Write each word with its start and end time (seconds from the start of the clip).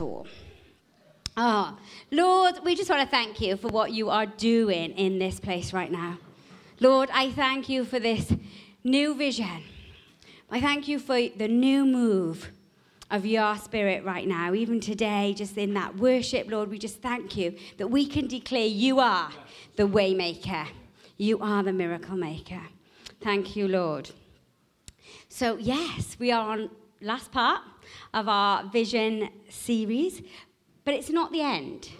all. 0.00 0.26
Oh, 1.38 1.42
ah, 1.42 1.78
Lord, 2.10 2.54
we 2.64 2.74
just 2.74 2.88
want 2.88 3.02
to 3.02 3.08
thank 3.08 3.40
you 3.40 3.58
for 3.58 3.68
what 3.68 3.92
you 3.92 4.08
are 4.08 4.24
doing 4.24 4.92
in 4.92 5.18
this 5.18 5.38
place 5.38 5.72
right 5.72 5.92
now. 5.92 6.18
Lord, 6.80 7.10
I 7.12 7.30
thank 7.30 7.68
you 7.68 7.84
for 7.84 8.00
this 8.00 8.32
new 8.82 9.14
vision. 9.14 9.62
I 10.50 10.60
thank 10.60 10.88
you 10.88 10.98
for 10.98 11.20
the 11.36 11.48
new 11.48 11.84
move 11.84 12.50
of 13.10 13.26
your 13.26 13.56
spirit 13.56 14.04
right 14.04 14.26
now, 14.26 14.54
even 14.54 14.80
today, 14.80 15.34
just 15.36 15.58
in 15.58 15.74
that 15.74 15.96
worship, 15.96 16.50
Lord. 16.50 16.70
We 16.70 16.78
just 16.78 17.02
thank 17.02 17.36
you 17.36 17.54
that 17.78 17.88
we 17.88 18.06
can 18.06 18.26
declare 18.26 18.66
you 18.66 18.98
are 19.00 19.30
the 19.76 19.86
waymaker, 19.86 20.66
you 21.18 21.38
are 21.40 21.62
the 21.62 21.72
miracle 21.72 22.16
maker. 22.16 22.62
Thank 23.20 23.56
you, 23.56 23.68
Lord. 23.68 24.10
So, 25.28 25.56
yes, 25.58 26.16
we 26.18 26.32
are 26.32 26.52
on 26.52 26.70
last 27.00 27.30
part 27.30 27.60
of 28.14 28.28
our 28.28 28.64
vision 28.70 29.28
series, 29.48 30.22
but 30.84 30.94
it's 30.94 31.10
not 31.10 31.32
the 31.32 31.40
end. 31.40 31.90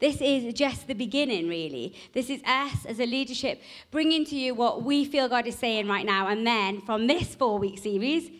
This 0.00 0.20
is 0.20 0.54
just 0.54 0.86
the 0.86 0.94
beginning, 0.94 1.48
really. 1.48 1.94
This 2.12 2.30
is 2.30 2.40
us 2.44 2.86
as 2.86 3.00
a 3.00 3.06
leadership 3.06 3.60
bringing 3.90 4.24
to 4.26 4.36
you 4.36 4.54
what 4.54 4.84
we 4.84 5.04
feel 5.04 5.28
God 5.28 5.46
is 5.46 5.56
saying 5.56 5.88
right 5.88 6.06
now. 6.06 6.28
And 6.28 6.46
then 6.46 6.80
from 6.82 7.08
this 7.08 7.34
four 7.34 7.58
week 7.58 7.78
series, 7.78 8.30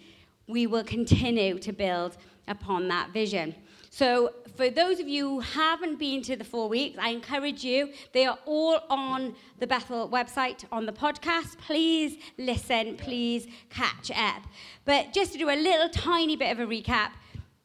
we 0.46 0.66
will 0.66 0.84
continue 0.84 1.58
to 1.58 1.72
build 1.72 2.16
upon 2.46 2.88
that 2.88 3.12
vision. 3.12 3.54
So, 3.98 4.32
for 4.56 4.70
those 4.70 5.00
of 5.00 5.08
you 5.08 5.28
who 5.28 5.40
haven't 5.40 5.98
been 5.98 6.22
to 6.22 6.36
the 6.36 6.44
four 6.44 6.68
weeks, 6.68 6.96
I 7.00 7.08
encourage 7.08 7.64
you. 7.64 7.92
They 8.12 8.26
are 8.26 8.38
all 8.46 8.78
on 8.88 9.34
the 9.58 9.66
Bethel 9.66 10.08
website 10.08 10.62
on 10.70 10.86
the 10.86 10.92
podcast. 10.92 11.58
Please 11.58 12.16
listen, 12.38 12.96
please 12.96 13.48
catch 13.70 14.12
up. 14.12 14.44
But 14.84 15.12
just 15.12 15.32
to 15.32 15.38
do 15.38 15.50
a 15.50 15.58
little 15.60 15.88
tiny 15.88 16.36
bit 16.36 16.52
of 16.52 16.60
a 16.60 16.66
recap, 16.66 17.10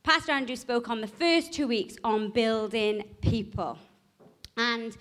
Pastor 0.02 0.32
Andrew 0.32 0.56
spoke 0.56 0.90
on 0.90 1.02
the 1.02 1.08
first 1.08 1.54
two 1.54 1.68
weeks 1.68 1.98
on 2.04 2.32
building 2.32 3.04
people. 3.22 3.78
And 4.58 4.98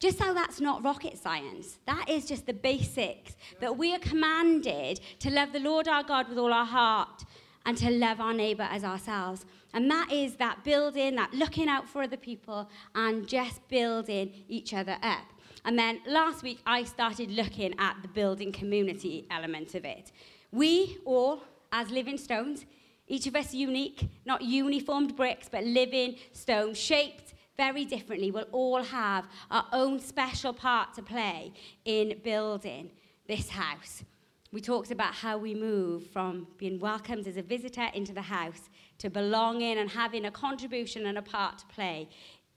just 0.00 0.18
how 0.18 0.34
that's 0.34 0.60
not 0.60 0.84
rocket 0.84 1.16
science. 1.16 1.78
That 1.86 2.10
is 2.10 2.26
just 2.26 2.44
the 2.44 2.52
basics 2.52 3.36
that 3.58 3.78
we 3.78 3.94
are 3.94 4.00
commanded 4.00 5.00
to 5.20 5.30
love 5.30 5.54
the 5.54 5.60
Lord 5.60 5.88
our 5.88 6.02
God 6.02 6.28
with 6.28 6.36
all 6.36 6.52
our 6.52 6.66
heart 6.66 7.24
and 7.64 7.74
to 7.78 7.90
love 7.90 8.20
our 8.20 8.34
neighbor 8.34 8.68
as 8.70 8.84
ourselves. 8.84 9.46
And 9.74 9.90
that 9.90 10.10
is 10.12 10.36
that 10.36 10.64
building, 10.64 11.16
that 11.16 11.34
looking 11.34 11.68
out 11.68 11.88
for 11.88 12.02
other 12.02 12.16
people 12.16 12.70
and 12.94 13.28
just 13.28 13.66
building 13.68 14.32
each 14.48 14.72
other 14.72 14.96
up. 15.02 15.26
And 15.64 15.78
then 15.78 16.00
last 16.06 16.42
week, 16.42 16.60
I 16.64 16.84
started 16.84 17.30
looking 17.30 17.74
at 17.78 17.96
the 18.00 18.08
building 18.08 18.52
community 18.52 19.26
element 19.30 19.74
of 19.74 19.84
it. 19.84 20.12
We 20.52 20.98
all, 21.04 21.42
as 21.72 21.90
living 21.90 22.18
stones, 22.18 22.64
each 23.08 23.26
of 23.26 23.34
us 23.34 23.52
unique, 23.52 24.08
not 24.24 24.42
uniformed 24.42 25.16
bricks, 25.16 25.48
but 25.50 25.64
living 25.64 26.16
stones, 26.32 26.78
shaped 26.78 27.34
very 27.56 27.84
differently, 27.84 28.30
will 28.30 28.46
all 28.52 28.82
have 28.82 29.26
our 29.50 29.66
own 29.72 30.00
special 30.00 30.52
part 30.52 30.94
to 30.94 31.02
play 31.02 31.52
in 31.84 32.20
building 32.22 32.90
this 33.26 33.48
house. 33.48 34.04
We 34.52 34.60
talked 34.60 34.92
about 34.92 35.14
how 35.14 35.36
we 35.38 35.54
move 35.54 36.06
from 36.08 36.46
being 36.58 36.78
welcomed 36.78 37.26
as 37.26 37.36
a 37.36 37.42
visitor 37.42 37.88
into 37.92 38.12
the 38.12 38.22
house 38.22 38.70
to 38.98 39.10
belonging 39.10 39.78
and 39.78 39.90
having 39.90 40.24
a 40.24 40.30
contribution 40.30 41.06
and 41.06 41.18
a 41.18 41.22
part 41.22 41.58
to 41.58 41.66
play 41.66 42.08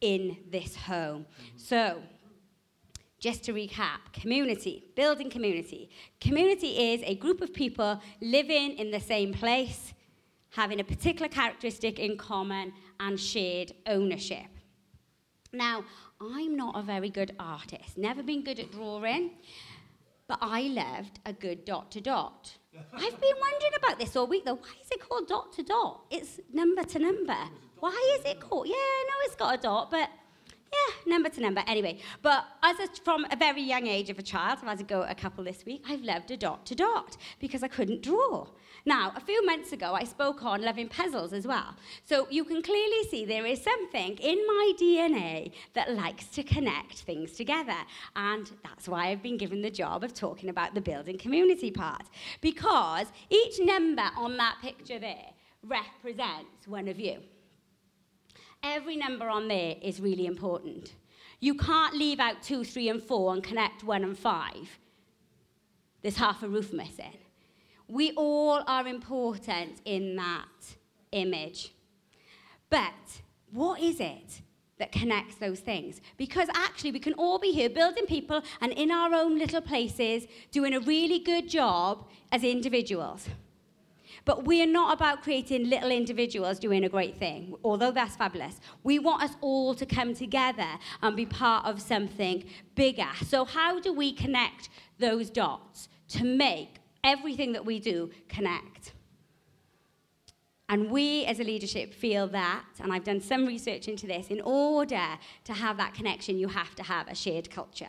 in 0.02 0.38
this 0.50 0.76
home. 0.76 1.26
So, 1.56 2.02
just 3.20 3.44
to 3.46 3.54
recap 3.54 4.14
community, 4.14 4.84
building 4.96 5.30
community. 5.30 5.90
Community 6.22 6.94
is 6.94 7.02
a 7.04 7.16
group 7.16 7.42
of 7.42 7.52
people 7.54 8.00
living 8.22 8.78
in 8.78 8.92
the 8.92 9.00
same 9.00 9.34
place, 9.34 9.94
having 10.52 10.80
a 10.80 10.84
particular 10.84 11.28
characteristic 11.28 12.00
in 12.00 12.18
common, 12.18 12.74
and 13.00 13.20
shared 13.20 13.72
ownership. 13.88 14.48
Now, 15.52 15.84
I'm 16.22 16.56
not 16.56 16.78
a 16.78 16.82
very 16.82 17.10
good 17.10 17.36
artist, 17.40 17.98
never 17.98 18.22
been 18.22 18.44
good 18.44 18.60
at 18.60 18.72
drawing, 18.72 19.32
but 20.28 20.40
I 20.42 20.62
loved 20.64 21.20
a 21.26 21.34
good 21.34 21.66
dot 21.66 21.92
to 21.92 22.02
dot. 22.02 22.58
I've 22.94 23.22
been 23.22 23.36
wondering 23.40 23.74
about 23.78 24.00
this 24.00 24.16
all 24.16 24.28
week 24.28 24.46
though. 24.46 24.56
Why 24.56 24.74
is 24.82 24.90
it 24.92 25.08
called 25.08 25.28
dot 25.28 25.54
to 25.54 25.64
dot? 25.64 26.02
It's 26.10 26.40
number 26.54 26.84
to 26.84 27.00
number. 27.00 27.38
Why 27.80 28.18
is 28.20 28.26
it 28.26 28.40
called? 28.40 28.68
Yeah, 28.68 28.74
no, 28.74 29.14
it's 29.26 29.36
got 29.36 29.54
a 29.54 29.62
dot, 29.62 29.92
but 29.92 30.10
yeah, 30.72 31.12
number 31.12 31.30
to 31.30 31.42
number. 31.42 31.64
Anyway, 31.68 32.00
but 32.22 32.46
as 32.64 32.80
a, 32.80 32.88
from 33.04 33.26
a 33.32 33.36
very 33.36 33.62
young 33.62 33.88
age 33.88 34.10
of 34.10 34.20
a 34.20 34.24
child, 34.24 34.60
I've 34.62 34.68
had 34.68 34.78
to 34.80 34.84
go 34.84 35.04
a 35.04 35.16
couple 35.16 35.44
this 35.44 35.66
week, 35.66 35.84
I've 35.88 36.02
loved 36.02 36.32
a 36.32 36.38
dot 36.38 36.66
to 36.68 36.76
dot 36.76 37.18
because 37.40 37.64
I 37.64 37.68
couldn't 37.68 38.02
draw. 38.02 38.48
Now, 38.88 39.12
a 39.18 39.20
few 39.20 39.46
months 39.46 39.74
ago, 39.74 39.94
I 39.94 40.06
spoke 40.06 40.46
on 40.46 40.62
loving 40.62 40.88
puzzles 40.88 41.34
as 41.34 41.46
well. 41.46 41.76
So 42.06 42.26
you 42.30 42.46
can 42.46 42.62
clearly 42.62 43.04
see 43.10 43.26
there 43.26 43.46
is 43.46 43.62
something 43.62 44.18
in 44.18 44.38
my 44.48 44.72
DNA 44.80 45.52
that 45.74 45.94
likes 45.94 46.28
to 46.28 46.42
connect 46.42 47.00
things 47.00 47.34
together. 47.34 47.76
And 48.16 48.50
that's 48.64 48.88
why 48.88 49.08
I've 49.08 49.22
been 49.22 49.36
given 49.36 49.62
the 49.62 49.70
job 49.70 50.06
of 50.06 50.14
talking 50.14 50.48
about 50.48 50.74
the 50.74 50.80
building 50.80 51.18
community 51.18 51.70
part. 51.70 52.04
Because 52.40 53.08
each 53.30 53.60
number 53.60 54.10
on 54.16 54.38
that 54.38 54.56
picture 54.62 55.00
there 55.00 55.32
represents 55.64 56.66
one 56.66 56.88
of 56.88 56.98
you. 56.98 57.18
Every 58.64 58.96
number 58.96 59.28
on 59.28 59.50
there 59.50 59.76
is 59.82 60.00
really 60.00 60.28
important. 60.28 60.94
You 61.42 61.56
can't 61.56 61.94
leave 61.94 62.22
out 62.22 62.42
two, 62.42 62.64
three, 62.64 62.88
and 62.88 63.04
four 63.04 63.34
and 63.34 63.44
connect 63.44 63.84
one 63.84 64.06
and 64.06 64.18
five. 64.18 64.80
There's 66.02 66.16
half 66.16 66.42
a 66.42 66.48
roof 66.48 66.72
missing. 66.72 67.18
We 67.88 68.12
all 68.12 68.64
are 68.68 68.88
important 68.88 69.82
in 69.86 70.16
that 70.18 70.76
image. 71.12 71.72
But 72.70 73.22
what 73.52 73.82
is 73.82 74.00
it 74.00 74.42
that 74.78 74.92
connects 74.92 75.36
those 75.36 75.60
things? 75.60 76.02
Because 76.18 76.50
actually, 76.54 76.92
we 76.92 77.00
can 77.00 77.14
all 77.14 77.40
be 77.40 77.52
here 77.52 77.70
building 77.70 78.06
people 78.06 78.42
and 78.62 78.72
in 78.74 78.92
our 78.92 79.14
own 79.14 79.38
little 79.38 79.62
places 79.62 80.28
doing 80.52 80.74
a 80.74 80.80
really 80.80 81.20
good 81.20 81.48
job 81.50 82.10
as 82.32 82.44
individuals. 82.44 83.30
But 84.26 84.44
we 84.44 84.62
are 84.62 84.68
not 84.68 84.94
about 84.94 85.24
creating 85.24 85.70
little 85.70 85.90
individuals 85.90 86.60
doing 86.60 86.84
a 86.84 86.90
great 86.90 87.16
thing, 87.16 87.56
although 87.64 87.92
that's 87.92 88.18
fabulous. 88.18 88.60
We 88.84 89.00
want 89.00 89.24
us 89.24 89.32
all 89.40 89.74
to 89.76 89.86
come 89.86 90.14
together 90.14 90.68
and 91.02 91.16
be 91.16 91.26
part 91.26 91.66
of 91.66 91.82
something 91.82 92.44
bigger. 92.76 93.08
So, 93.26 93.46
how 93.46 93.80
do 93.80 93.94
we 93.94 94.12
connect 94.12 94.68
those 95.00 95.30
dots 95.30 95.88
to 96.10 96.26
make 96.26 96.77
everything 97.04 97.54
that 97.54 97.66
we 97.66 97.80
do 97.80 98.12
connect. 98.28 98.94
And 100.70 100.92
we 100.92 101.24
as 101.26 101.40
a 101.40 101.44
leadership 101.44 101.94
feel 101.94 102.28
that, 102.30 102.66
and 102.82 102.92
I've 102.92 103.06
done 103.06 103.22
some 103.22 103.46
research 103.46 103.88
into 103.88 104.06
this, 104.06 104.28
in 104.28 104.42
order 104.42 105.08
to 105.46 105.54
have 105.54 105.78
that 105.78 105.94
connection, 105.94 106.38
you 106.38 106.50
have 106.50 106.76
to 106.76 106.84
have 106.84 107.08
a 107.08 107.16
shared 107.16 107.50
culture. 107.50 107.88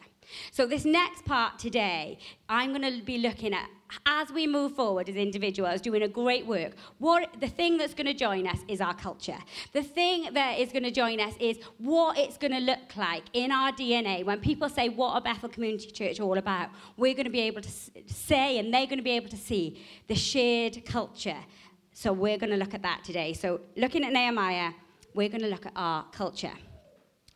So, 0.52 0.66
this 0.66 0.84
next 0.84 1.24
part 1.24 1.58
today, 1.58 2.18
I'm 2.48 2.70
going 2.70 2.82
to 2.82 3.04
be 3.04 3.18
looking 3.18 3.52
at 3.52 3.68
as 4.06 4.30
we 4.30 4.46
move 4.46 4.74
forward 4.74 5.08
as 5.08 5.16
individuals, 5.16 5.80
doing 5.80 6.02
a 6.02 6.08
great 6.08 6.46
work. 6.46 6.72
What 6.98 7.40
the 7.40 7.48
thing 7.48 7.76
that's 7.76 7.94
going 7.94 8.06
to 8.06 8.14
join 8.14 8.46
us 8.46 8.58
is 8.68 8.80
our 8.80 8.94
culture. 8.94 9.38
The 9.72 9.82
thing 9.82 10.32
that 10.32 10.58
is 10.58 10.70
going 10.72 10.82
to 10.84 10.90
join 10.90 11.20
us 11.20 11.34
is 11.40 11.58
what 11.78 12.18
it's 12.18 12.36
going 12.36 12.52
to 12.52 12.60
look 12.60 12.96
like 12.96 13.24
in 13.32 13.50
our 13.50 13.72
DNA. 13.72 14.24
When 14.24 14.40
people 14.40 14.68
say, 14.68 14.88
"What 14.88 15.16
a 15.16 15.20
Bethel 15.20 15.48
Community 15.48 15.90
Church 15.90 16.20
all 16.20 16.38
about?" 16.38 16.70
We're 16.96 17.14
going 17.14 17.24
to 17.24 17.30
be 17.30 17.40
able 17.40 17.62
to 17.62 17.70
say, 18.06 18.58
and 18.58 18.72
they're 18.72 18.86
going 18.86 18.98
to 18.98 19.04
be 19.04 19.12
able 19.12 19.30
to 19.30 19.36
see 19.36 19.82
the 20.06 20.14
shared 20.14 20.84
culture. 20.84 21.38
So 21.92 22.12
we're 22.12 22.38
going 22.38 22.50
to 22.50 22.56
look 22.56 22.74
at 22.74 22.82
that 22.82 23.02
today. 23.04 23.32
So 23.32 23.60
looking 23.76 24.04
at 24.04 24.12
Nehemiah, 24.12 24.72
we're 25.14 25.28
going 25.28 25.42
to 25.42 25.48
look 25.48 25.66
at 25.66 25.72
our 25.74 26.04
culture. 26.12 26.52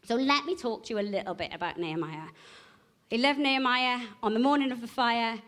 So 0.04 0.14
let 0.14 0.44
me 0.44 0.54
talk 0.56 0.84
to 0.84 0.94
you 0.94 1.00
a 1.00 1.02
little 1.02 1.34
bit 1.34 1.52
about 1.52 1.78
Nehemiah. 1.78 2.28
I 3.12 3.16
love 3.16 3.38
Nehemiah 3.38 4.06
on 4.22 4.34
the 4.34 4.40
morning 4.40 4.72
of 4.72 4.80
the 4.80 4.86
fire, 4.86 5.40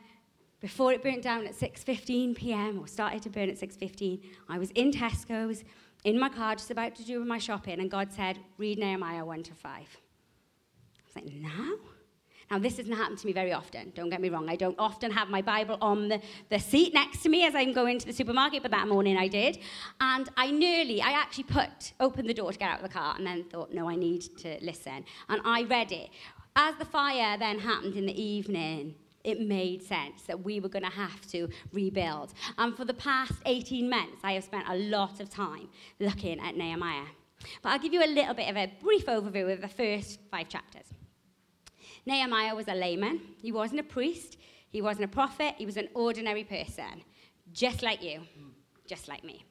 before 0.65 0.95
it 0.95 1.03
burnt 1.03 1.21
down 1.21 1.47
at 1.47 1.53
6.15 1.53 2.35
p.m. 2.35 2.79
or 2.79 2.87
started 2.87 3.21
to 3.21 3.29
burn 3.29 3.51
at 3.51 3.61
6.15, 3.61 4.23
I 4.49 4.57
was 4.57 4.71
in 4.71 4.93
Tesco's, 4.93 5.63
in 6.05 6.19
my 6.19 6.31
car, 6.31 6.55
just 6.55 6.71
about 6.71 6.95
to 6.97 7.05
do 7.05 7.23
my 7.23 7.37
shopping, 7.37 7.81
and 7.81 7.91
God 7.91 8.11
said, 8.11 8.39
read 8.57 8.79
Nehemiah 8.79 9.27
1 9.27 9.43
to 9.43 9.53
5. 9.53 9.71
I 9.71 9.83
was 11.05 11.17
like, 11.17 11.35
now? 11.35 11.75
Now, 12.51 12.59
this 12.59 12.77
doesn't 12.77 12.95
happen 12.95 13.15
to 13.15 13.27
me 13.27 13.35
very 13.35 13.53
often, 13.53 13.93
don't 13.95 14.09
get 14.09 14.23
me 14.23 14.31
wrong. 14.31 14.49
I 14.49 14.57
don't 14.57 14.79
often 14.79 15.11
have 15.11 15.29
my 15.29 15.43
Bible 15.43 15.77
on 15.83 16.09
the, 16.09 16.23
the 16.49 16.59
seat 16.59 16.95
next 16.95 17.23
to 17.25 17.29
me 17.29 17.45
as 17.45 17.55
I'm 17.55 17.75
going 17.75 17.99
to 17.99 18.07
the 18.07 18.15
supermarket, 18.15 18.63
but 18.63 18.71
that 18.71 18.89
morning 18.89 19.19
I 19.19 19.29
did. 19.29 19.59
And 20.01 20.31
I 20.39 20.51
nearly, 20.51 21.03
I 21.03 21.11
actually 21.11 21.45
put, 21.45 21.93
opened 22.01 22.27
the 22.27 22.35
door 22.35 22.51
to 22.51 22.59
get 22.59 22.71
out 22.71 22.79
of 22.79 22.85
the 22.85 22.89
car 22.89 23.17
and 23.19 23.27
then 23.27 23.45
thought, 23.45 23.75
no, 23.75 23.87
I 23.87 23.97
need 23.97 24.23
to 24.39 24.57
listen. 24.63 25.05
And 25.29 25.43
I 25.45 25.65
read 25.65 25.93
it. 25.93 26.09
As 26.57 26.75
the 26.77 26.87
fire 26.87 27.37
then 27.37 27.59
happened 27.59 27.97
in 27.97 28.07
the 28.07 28.19
evening, 28.19 28.95
it 29.25 29.41
made 29.41 29.83
sense 29.83 30.23
that 30.23 30.45
we 30.45 30.61
were 30.61 30.69
going 30.69 30.85
to 30.85 30.91
have 30.91 31.27
to 31.29 31.49
rebuild. 31.73 32.33
And 32.59 32.77
for 32.77 32.85
the 32.85 32.95
past 32.95 33.33
18 33.47 33.89
months, 33.89 34.19
I 34.23 34.33
have 34.33 34.45
spent 34.45 34.69
a 34.69 34.77
lot 34.77 35.21
of 35.21 35.31
time 35.31 35.69
looking 35.99 36.39
at 36.41 36.57
Nehemiah. 36.57 37.07
But 37.63 37.71
I'll 37.71 37.79
give 37.79 37.93
you 37.93 38.05
a 38.05 38.07
little 38.07 38.35
bit 38.35 38.49
of 38.49 38.57
a 38.57 38.73
brief 38.81 39.07
overview 39.07 39.53
of 39.53 39.61
the 39.61 39.69
first 39.69 40.21
five 40.31 40.49
chapters. 40.49 40.87
Nehemiah 42.07 42.55
was 42.55 42.69
a 42.69 42.75
layman, 42.75 43.21
he 43.41 43.51
wasn't 43.51 43.81
a 43.81 43.85
priest, 43.85 44.37
he 44.69 44.83
wasn't 44.83 45.05
a 45.05 45.09
prophet, 45.09 45.55
he 45.57 45.65
was 45.65 45.79
an 45.79 45.89
ordinary 45.95 46.45
person, 46.45 47.03
just 47.53 47.83
like 47.83 48.03
you, 48.03 48.23
just 48.87 49.09
like 49.09 49.25
me. 49.25 49.45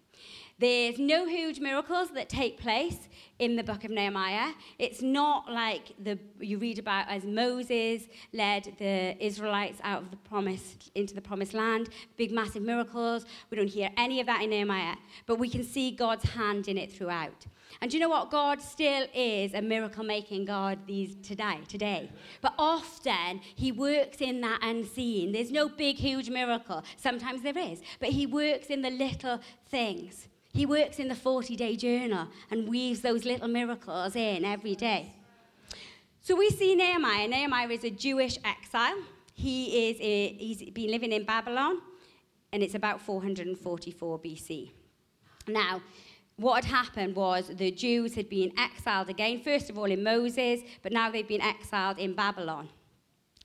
There's 0.59 0.99
no 0.99 1.25
huge 1.25 1.59
miracles 1.59 2.09
that 2.11 2.29
take 2.29 2.59
place 2.59 3.09
in 3.39 3.55
the 3.55 3.63
book 3.63 3.83
of 3.83 3.91
Nehemiah. 3.91 4.53
It's 4.77 5.01
not 5.01 5.51
like 5.51 5.93
the, 6.01 6.19
you 6.39 6.59
read 6.59 6.77
about 6.77 7.09
as 7.09 7.25
Moses 7.25 8.03
led 8.33 8.75
the 8.77 9.17
Israelites 9.23 9.79
out 9.83 10.03
of 10.03 10.11
the 10.11 10.17
promise 10.17 10.75
into 10.93 11.15
the 11.15 11.21
promised 11.21 11.53
land, 11.53 11.89
big 12.17 12.31
massive 12.31 12.61
miracles. 12.61 13.25
We 13.49 13.57
don't 13.57 13.67
hear 13.67 13.89
any 13.97 14.19
of 14.19 14.27
that 14.27 14.43
in 14.43 14.51
Nehemiah, 14.51 14.95
but 15.25 15.39
we 15.39 15.49
can 15.49 15.63
see 15.63 15.89
God's 15.91 16.29
hand 16.29 16.67
in 16.67 16.77
it 16.77 16.91
throughout. 16.93 17.47
And 17.81 17.91
do 17.91 17.97
you 17.97 18.01
know 18.01 18.09
what? 18.09 18.31
God 18.31 18.61
still 18.61 19.07
is 19.13 19.53
a 19.53 19.61
miracle 19.61 20.03
making 20.03 20.45
God 20.45 20.79
these 20.87 21.15
today, 21.15 21.59
today. 21.67 22.11
But 22.41 22.53
often 22.57 23.41
he 23.55 23.71
works 23.71 24.21
in 24.21 24.41
that 24.41 24.59
unseen. 24.61 25.31
There's 25.31 25.51
no 25.51 25.69
big, 25.69 25.97
huge 25.97 26.29
miracle. 26.29 26.83
Sometimes 26.97 27.41
there 27.41 27.57
is, 27.57 27.81
but 27.99 28.09
he 28.09 28.25
works 28.25 28.67
in 28.67 28.81
the 28.81 28.91
little 28.91 29.39
things. 29.69 30.27
He 30.53 30.65
works 30.65 30.99
in 30.99 31.07
the 31.07 31.15
40 31.15 31.55
day 31.55 31.75
journal 31.75 32.27
and 32.51 32.67
weaves 32.67 33.01
those 33.01 33.25
little 33.25 33.47
miracles 33.47 34.15
in 34.15 34.45
every 34.45 34.75
day. 34.75 35.13
So 36.21 36.35
we 36.35 36.49
see 36.51 36.75
Nehemiah. 36.75 37.27
Nehemiah 37.27 37.67
is 37.69 37.83
a 37.83 37.89
Jewish 37.89 38.37
exile. 38.45 38.97
He 39.33 39.89
is 39.89 39.97
a, 39.99 40.33
he's 40.33 40.71
been 40.71 40.91
living 40.91 41.11
in 41.11 41.25
Babylon, 41.25 41.81
and 42.51 42.61
it's 42.61 42.75
about 42.75 43.01
444 43.01 44.19
BC. 44.19 44.71
Now, 45.47 45.81
what 46.37 46.63
had 46.63 46.73
happened 46.73 47.15
was 47.15 47.47
the 47.47 47.71
Jews 47.71 48.15
had 48.15 48.29
been 48.29 48.51
exiled 48.57 49.09
again, 49.09 49.41
first 49.41 49.69
of 49.69 49.77
all 49.77 49.85
in 49.85 50.03
Moses, 50.03 50.61
but 50.81 50.91
now 50.91 51.11
they've 51.11 51.27
been 51.27 51.41
exiled 51.41 51.99
in 51.99 52.13
Babylon. 52.13 52.69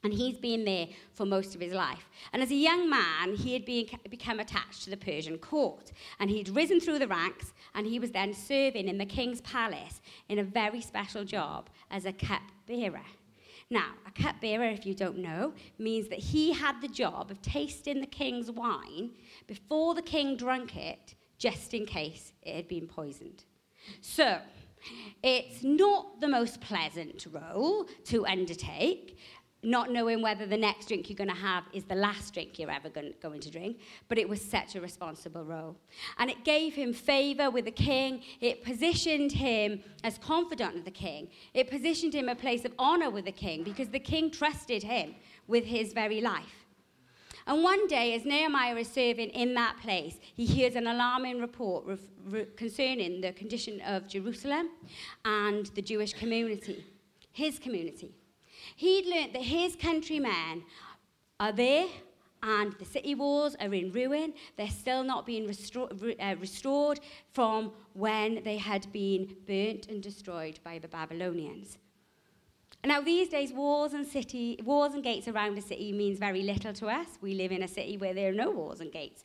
And 0.04 0.12
he's 0.12 0.38
been 0.38 0.64
there 0.64 0.86
for 1.12 1.26
most 1.26 1.56
of 1.56 1.60
his 1.60 1.72
life. 1.72 2.08
And 2.32 2.40
as 2.40 2.52
a 2.52 2.54
young 2.54 2.88
man, 2.88 3.34
he 3.34 3.52
had 3.52 3.64
been, 3.64 3.86
become 4.08 4.38
attached 4.38 4.84
to 4.84 4.90
the 4.90 4.96
Persian 4.96 5.38
court. 5.38 5.90
And 6.20 6.30
he'd 6.30 6.50
risen 6.50 6.78
through 6.78 7.00
the 7.00 7.08
ranks, 7.08 7.52
and 7.74 7.84
he 7.84 7.98
was 7.98 8.12
then 8.12 8.32
serving 8.32 8.86
in 8.86 8.96
the 8.96 9.04
king's 9.04 9.40
palace 9.40 10.00
in 10.28 10.38
a 10.38 10.44
very 10.44 10.80
special 10.80 11.24
job 11.24 11.68
as 11.90 12.04
a 12.04 12.12
cupbearer. 12.12 13.04
Now, 13.70 13.90
a 14.06 14.10
cupbearer, 14.12 14.70
if 14.70 14.86
you 14.86 14.94
don't 14.94 15.18
know, 15.18 15.52
means 15.78 16.08
that 16.08 16.20
he 16.20 16.52
had 16.52 16.80
the 16.80 16.88
job 16.88 17.30
of 17.30 17.42
tasting 17.42 18.00
the 18.00 18.06
king's 18.06 18.50
wine 18.50 19.10
before 19.46 19.94
the 19.94 20.02
king 20.02 20.36
drank 20.36 20.76
it, 20.76 21.16
just 21.38 21.74
in 21.74 21.86
case 21.86 22.32
it 22.42 22.54
had 22.54 22.68
been 22.68 22.86
poisoned. 22.86 23.44
So, 24.00 24.38
it's 25.22 25.64
not 25.64 26.20
the 26.20 26.28
most 26.28 26.60
pleasant 26.60 27.26
role 27.32 27.86
to 28.04 28.26
undertake, 28.26 29.18
not 29.62 29.90
knowing 29.90 30.22
whether 30.22 30.46
the 30.46 30.56
next 30.56 30.86
drink 30.86 31.08
you're 31.08 31.16
going 31.16 31.30
to 31.30 31.34
have 31.34 31.64
is 31.72 31.84
the 31.84 31.94
last 31.94 32.32
drink 32.32 32.58
you're 32.58 32.70
ever 32.70 32.88
going, 32.88 33.40
to 33.40 33.50
drink, 33.50 33.80
but 34.08 34.18
it 34.18 34.28
was 34.28 34.40
such 34.40 34.76
a 34.76 34.80
responsible 34.80 35.44
role. 35.44 35.76
And 36.18 36.30
it 36.30 36.44
gave 36.44 36.74
him 36.74 36.92
favor 36.92 37.50
with 37.50 37.64
the 37.64 37.72
king. 37.72 38.22
It 38.40 38.62
positioned 38.62 39.32
him 39.32 39.82
as 40.04 40.16
confidant 40.18 40.76
of 40.76 40.84
the 40.84 40.92
king. 40.92 41.28
It 41.54 41.70
positioned 41.70 42.14
him 42.14 42.28
a 42.28 42.36
place 42.36 42.64
of 42.64 42.72
honor 42.78 43.10
with 43.10 43.24
the 43.24 43.32
king 43.32 43.64
because 43.64 43.88
the 43.88 43.98
king 43.98 44.30
trusted 44.30 44.82
him 44.84 45.16
with 45.48 45.64
his 45.64 45.92
very 45.92 46.20
life. 46.20 46.57
And 47.48 47.62
one 47.62 47.86
day, 47.86 48.14
as 48.14 48.26
Nehemiah 48.26 48.76
is 48.76 48.88
serving 48.88 49.30
in 49.30 49.54
that 49.54 49.78
place, 49.78 50.18
he 50.36 50.44
hears 50.44 50.74
an 50.76 50.86
alarming 50.86 51.40
report 51.40 51.86
re- 51.86 51.96
re- 52.26 52.46
concerning 52.56 53.22
the 53.22 53.32
condition 53.32 53.80
of 53.80 54.06
Jerusalem 54.06 54.68
and 55.24 55.64
the 55.74 55.80
Jewish 55.80 56.12
community, 56.12 56.84
his 57.32 57.58
community. 57.58 58.14
He'd 58.76 59.06
learnt 59.06 59.32
that 59.32 59.42
his 59.42 59.76
countrymen 59.76 60.62
are 61.40 61.52
there 61.52 61.86
and 62.42 62.74
the 62.74 62.84
city 62.84 63.14
walls 63.14 63.56
are 63.60 63.72
in 63.72 63.92
ruin. 63.92 64.34
They're 64.58 64.68
still 64.68 65.02
not 65.02 65.24
being 65.24 65.48
restor- 65.48 66.16
uh, 66.20 66.36
restored 66.38 67.00
from 67.32 67.72
when 67.94 68.44
they 68.44 68.58
had 68.58 68.92
been 68.92 69.34
burnt 69.46 69.88
and 69.88 70.02
destroyed 70.02 70.60
by 70.62 70.78
the 70.78 70.88
Babylonians. 70.88 71.78
Now, 72.84 73.00
these 73.00 73.28
days, 73.28 73.52
walls 73.52 73.92
and, 73.92 74.06
city, 74.06 74.60
walls 74.64 74.94
and 74.94 75.02
gates 75.02 75.26
around 75.26 75.58
a 75.58 75.62
city 75.62 75.92
means 75.92 76.18
very 76.18 76.42
little 76.42 76.72
to 76.74 76.86
us. 76.86 77.18
We 77.20 77.34
live 77.34 77.50
in 77.50 77.62
a 77.62 77.68
city 77.68 77.96
where 77.96 78.14
there 78.14 78.30
are 78.30 78.34
no 78.34 78.50
walls 78.50 78.80
and 78.80 78.92
gates. 78.92 79.24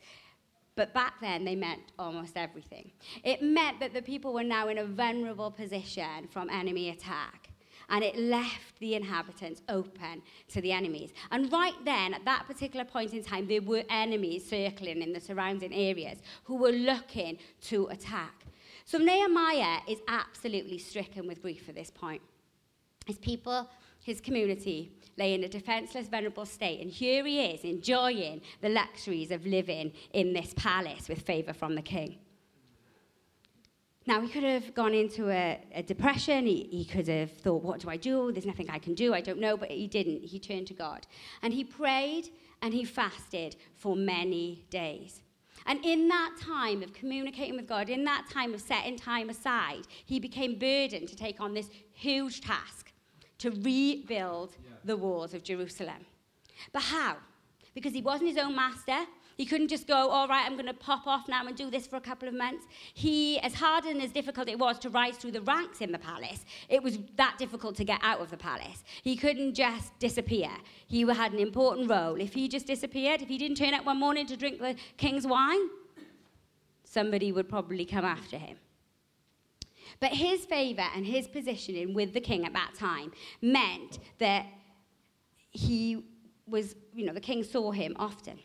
But 0.76 0.92
back 0.92 1.20
then, 1.20 1.44
they 1.44 1.54
meant 1.54 1.80
almost 1.96 2.36
everything. 2.36 2.90
It 3.22 3.42
meant 3.42 3.78
that 3.78 3.94
the 3.94 4.02
people 4.02 4.34
were 4.34 4.42
now 4.42 4.68
in 4.68 4.78
a 4.78 4.84
vulnerable 4.84 5.52
position 5.52 6.26
from 6.30 6.50
enemy 6.50 6.90
attack. 6.90 7.48
And 7.90 8.02
it 8.02 8.18
left 8.18 8.80
the 8.80 8.94
inhabitants 8.94 9.62
open 9.68 10.22
to 10.48 10.60
the 10.60 10.72
enemies. 10.72 11.12
And 11.30 11.52
right 11.52 11.74
then, 11.84 12.14
at 12.14 12.24
that 12.24 12.46
particular 12.46 12.84
point 12.84 13.12
in 13.12 13.22
time, 13.22 13.46
there 13.46 13.62
were 13.62 13.84
enemies 13.88 14.48
circling 14.48 15.00
in 15.00 15.12
the 15.12 15.20
surrounding 15.20 15.72
areas 15.72 16.18
who 16.44 16.56
were 16.56 16.72
looking 16.72 17.38
to 17.64 17.86
attack. 17.88 18.46
So 18.84 18.98
Nehemiah 18.98 19.80
is 19.88 19.98
absolutely 20.08 20.78
stricken 20.78 21.28
with 21.28 21.40
grief 21.40 21.68
at 21.68 21.76
this 21.76 21.90
point. 21.90 22.22
His 23.04 23.18
people, 23.18 23.68
his 24.00 24.20
community, 24.20 24.92
lay 25.16 25.34
in 25.34 25.44
a 25.44 25.48
defenseless, 25.48 26.08
vulnerable 26.08 26.46
state. 26.46 26.80
And 26.80 26.90
here 26.90 27.24
he 27.24 27.44
is 27.44 27.64
enjoying 27.64 28.40
the 28.60 28.68
luxuries 28.68 29.30
of 29.30 29.46
living 29.46 29.92
in 30.12 30.32
this 30.32 30.54
palace 30.56 31.08
with 31.08 31.22
favor 31.22 31.52
from 31.52 31.74
the 31.74 31.82
king. 31.82 32.18
Now, 34.06 34.20
he 34.20 34.28
could 34.28 34.42
have 34.42 34.74
gone 34.74 34.92
into 34.92 35.30
a, 35.30 35.58
a 35.74 35.82
depression. 35.82 36.46
He, 36.46 36.68
he, 36.70 36.84
could 36.84 37.08
have 37.08 37.32
thought, 37.32 37.62
What 37.62 37.80
do 37.80 37.88
I 37.88 37.96
do? 37.96 38.32
There's 38.32 38.44
nothing 38.44 38.68
I 38.68 38.78
can 38.78 38.94
do. 38.94 39.14
I 39.14 39.22
don't 39.22 39.40
know. 39.40 39.56
But 39.56 39.70
he 39.70 39.86
didn't. 39.86 40.24
He 40.24 40.38
turned 40.38 40.66
to 40.66 40.74
God. 40.74 41.06
And 41.40 41.54
he 41.54 41.64
prayed 41.64 42.28
and 42.60 42.74
he 42.74 42.84
fasted 42.84 43.56
for 43.76 43.96
many 43.96 44.66
days. 44.68 45.22
And 45.66 45.82
in 45.82 46.08
that 46.08 46.36
time 46.38 46.82
of 46.82 46.92
communicating 46.92 47.56
with 47.56 47.66
God, 47.66 47.88
in 47.88 48.04
that 48.04 48.26
time 48.30 48.52
of 48.52 48.60
setting 48.60 48.98
time 48.98 49.30
aside, 49.30 49.86
he 50.04 50.20
became 50.20 50.58
burdened 50.58 51.08
to 51.08 51.16
take 51.16 51.40
on 51.40 51.54
this 51.54 51.70
huge 51.92 52.42
task 52.42 52.92
to 53.38 53.50
rebuild 53.50 54.56
yeah. 54.62 54.70
the 54.84 54.96
walls 54.96 55.34
of 55.34 55.42
Jerusalem. 55.42 56.06
But 56.72 56.82
how? 56.82 57.16
Because 57.74 57.92
he 57.92 58.02
wasn't 58.02 58.30
his 58.30 58.38
own 58.38 58.54
master. 58.54 59.06
He 59.36 59.44
couldn't 59.44 59.68
just 59.68 59.88
go, 59.88 59.96
all 59.96 60.28
right, 60.28 60.46
I'm 60.46 60.54
going 60.54 60.66
to 60.66 60.74
pop 60.74 61.06
off 61.06 61.26
now 61.28 61.44
and 61.46 61.56
do 61.56 61.68
this 61.68 61.86
for 61.86 61.96
a 61.96 62.00
couple 62.00 62.28
of 62.28 62.34
months. 62.34 62.66
He, 62.94 63.40
as 63.40 63.52
hard 63.52 63.84
and 63.84 64.00
as 64.00 64.12
difficult 64.12 64.48
it 64.48 64.58
was 64.58 64.78
to 64.80 64.90
rise 64.90 65.16
through 65.16 65.32
the 65.32 65.40
ranks 65.40 65.80
in 65.80 65.90
the 65.90 65.98
palace, 65.98 66.44
it 66.68 66.82
was 66.82 66.98
that 67.16 67.36
difficult 67.36 67.74
to 67.76 67.84
get 67.84 67.98
out 68.02 68.20
of 68.20 68.30
the 68.30 68.36
palace. 68.36 68.84
He 69.02 69.16
couldn't 69.16 69.54
just 69.54 69.98
disappear. 69.98 70.50
He 70.86 71.02
had 71.02 71.32
an 71.32 71.40
important 71.40 71.90
role. 71.90 72.20
If 72.20 72.32
he 72.32 72.46
just 72.46 72.66
disappeared, 72.66 73.22
if 73.22 73.28
he 73.28 73.38
didn't 73.38 73.56
turn 73.56 73.74
up 73.74 73.84
one 73.84 73.98
morning 73.98 74.26
to 74.28 74.36
drink 74.36 74.60
the 74.60 74.76
king's 74.96 75.26
wine, 75.26 75.68
somebody 76.84 77.32
would 77.32 77.48
probably 77.48 77.84
come 77.84 78.04
after 78.04 78.38
him. 78.38 78.56
But 80.04 80.12
his 80.12 80.44
favor 80.44 80.84
and 80.94 81.06
his 81.06 81.26
positioning 81.26 81.94
with 81.94 82.12
the 82.12 82.20
king 82.20 82.44
at 82.44 82.52
that 82.52 82.74
time 82.74 83.10
meant 83.40 84.00
that 84.18 84.44
he 85.50 86.04
was, 86.46 86.76
you 86.94 87.06
know, 87.06 87.14
the 87.14 87.22
king 87.22 87.42
saw 87.42 87.70
him 87.70 87.96
often. 87.98 88.38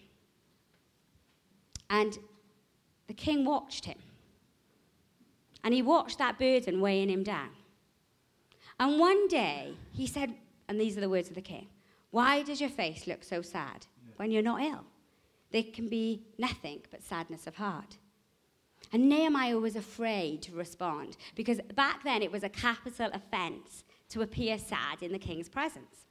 And 1.89 2.17
the 3.07 3.13
king 3.13 3.43
watched 3.43 3.83
him. 3.83 3.97
And 5.61 5.73
he 5.73 5.81
watched 5.81 6.17
that 6.19 6.39
burden 6.39 6.79
weighing 6.79 7.09
him 7.09 7.23
down. 7.23 7.49
And 8.79 8.97
one 8.97 9.27
day 9.27 9.73
he 9.91 10.07
said, 10.07 10.35
and 10.69 10.79
these 10.79 10.97
are 10.97 11.01
the 11.01 11.09
words 11.09 11.27
of 11.27 11.35
the 11.35 11.41
king 11.41 11.67
Why 12.11 12.41
does 12.41 12.61
your 12.61 12.69
face 12.69 13.05
look 13.05 13.21
so 13.21 13.41
sad 13.41 13.85
when 14.15 14.31
you're 14.31 14.41
not 14.41 14.61
ill? 14.61 14.85
There 15.51 15.63
can 15.63 15.89
be 15.89 16.23
nothing 16.37 16.83
but 16.89 17.03
sadness 17.03 17.47
of 17.47 17.55
heart. 17.55 17.97
And 18.91 19.07
Nehemiah 19.07 19.59
was 19.59 19.75
afraid 19.75 20.41
to 20.43 20.53
respond 20.53 21.17
because 21.35 21.59
back 21.75 22.03
then 22.03 22.21
it 22.21 22.31
was 22.31 22.43
a 22.43 22.49
capital 22.49 23.09
offense 23.13 23.83
to 24.09 24.21
appear 24.21 24.57
sad 24.57 25.01
in 25.01 25.11
the 25.11 25.19
king's 25.19 25.49
presence. 25.49 26.07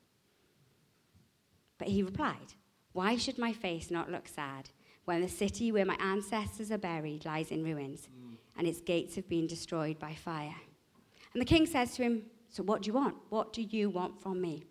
But 1.78 1.88
he 1.88 2.02
replied, 2.02 2.54
Why 2.92 3.16
should 3.16 3.38
my 3.38 3.52
face 3.52 3.90
not 3.90 4.10
look 4.10 4.28
sad 4.28 4.70
when 5.08 5.22
the 5.22 5.28
city 5.28 5.72
where 5.72 5.86
my 5.86 5.96
ancestors 6.00 6.70
are 6.70 6.76
buried 6.76 7.24
lies 7.24 7.50
in 7.50 7.64
ruins 7.64 8.08
and 8.58 8.66
its 8.66 8.82
gates 8.82 9.14
have 9.14 9.26
been 9.26 9.46
destroyed 9.46 9.98
by 9.98 10.12
fire. 10.12 10.54
And 11.32 11.40
the 11.40 11.46
king 11.46 11.64
says 11.64 11.94
to 11.94 12.02
him, 12.02 12.24
So 12.50 12.62
what 12.62 12.82
do 12.82 12.88
you 12.88 12.92
want? 12.92 13.14
What 13.30 13.54
do 13.54 13.62
you 13.62 13.88
want 13.88 14.20
from 14.20 14.38
me? 14.42 14.64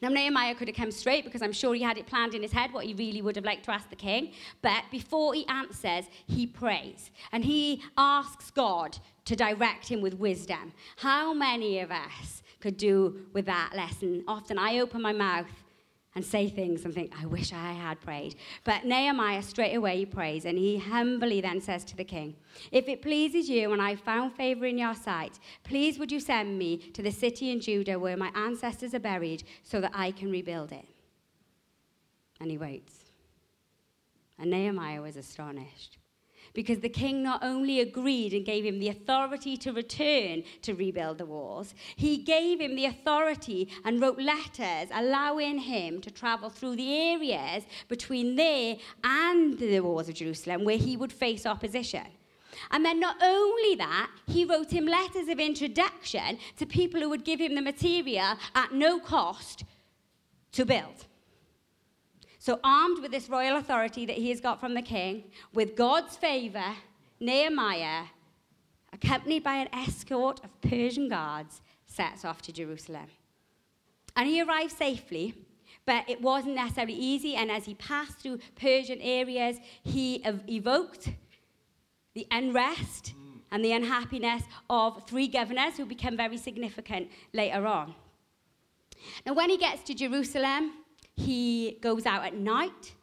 Now, 0.00 0.08
Nehemiah 0.08 0.54
could 0.54 0.68
have 0.68 0.76
come 0.76 0.90
straight 0.90 1.24
because 1.24 1.42
I'm 1.42 1.52
sure 1.52 1.74
he 1.74 1.82
had 1.82 1.98
it 1.98 2.06
planned 2.06 2.34
in 2.34 2.42
his 2.42 2.52
head 2.52 2.72
what 2.72 2.84
he 2.84 2.94
really 2.94 3.22
would 3.22 3.36
have 3.36 3.44
liked 3.44 3.64
to 3.66 3.72
ask 3.72 3.90
the 3.90 3.96
king. 3.96 4.32
But 4.62 4.84
before 4.90 5.34
he 5.34 5.46
answers, 5.46 6.06
he 6.26 6.46
prays 6.46 7.10
and 7.32 7.44
he 7.44 7.82
asks 7.96 8.50
God 8.50 8.98
to 9.24 9.36
direct 9.36 9.88
him 9.88 10.00
with 10.00 10.14
wisdom. 10.14 10.72
How 10.96 11.32
many 11.32 11.80
of 11.80 11.90
us 11.90 12.42
could 12.60 12.76
do 12.76 13.26
with 13.32 13.46
that 13.46 13.72
lesson? 13.74 14.24
Often 14.28 14.58
I 14.58 14.78
open 14.80 15.02
my 15.02 15.12
mouth 15.12 15.63
and 16.14 16.24
say 16.24 16.48
things 16.48 16.84
and 16.84 16.94
think, 16.94 17.12
I 17.20 17.26
wish 17.26 17.52
I 17.52 17.72
had 17.72 18.00
prayed. 18.00 18.36
But 18.62 18.84
Nehemiah 18.84 19.42
straight 19.42 19.74
away 19.74 20.04
prays, 20.04 20.44
and 20.44 20.56
he 20.56 20.78
humbly 20.78 21.40
then 21.40 21.60
says 21.60 21.84
to 21.86 21.96
the 21.96 22.04
king, 22.04 22.36
If 22.70 22.88
it 22.88 23.02
pleases 23.02 23.48
you 23.48 23.72
and 23.72 23.82
I 23.82 23.96
found 23.96 24.34
favor 24.34 24.64
in 24.64 24.78
your 24.78 24.94
sight, 24.94 25.40
please 25.64 25.98
would 25.98 26.12
you 26.12 26.20
send 26.20 26.58
me 26.58 26.76
to 26.76 27.02
the 27.02 27.10
city 27.10 27.50
in 27.50 27.60
Judah 27.60 27.98
where 27.98 28.16
my 28.16 28.30
ancestors 28.34 28.94
are 28.94 29.00
buried 29.00 29.42
so 29.62 29.80
that 29.80 29.92
I 29.94 30.12
can 30.12 30.30
rebuild 30.30 30.70
it? 30.70 30.86
And 32.40 32.50
he 32.50 32.58
waits. 32.58 32.94
And 34.38 34.50
Nehemiah 34.50 35.02
was 35.02 35.16
astonished 35.16 35.98
because 36.54 36.78
the 36.78 36.88
king 36.88 37.22
not 37.22 37.42
only 37.42 37.80
agreed 37.80 38.32
and 38.32 38.46
gave 38.46 38.64
him 38.64 38.78
the 38.78 38.88
authority 38.88 39.56
to 39.58 39.72
return 39.72 40.42
to 40.62 40.72
rebuild 40.74 41.18
the 41.18 41.26
walls, 41.26 41.74
he 41.96 42.16
gave 42.16 42.60
him 42.60 42.76
the 42.76 42.86
authority 42.86 43.68
and 43.84 44.00
wrote 44.00 44.18
letters 44.18 44.88
allowing 44.94 45.58
him 45.58 46.00
to 46.00 46.10
travel 46.10 46.48
through 46.48 46.76
the 46.76 46.94
areas 46.94 47.64
between 47.88 48.36
there 48.36 48.76
and 49.02 49.58
the 49.58 49.80
walls 49.80 50.08
of 50.08 50.14
Jerusalem 50.14 50.64
where 50.64 50.78
he 50.78 50.96
would 50.96 51.12
face 51.12 51.44
opposition. 51.44 52.06
And 52.70 52.84
then 52.84 53.00
not 53.00 53.16
only 53.20 53.74
that, 53.74 54.10
he 54.26 54.44
wrote 54.44 54.70
him 54.70 54.86
letters 54.86 55.28
of 55.28 55.40
introduction 55.40 56.38
to 56.56 56.66
people 56.66 57.00
who 57.00 57.10
would 57.10 57.24
give 57.24 57.40
him 57.40 57.56
the 57.56 57.62
material 57.62 58.36
at 58.54 58.72
no 58.72 59.00
cost 59.00 59.64
to 60.52 60.64
build. 60.64 61.06
So, 62.44 62.60
armed 62.62 63.00
with 63.00 63.10
this 63.10 63.30
royal 63.30 63.56
authority 63.56 64.04
that 64.04 64.16
he 64.16 64.28
has 64.28 64.38
got 64.38 64.60
from 64.60 64.74
the 64.74 64.82
king, 64.82 65.24
with 65.54 65.74
God's 65.74 66.14
favor, 66.14 66.74
Nehemiah, 67.18 68.02
accompanied 68.92 69.42
by 69.42 69.54
an 69.54 69.68
escort 69.72 70.44
of 70.44 70.50
Persian 70.60 71.08
guards, 71.08 71.62
sets 71.86 72.22
off 72.22 72.42
to 72.42 72.52
Jerusalem. 72.52 73.06
And 74.14 74.28
he 74.28 74.42
arrived 74.42 74.72
safely, 74.72 75.34
but 75.86 76.04
it 76.06 76.20
wasn't 76.20 76.56
necessarily 76.56 76.92
easy. 76.92 77.34
And 77.34 77.50
as 77.50 77.64
he 77.64 77.76
passed 77.76 78.18
through 78.18 78.40
Persian 78.56 79.00
areas, 79.00 79.56
he 79.82 80.16
evoked 80.46 81.08
the 82.12 82.26
unrest 82.30 83.14
and 83.52 83.64
the 83.64 83.72
unhappiness 83.72 84.42
of 84.68 85.08
three 85.08 85.28
governors 85.28 85.78
who 85.78 85.86
become 85.86 86.18
very 86.18 86.36
significant 86.36 87.08
later 87.32 87.66
on. 87.66 87.94
Now, 89.24 89.32
when 89.32 89.48
he 89.48 89.56
gets 89.56 89.82
to 89.84 89.94
Jerusalem, 89.94 90.83
he 91.16 91.78
goes 91.80 92.06
out 92.06 92.24
at 92.24 92.34
night. 92.34 92.94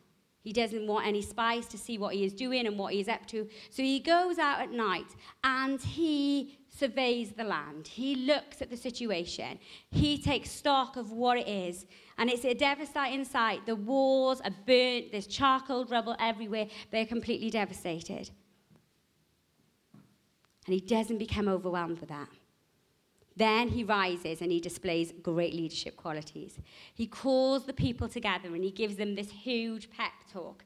He 0.43 0.53
doesn't 0.53 0.87
want 0.87 1.05
any 1.05 1.21
spies 1.21 1.67
to 1.67 1.77
see 1.77 1.97
what 1.97 2.15
he 2.15 2.23
is 2.23 2.33
doing 2.33 2.65
and 2.65 2.77
what 2.77 2.93
he 2.93 2.99
is 2.99 3.07
up 3.07 3.27
to. 3.27 3.47
So 3.69 3.83
he 3.83 3.99
goes 3.99 4.39
out 4.39 4.59
at 4.59 4.71
night 4.71 5.15
and 5.43 5.79
he 5.79 6.57
surveys 6.67 7.31
the 7.31 7.43
land. 7.43 7.87
He 7.87 8.15
looks 8.15 8.61
at 8.61 8.71
the 8.71 8.77
situation. 8.77 9.59
He 9.91 10.17
takes 10.17 10.49
stock 10.49 10.97
of 10.97 11.11
what 11.11 11.37
it 11.37 11.47
is. 11.47 11.85
And 12.17 12.29
it's 12.29 12.43
a 12.43 12.55
devastating 12.55 13.23
sight. 13.23 13.65
The 13.65 13.75
walls 13.75 14.41
are 14.41 14.51
burnt, 14.65 15.11
there's 15.11 15.27
charcoal 15.27 15.85
rubble 15.85 16.15
everywhere. 16.19 16.67
They're 16.89 17.05
completely 17.05 17.51
devastated. 17.51 18.31
And 20.65 20.73
he 20.73 20.79
doesn't 20.79 21.17
become 21.17 21.47
overwhelmed 21.47 21.99
with 21.99 22.09
that. 22.09 22.29
Then 23.35 23.69
he 23.69 23.83
rises 23.83 24.41
and 24.41 24.51
he 24.51 24.59
displays 24.59 25.13
great 25.21 25.53
leadership 25.53 25.95
qualities. 25.95 26.59
He 26.93 27.07
calls 27.07 27.65
the 27.65 27.73
people 27.73 28.09
together 28.09 28.53
and 28.53 28.63
he 28.63 28.71
gives 28.71 28.97
them 28.97 29.15
this 29.15 29.31
huge 29.31 29.89
pep 29.89 30.11
talk. 30.31 30.65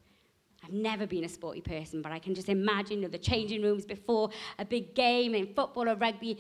I've 0.64 0.74
never 0.74 1.06
been 1.06 1.24
a 1.24 1.30
sporty 1.30 1.62
person, 1.62 2.02
but 2.02 2.12
I 2.12 2.18
can 2.18 2.34
just 2.34 2.50
imagine 2.50 2.98
you 2.98 3.04
know, 3.04 3.08
the 3.10 3.20
changing 3.20 3.62
rooms 3.62 3.86
before 3.86 4.32
a 4.58 4.66
big 4.66 4.96
game 4.96 5.36
in 5.36 5.54
football 5.54 5.88
or 5.88 5.96
rugby, 5.96 6.40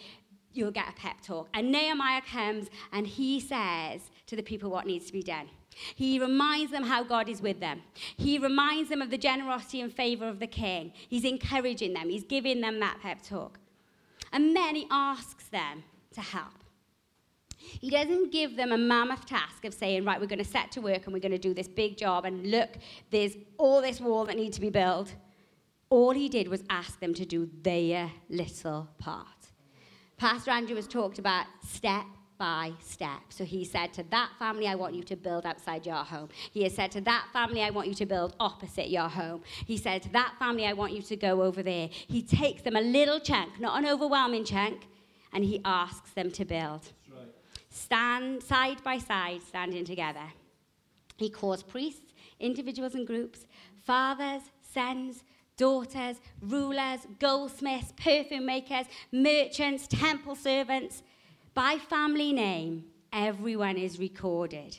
you'll 0.51 0.72
get 0.72 0.89
a 0.89 0.94
pep 0.94 1.22
talk. 1.22 1.48
And 1.53 1.72
Nehemiah 1.72 2.22
comes 2.22 2.70
and 2.91 3.05
he 3.05 3.39
says 3.39 4.10
to 4.25 4.36
the 4.36 4.41
people 4.41 4.72
what 4.72 4.88
needs 4.88 5.05
to 5.05 5.13
be 5.13 5.22
done. 5.22 5.48
He 5.94 6.20
reminds 6.20 6.72
them 6.72 6.84
how 6.84 7.03
God 7.03 7.29
is 7.29 7.41
with 7.41 7.60
them. 7.60 7.82
He 8.17 8.39
reminds 8.39 8.89
them 8.89 9.01
of 9.01 9.12
the 9.12 9.17
generosity 9.17 9.82
and 9.82 9.94
favor 9.94 10.27
of 10.27 10.39
the 10.39 10.48
king. 10.48 10.94
He's 11.08 11.25
encouraging 11.25 11.94
them, 11.94 12.10
he's 12.10 12.24
giving 12.24 12.62
them 12.62 12.79
that 12.79 13.00
pep 13.01 13.22
talk. 13.22 13.60
And 14.32 14.55
then 14.55 14.75
he 14.75 14.88
asks 14.89 15.48
them 15.50 15.84
to 16.15 16.22
help. 16.22 16.63
He 17.57 17.89
doesn't 17.89 18.31
give 18.31 18.55
them 18.55 18.72
a 18.72 18.77
mammoth 18.77 19.25
task 19.25 19.65
of 19.65 19.74
saying, 19.74 20.05
right, 20.05 20.19
we're 20.19 20.27
going 20.27 20.39
to 20.39 20.45
set 20.45 20.72
to 20.74 20.81
work 20.81 21.05
and 21.05 21.13
we're 21.13 21.19
going 21.19 21.31
to 21.31 21.38
do 21.38 21.53
this 21.53 21.67
big 21.67 21.98
job 21.98 22.25
and 22.25 22.45
look, 22.48 22.69
there's 23.12 23.36
all 23.57 23.81
this 23.81 24.00
wall 24.00 24.25
that 24.25 24.36
needs 24.36 24.55
to 24.57 24.62
be 24.62 24.69
built. 24.69 25.15
All 25.89 26.12
he 26.12 26.29
did 26.29 26.48
was 26.48 26.63
ask 26.69 27.00
them 27.00 27.13
to 27.13 27.25
do 27.25 27.50
their 27.62 28.12
little 28.29 28.89
part. 28.98 29.27
Pastor 30.17 30.51
Andrew 30.51 30.75
has 30.75 30.88
talked 30.88 31.19
about 31.19 31.45
step 31.67 32.05
by 32.38 32.72
step. 32.81 33.22
So 33.29 33.45
he 33.45 33.63
said 33.63 33.93
to 33.93 34.03
that 34.12 34.31
family, 34.38 34.67
I 34.67 34.75
want 34.75 34.93
you 34.93 35.03
to 35.03 35.15
build 35.15 35.45
outside 35.45 35.86
your 35.86 36.03
home. 36.03 36.29
He 36.51 36.63
has 36.63 36.75
said 36.75 36.91
to 36.91 37.01
that 37.01 37.27
family, 37.31 37.62
I 37.62 37.69
want 37.69 37.88
you 37.88 37.93
to 37.95 38.05
build 38.05 38.36
opposite 38.39 38.89
your 38.89 39.07
home. 39.07 39.41
He 39.65 39.77
said 39.77 40.03
to 40.03 40.10
that 40.10 40.36
family, 40.38 40.65
I 40.65 40.74
want 40.74 40.93
you 40.93 41.01
to 41.01 41.15
go 41.15 41.43
over 41.43 41.63
there. 41.63 41.89
He 41.91 42.22
takes 42.22 42.62
them 42.62 42.75
a 42.75 42.81
little 42.81 43.19
chunk, 43.19 43.60
not 43.60 43.79
an 43.79 43.89
overwhelming 43.89 44.43
chunk, 44.43 44.88
and 45.36 45.44
he 45.44 45.62
asks 45.65 46.12
them 46.12 46.32
to 46.32 46.46
build. 46.46 46.94
Right. 47.12 47.27
Stand 47.70 48.42
side 48.42 48.82
by 48.84 48.98
side, 48.98 49.42
standing 49.44 49.84
together. 49.84 50.27
He 51.18 51.30
calls 51.30 51.62
priests, 51.62 52.13
individuals 52.39 52.96
and 52.96 53.06
groups, 53.06 53.46
fathers, 53.84 54.44
sons, 54.62 55.24
daughters, 55.58 56.18
rulers, 56.42 57.01
goldsmiths, 57.20 57.94
perfume 57.98 58.46
makers, 58.46 58.86
merchants, 59.12 59.88
temple 59.88 60.36
servants. 60.36 61.04
By 61.54 61.77
family 61.77 62.32
name, 62.32 62.86
everyone 63.12 63.77
is 63.77 64.00
recorded. 64.00 64.77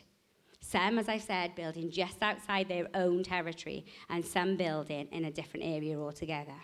Some, 0.60 0.98
as 0.98 1.08
I 1.08 1.18
said, 1.18 1.54
building 1.54 1.90
just 1.90 2.22
outside 2.22 2.68
their 2.68 2.88
own 2.94 3.22
territory, 3.22 3.84
and 4.08 4.24
some 4.24 4.56
building 4.56 5.06
in 5.12 5.26
a 5.26 5.30
different 5.30 5.66
area 5.66 5.98
altogether. 5.98 6.56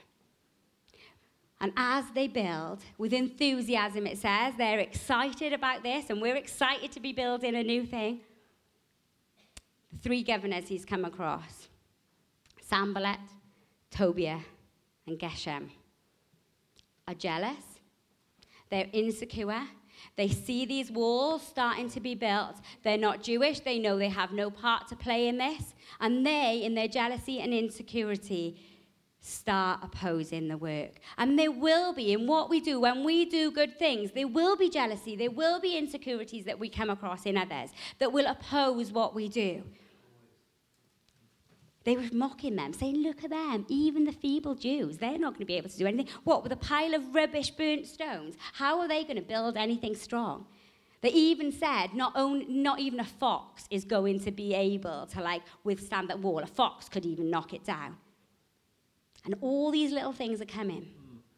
And 1.62 1.72
as 1.76 2.04
they 2.12 2.26
build, 2.26 2.80
with 2.98 3.12
enthusiasm, 3.12 4.04
it 4.04 4.18
says, 4.18 4.54
they're 4.58 4.80
excited 4.80 5.52
about 5.52 5.84
this, 5.84 6.10
and 6.10 6.20
we're 6.20 6.34
excited 6.34 6.90
to 6.90 6.98
be 6.98 7.12
building 7.12 7.54
a 7.54 7.62
new 7.62 7.86
thing. 7.86 8.20
The 9.92 9.98
three 9.98 10.24
governors 10.24 10.66
he's 10.66 10.84
come 10.84 11.04
across 11.04 11.68
Sanballat, 12.60 13.20
Tobiah, 13.92 14.40
and 15.06 15.16
Geshem 15.20 15.68
are 17.06 17.14
jealous. 17.14 17.64
They're 18.68 18.88
insecure. 18.92 19.62
They 20.16 20.30
see 20.30 20.66
these 20.66 20.90
walls 20.90 21.46
starting 21.46 21.88
to 21.90 22.00
be 22.00 22.16
built. 22.16 22.56
They're 22.82 22.98
not 22.98 23.22
Jewish. 23.22 23.60
They 23.60 23.78
know 23.78 23.98
they 23.98 24.08
have 24.08 24.32
no 24.32 24.50
part 24.50 24.88
to 24.88 24.96
play 24.96 25.28
in 25.28 25.38
this. 25.38 25.74
And 26.00 26.26
they, 26.26 26.62
in 26.64 26.74
their 26.74 26.88
jealousy 26.88 27.40
and 27.40 27.54
insecurity, 27.54 28.58
start 29.22 29.80
opposing 29.82 30.48
the 30.48 30.56
work. 30.56 30.98
And 31.16 31.38
there 31.38 31.52
will 31.52 31.94
be, 31.94 32.12
in 32.12 32.26
what 32.26 32.50
we 32.50 32.60
do, 32.60 32.80
when 32.80 33.04
we 33.04 33.24
do 33.24 33.50
good 33.50 33.78
things, 33.78 34.10
there 34.10 34.28
will 34.28 34.56
be 34.56 34.68
jealousy, 34.68 35.16
there 35.16 35.30
will 35.30 35.60
be 35.60 35.78
insecurities 35.78 36.44
that 36.44 36.58
we 36.58 36.68
come 36.68 36.90
across 36.90 37.24
in 37.24 37.36
others 37.36 37.70
that 38.00 38.12
will 38.12 38.26
oppose 38.26 38.90
what 38.90 39.14
we 39.14 39.28
do. 39.28 39.62
They 41.84 41.96
were 41.96 42.08
mocking 42.12 42.56
them, 42.56 42.72
saying, 42.72 42.96
Look 42.96 43.24
at 43.24 43.30
them, 43.30 43.64
even 43.68 44.04
the 44.04 44.12
feeble 44.12 44.54
Jews, 44.54 44.98
they're 44.98 45.18
not 45.18 45.34
going 45.34 45.40
to 45.40 45.46
be 45.46 45.56
able 45.56 45.70
to 45.70 45.78
do 45.78 45.86
anything. 45.86 46.12
What, 46.24 46.42
with 46.42 46.52
a 46.52 46.56
pile 46.56 46.94
of 46.94 47.14
rubbish, 47.14 47.50
burnt 47.50 47.86
stones? 47.86 48.36
How 48.52 48.80
are 48.80 48.88
they 48.88 49.02
going 49.04 49.16
to 49.16 49.22
build 49.22 49.56
anything 49.56 49.94
strong? 49.96 50.46
They 51.00 51.10
even 51.10 51.50
said 51.50 51.94
not, 51.94 52.12
only, 52.14 52.46
not 52.46 52.78
even 52.78 53.00
a 53.00 53.04
fox 53.04 53.66
is 53.70 53.84
going 53.84 54.20
to 54.20 54.30
be 54.30 54.54
able 54.54 55.06
to 55.06 55.20
like 55.20 55.42
withstand 55.64 56.08
that 56.10 56.20
wall. 56.20 56.38
A 56.38 56.46
fox 56.46 56.88
could 56.88 57.04
even 57.04 57.28
knock 57.28 57.52
it 57.52 57.64
down. 57.64 57.96
And 59.24 59.36
all 59.40 59.70
these 59.70 59.92
little 59.92 60.12
things 60.12 60.40
are 60.40 60.46
coming. 60.46 60.88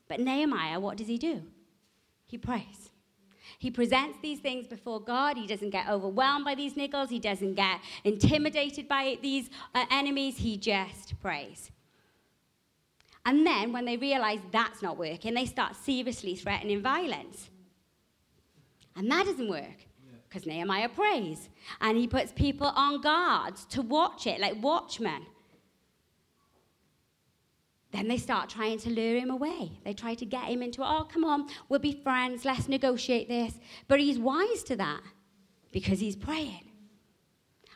But 0.08 0.20
Nehemiah, 0.20 0.80
what 0.80 0.96
does 0.96 1.08
he 1.08 1.18
do? 1.18 1.42
He 2.26 2.38
prays. 2.38 2.90
He 3.58 3.70
presents 3.70 4.18
these 4.20 4.40
things 4.40 4.66
before 4.66 5.00
God. 5.00 5.36
He 5.36 5.46
doesn't 5.46 5.70
get 5.70 5.88
overwhelmed 5.88 6.44
by 6.44 6.54
these 6.54 6.74
niggles. 6.74 7.10
He 7.10 7.18
doesn't 7.18 7.54
get 7.54 7.80
intimidated 8.02 8.88
by 8.88 9.18
these 9.22 9.50
uh, 9.74 9.84
enemies. 9.90 10.38
He 10.38 10.56
just 10.56 11.20
prays. 11.20 11.70
And 13.26 13.46
then, 13.46 13.72
when 13.72 13.86
they 13.86 13.96
realize 13.96 14.40
that's 14.50 14.82
not 14.82 14.98
working, 14.98 15.34
they 15.34 15.46
start 15.46 15.76
seriously 15.76 16.34
threatening 16.34 16.82
violence. 16.82 17.48
And 18.96 19.10
that 19.10 19.24
doesn't 19.24 19.48
work 19.48 19.86
because 20.28 20.46
Nehemiah 20.46 20.88
prays. 20.88 21.48
And 21.80 21.96
he 21.96 22.06
puts 22.06 22.32
people 22.32 22.66
on 22.66 23.00
guard 23.00 23.56
to 23.70 23.82
watch 23.82 24.26
it, 24.26 24.40
like 24.40 24.62
watchmen. 24.62 25.26
Then 27.94 28.08
they 28.08 28.18
start 28.18 28.50
trying 28.50 28.80
to 28.80 28.90
lure 28.90 29.20
him 29.20 29.30
away. 29.30 29.70
They 29.84 29.92
try 29.92 30.14
to 30.16 30.26
get 30.26 30.46
him 30.46 30.62
into, 30.62 30.82
oh, 30.82 31.04
come 31.04 31.22
on, 31.22 31.46
we'll 31.68 31.78
be 31.78 31.92
friends, 31.92 32.44
let's 32.44 32.68
negotiate 32.68 33.28
this. 33.28 33.54
But 33.86 34.00
he's 34.00 34.18
wise 34.18 34.64
to 34.64 34.74
that 34.74 35.00
because 35.70 36.00
he's 36.00 36.16
praying. 36.16 36.72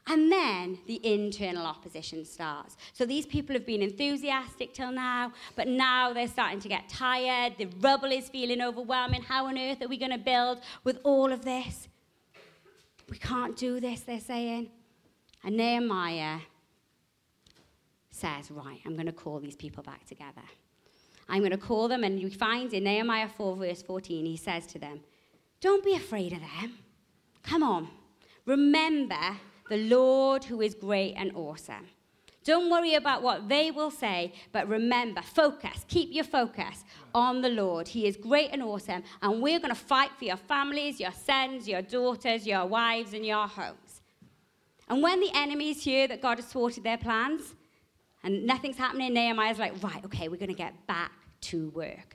And 0.09 0.33
then 0.33 0.79
the 0.89 1.01
internal 1.05 1.65
opposition 1.67 2.25
starts. 2.25 2.77
So 2.95 3.07
these 3.07 3.27
people 3.27 3.55
have 3.55 3.65
been 3.65 3.81
enthusiastic 3.81 4.75
till 4.75 4.91
now, 4.91 5.33
but 5.55 5.69
now 5.69 6.13
they're 6.13 6.27
starting 6.27 6.59
to 6.61 6.69
get 6.69 6.89
tired. 6.89 7.55
The 7.57 7.69
rubble 7.81 8.11
is 8.11 8.29
feeling 8.29 8.61
overwhelming. 8.61 9.23
How 9.23 9.47
on 9.47 9.57
earth 9.57 9.83
are 9.83 9.89
we 9.89 9.99
going 9.99 10.11
to 10.11 10.19
build 10.19 10.59
with 10.83 10.99
all 11.05 11.31
of 11.31 11.45
this? 11.45 11.87
We 13.09 13.19
can't 13.19 13.57
do 13.57 13.79
this, 13.79 14.01
they're 14.01 14.19
saying. 14.19 14.71
And 15.45 15.57
Nehemiah 15.57 16.41
says, 18.19 18.51
Right, 18.51 18.81
I'm 18.85 18.95
going 18.95 19.07
to 19.07 19.13
call 19.13 19.41
these 19.41 19.57
people 19.57 19.83
back 19.83 20.05
together. 20.07 20.43
I'm 21.29 21.41
going 21.41 21.51
to 21.51 21.59
call 21.59 21.89
them, 21.89 22.05
and 22.05 22.21
you 22.21 22.31
find 22.31 22.73
in 22.73 22.85
Nehemiah 22.85 23.29
4, 23.29 23.57
verse 23.57 23.83
14, 23.83 24.25
he 24.25 24.37
says 24.37 24.67
to 24.69 24.79
them, 24.79 25.01
Don't 25.61 25.85
be 25.85 25.95
afraid 25.95 26.33
of 26.33 26.41
them. 26.41 26.79
Come 27.43 27.63
on. 27.63 27.89
Remember 28.47 29.37
the 29.69 29.77
Lord 29.77 30.45
who 30.45 30.63
is 30.63 30.75
great 30.75 31.15
and 31.17 31.33
awesome. 31.35 31.87
Don't 32.45 32.71
worry 32.71 32.95
about 32.95 33.23
what 33.23 33.47
they 33.47 33.71
will 33.71 33.91
say, 33.91 34.33
but 34.53 34.67
remember, 34.69 35.21
focus, 35.21 35.85
keep 35.87 36.09
your 36.15 36.25
focus 36.25 36.83
on 37.15 37.43
the 37.43 37.51
Lord. 37.51 37.89
He 37.89 38.07
is 38.07 38.17
great 38.17 38.51
and 38.53 38.63
awesome, 38.63 39.03
and 39.21 39.43
we're 39.43 39.59
going 39.59 39.75
to 39.75 39.81
fight 39.81 40.13
for 40.19 40.25
your 40.25 40.39
families, 40.39 40.99
your 40.99 41.13
sons, 41.13 41.69
your 41.69 41.83
daughters, 41.83 42.47
your 42.47 42.65
wives, 42.65 43.13
and 43.13 43.27
your 43.27 43.47
homes. 43.47 44.01
And 44.89 45.03
when 45.03 45.21
the 45.21 45.31
enemies 45.35 45.85
hear 45.85 46.09
that 46.09 46.23
God 46.23 46.39
has 46.39 46.47
thwarted 46.47 46.85
their 46.85 46.97
plans 46.97 47.55
and 48.29 48.45
nothing's 48.45 48.77
happening, 48.77 49.15
Nehemiah's 49.15 49.59
like, 49.59 49.73
right, 49.83 50.05
okay, 50.05 50.29
we're 50.29 50.37
going 50.37 50.51
to 50.51 50.55
get 50.55 50.87
back 50.87 51.13
to 51.41 51.71
work. 51.71 52.15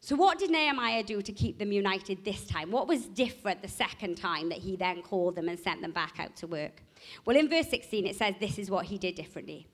So, 0.00 0.16
what 0.16 0.40
did 0.40 0.50
Nehemiah 0.50 1.04
do 1.04 1.22
to 1.22 1.32
keep 1.32 1.56
them 1.60 1.70
united 1.70 2.24
this 2.24 2.44
time? 2.46 2.72
What 2.72 2.88
was 2.88 3.06
different 3.06 3.62
the 3.62 3.68
second 3.68 4.16
time 4.16 4.48
that 4.48 4.58
he 4.58 4.74
then 4.74 5.02
called 5.02 5.36
them 5.36 5.48
and 5.48 5.56
sent 5.56 5.82
them 5.82 5.92
back 5.92 6.18
out 6.18 6.34
to 6.38 6.48
work? 6.48 6.82
Well, 7.24 7.36
in 7.36 7.48
verse 7.48 7.68
16, 7.68 8.06
it 8.06 8.16
says 8.16 8.34
this 8.40 8.58
is 8.58 8.72
what 8.72 8.86
he 8.86 8.98
did 8.98 9.14
differently. 9.14 9.68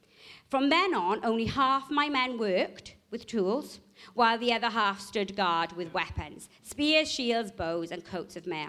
From 0.51 0.69
then 0.69 0.95
on, 0.95 1.25
only 1.25 1.47
half 1.47 1.91
my 1.91 2.11
men 2.11 2.37
worked 2.37 2.95
with 3.11 3.27
tools, 3.27 3.81
while 4.13 4.37
the 4.37 4.53
other 4.53 4.69
half 4.69 5.01
stood 5.01 5.35
guard 5.35 5.73
with 5.73 5.95
weapons 5.95 6.51
spears, 6.63 7.11
shields, 7.11 7.51
bows, 7.51 7.93
and 7.93 8.05
coats 8.05 8.37
of 8.37 8.47
mail. 8.47 8.69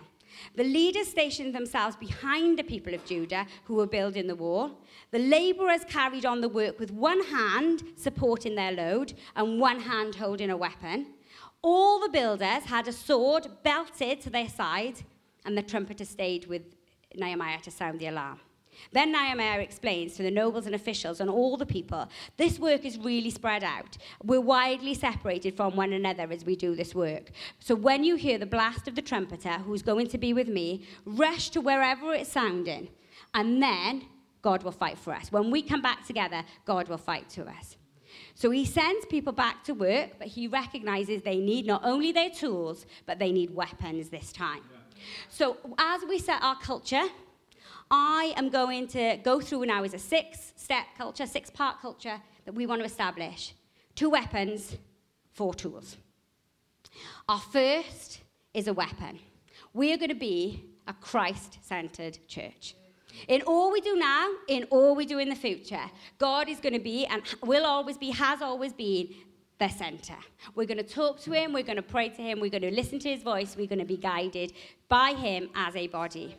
The 0.56 0.64
leaders 0.64 1.08
stationed 1.08 1.54
themselves 1.54 1.96
behind 1.96 2.58
the 2.58 2.64
people 2.64 2.94
of 2.94 3.06
Judah 3.06 3.46
who 3.66 3.76
were 3.76 3.88
building 3.88 4.28
the 4.28 4.36
wall. 4.36 4.82
The 5.12 5.20
laborers 5.20 5.84
carried 5.88 6.26
on 6.26 6.42
the 6.42 6.50
work 6.50 6.80
with 6.80 6.92
one 6.92 7.24
hand 7.24 7.84
supporting 7.96 8.56
their 8.56 8.72
load 8.72 9.14
and 9.36 9.60
one 9.60 9.80
hand 9.80 10.16
holding 10.16 10.50
a 10.50 10.58
weapon. 10.58 11.08
All 11.62 12.00
the 12.00 12.10
builders 12.10 12.64
had 12.66 12.88
a 12.88 12.94
sword 12.94 13.48
belted 13.64 14.22
to 14.22 14.30
their 14.30 14.50
side, 14.50 15.02
and 15.46 15.58
the 15.58 15.64
trumpeter 15.64 16.06
stayed 16.06 16.46
with 16.48 16.64
Nehemiah 17.16 17.62
to 17.62 17.72
sound 17.72 18.00
the 18.00 18.08
alarm. 18.08 18.40
Then 18.92 19.12
Nehemiah 19.12 19.60
explains 19.60 20.16
to 20.16 20.24
the 20.24 20.32
nobles 20.32 20.66
and 20.66 20.76
officials 20.76 21.20
and 21.20 21.30
all 21.30 21.58
the 21.58 21.66
people 21.66 22.08
this 22.38 22.60
work 22.60 22.86
is 22.86 22.98
really 22.98 23.30
spread 23.30 23.64
out. 23.64 23.98
We're 24.24 24.42
widely 24.42 24.94
separated 24.94 25.56
from 25.56 25.76
one 25.76 25.94
another 25.94 26.28
as 26.32 26.46
we 26.46 26.56
do 26.56 26.76
this 26.76 26.94
work. 26.96 27.32
So 27.60 27.76
when 27.76 28.04
you 28.04 28.16
hear 28.16 28.38
the 28.38 28.46
blast 28.46 28.88
of 28.88 28.96
the 28.96 29.02
trumpeter, 29.02 29.60
who's 29.60 29.82
going 29.82 30.08
to 30.08 30.18
be 30.18 30.34
with 30.34 30.48
me, 30.48 30.86
rush 31.06 31.50
to 31.52 31.62
wherever 31.62 32.14
it's 32.14 32.32
sounding, 32.32 32.90
and 33.34 33.62
then 33.62 34.06
God 34.42 34.64
will 34.64 34.72
fight 34.72 34.98
for 34.98 35.14
us. 35.14 35.32
When 35.32 35.52
we 35.52 35.62
come 35.62 35.82
back 35.82 36.06
together, 36.06 36.44
God 36.66 36.88
will 36.90 36.98
fight 36.98 37.30
to 37.32 37.46
us. 37.46 37.78
So 38.36 38.52
he 38.52 38.66
sends 38.66 39.06
people 39.06 39.34
back 39.34 39.64
to 39.66 39.74
work, 39.74 40.12
but 40.20 40.28
he 40.28 40.48
recognizes 40.48 41.22
they 41.22 41.38
need 41.38 41.66
not 41.66 41.82
only 41.84 42.12
their 42.12 42.30
tools, 42.30 42.86
but 43.06 43.20
they 43.20 43.32
need 43.32 43.54
weapons 43.54 44.10
this 44.10 44.32
time. 44.32 44.62
Yeah. 44.72 45.00
So 45.30 45.58
as 45.78 46.02
we 46.08 46.20
set 46.20 46.42
our 46.42 46.58
culture, 46.58 47.04
I 47.92 48.34
am 48.38 48.50
going 48.50 48.88
to 48.90 49.18
go 49.24 49.40
through 49.40 49.66
now 49.66 49.84
as 49.84 49.94
a 49.94 50.00
six 50.00 50.54
step 50.56 50.86
culture, 50.98 51.26
six 51.26 51.50
part 51.50 51.80
culture 51.82 52.22
that 52.46 52.54
we 52.54 52.66
want 52.66 52.82
to 52.82 52.86
establish 52.86 53.54
two 53.96 54.10
weapons, 54.10 54.76
four 55.32 55.54
tools. 55.54 55.98
Our 57.28 57.40
first 57.40 58.22
is 58.54 58.68
a 58.68 58.74
weapon. 58.74 59.20
We 59.74 59.94
are 59.94 59.98
going 59.98 60.10
to 60.10 60.16
be 60.16 60.64
a 60.88 60.94
Christ 60.94 61.60
centered 61.62 62.20
church. 62.28 62.76
In 63.28 63.42
all 63.44 63.72
we 63.72 63.82
do 63.82 63.96
now, 63.96 64.30
in 64.48 64.64
all 64.66 64.96
we 64.96 65.06
do 65.06 65.20
in 65.20 65.30
the 65.30 65.36
future, 65.36 65.84
God 66.18 66.50
is 66.50 66.60
going 66.60 66.74
to 66.74 66.80
be 66.80 67.06
and 67.06 67.22
will 67.44 67.66
always 67.66 67.98
be, 67.98 68.10
has 68.12 68.42
always 68.42 68.74
been 68.74 69.10
the 69.60 69.70
center. 69.70 70.16
We're 70.56 70.66
going 70.66 70.78
to 70.78 70.84
talk 70.84 71.22
to 71.22 71.32
Him, 71.32 71.54
we're 71.54 71.64
going 71.64 71.78
to 71.78 71.84
pray 71.84 72.10
to 72.10 72.22
Him, 72.22 72.40
we're 72.40 72.50
going 72.50 72.64
to 72.64 72.72
listen 72.72 73.00
to 73.00 73.10
His 73.10 73.24
voice, 73.24 73.56
we're 73.56 73.68
going 73.68 73.80
to 73.80 73.86
be 73.86 73.98
guided 73.98 74.54
by 74.90 75.14
Him 75.14 75.50
as 75.56 75.76
a 75.76 75.88
body. 75.88 76.36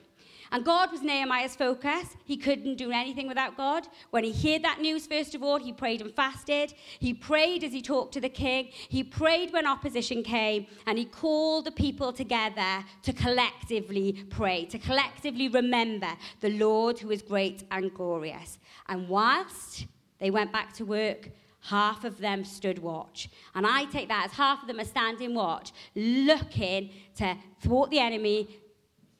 And 0.54 0.64
God 0.64 0.92
was 0.92 1.02
Nehemiah's 1.02 1.56
focus. 1.56 2.16
He 2.24 2.36
couldn't 2.36 2.76
do 2.76 2.92
anything 2.92 3.26
without 3.26 3.56
God. 3.56 3.88
When 4.10 4.22
he 4.22 4.30
heard 4.32 4.62
that 4.62 4.80
news, 4.80 5.04
first 5.04 5.34
of 5.34 5.42
all, 5.42 5.58
he 5.58 5.72
prayed 5.72 6.00
and 6.00 6.14
fasted. 6.14 6.74
He 7.00 7.12
prayed 7.12 7.64
as 7.64 7.72
he 7.72 7.82
talked 7.82 8.14
to 8.14 8.20
the 8.20 8.28
king. 8.28 8.68
He 8.70 9.02
prayed 9.02 9.52
when 9.52 9.66
opposition 9.66 10.22
came. 10.22 10.68
And 10.86 10.96
he 10.96 11.06
called 11.06 11.64
the 11.64 11.72
people 11.72 12.12
together 12.12 12.84
to 13.02 13.12
collectively 13.12 14.24
pray, 14.30 14.64
to 14.66 14.78
collectively 14.78 15.48
remember 15.48 16.10
the 16.38 16.50
Lord 16.50 17.00
who 17.00 17.10
is 17.10 17.20
great 17.20 17.64
and 17.72 17.92
glorious. 17.92 18.60
And 18.88 19.08
whilst 19.08 19.86
they 20.20 20.30
went 20.30 20.52
back 20.52 20.72
to 20.74 20.84
work, 20.84 21.30
half 21.62 22.04
of 22.04 22.18
them 22.18 22.44
stood 22.44 22.78
watch. 22.78 23.28
And 23.56 23.66
I 23.66 23.86
take 23.86 24.06
that 24.06 24.26
as 24.26 24.32
half 24.32 24.62
of 24.62 24.68
them 24.68 24.78
are 24.78 24.84
standing 24.84 25.34
watch, 25.34 25.72
looking 25.96 26.90
to 27.16 27.36
thwart 27.60 27.90
the 27.90 27.98
enemy, 27.98 28.60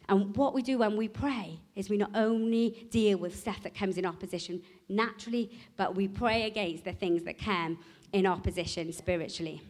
and 0.09 0.37
what 0.37 0.53
we 0.53 0.63
do 0.63 0.79
when 0.79 0.97
we 0.97 1.09
pray 1.09 1.59
is 1.75 1.89
we 1.89 1.97
not 1.97 2.11
only 2.15 2.87
deal 2.91 3.19
with 3.19 3.39
stuff 3.39 3.63
that 3.63 3.75
comes 3.75 3.97
in 3.97 4.05
opposition 4.05 4.63
naturally, 4.89 5.51
but 5.77 5.95
we 5.95 6.09
pray 6.09 6.45
against 6.45 6.85
the 6.85 6.93
things 6.93 7.23
that 7.25 7.39
come 7.39 7.79
in 8.13 8.27
opposition 8.27 8.93
spiritually. 8.93 9.63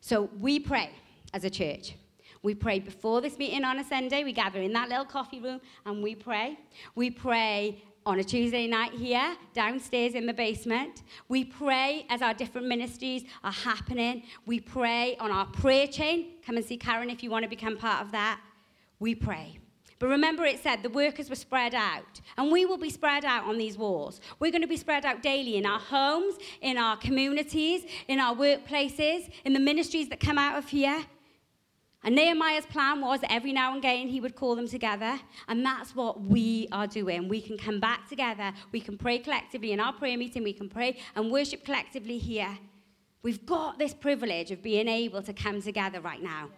So 0.00 0.28
we 0.40 0.58
pray 0.58 0.90
as 1.32 1.44
a 1.44 1.50
church. 1.50 1.94
We 2.42 2.56
pray 2.56 2.80
before 2.80 3.20
this 3.20 3.38
meeting 3.38 3.62
on 3.62 3.78
a 3.78 3.84
Sunday. 3.84 4.24
We 4.24 4.32
gather 4.32 4.60
in 4.60 4.72
that 4.72 4.88
little 4.88 5.04
coffee 5.04 5.40
room 5.40 5.60
and 5.86 6.02
we 6.02 6.16
pray. 6.16 6.58
We 6.96 7.08
pray 7.08 7.80
on 8.04 8.18
a 8.18 8.24
Tuesday 8.24 8.66
night 8.66 8.92
here, 8.92 9.36
downstairs 9.54 10.14
in 10.14 10.26
the 10.26 10.32
basement. 10.32 11.04
We 11.28 11.44
pray 11.44 12.04
as 12.10 12.20
our 12.20 12.34
different 12.34 12.66
ministries 12.66 13.22
are 13.44 13.52
happening. 13.52 14.24
We 14.44 14.58
pray 14.58 15.16
on 15.20 15.30
our 15.30 15.46
prayer 15.46 15.86
chain. 15.86 16.32
Come 16.44 16.56
and 16.56 16.66
see 16.66 16.76
Karen 16.76 17.10
if 17.10 17.22
you 17.22 17.30
want 17.30 17.44
to 17.44 17.48
become 17.48 17.76
part 17.76 18.04
of 18.04 18.10
that 18.10 18.40
we 19.02 19.14
pray. 19.14 19.58
But 19.98 20.08
remember, 20.08 20.44
it 20.44 20.62
said 20.62 20.82
the 20.82 20.88
workers 20.88 21.28
were 21.28 21.36
spread 21.36 21.74
out, 21.74 22.20
and 22.36 22.50
we 22.50 22.66
will 22.66 22.78
be 22.78 22.90
spread 22.90 23.24
out 23.24 23.44
on 23.44 23.58
these 23.58 23.76
walls. 23.76 24.20
We're 24.40 24.50
going 24.50 24.62
to 24.62 24.68
be 24.68 24.76
spread 24.76 25.04
out 25.04 25.22
daily 25.22 25.56
in 25.58 25.66
our 25.66 25.78
homes, 25.78 26.34
in 26.60 26.76
our 26.76 26.96
communities, 26.96 27.84
in 28.08 28.18
our 28.18 28.34
workplaces, 28.34 29.30
in 29.44 29.52
the 29.52 29.60
ministries 29.60 30.08
that 30.08 30.18
come 30.18 30.38
out 30.38 30.58
of 30.58 30.68
here. 30.68 31.04
And 32.02 32.16
Nehemiah's 32.16 32.66
plan 32.66 33.00
was 33.00 33.20
that 33.20 33.30
every 33.30 33.52
now 33.52 33.70
and 33.74 33.78
again 33.78 34.08
he 34.08 34.20
would 34.20 34.34
call 34.34 34.56
them 34.56 34.66
together, 34.66 35.20
and 35.46 35.64
that's 35.64 35.94
what 35.94 36.20
we 36.20 36.66
are 36.72 36.88
doing. 36.88 37.28
We 37.28 37.40
can 37.40 37.56
come 37.56 37.78
back 37.78 38.08
together, 38.08 38.52
we 38.72 38.80
can 38.80 38.98
pray 38.98 39.18
collectively 39.18 39.70
in 39.70 39.78
our 39.78 39.92
prayer 39.92 40.18
meeting, 40.18 40.42
we 40.42 40.52
can 40.52 40.68
pray 40.68 40.98
and 41.14 41.30
worship 41.30 41.64
collectively 41.64 42.18
here. 42.18 42.58
We've 43.22 43.46
got 43.46 43.78
this 43.78 43.94
privilege 43.94 44.50
of 44.50 44.64
being 44.64 44.88
able 44.88 45.22
to 45.22 45.32
come 45.32 45.62
together 45.62 46.00
right 46.00 46.20
now. 46.20 46.50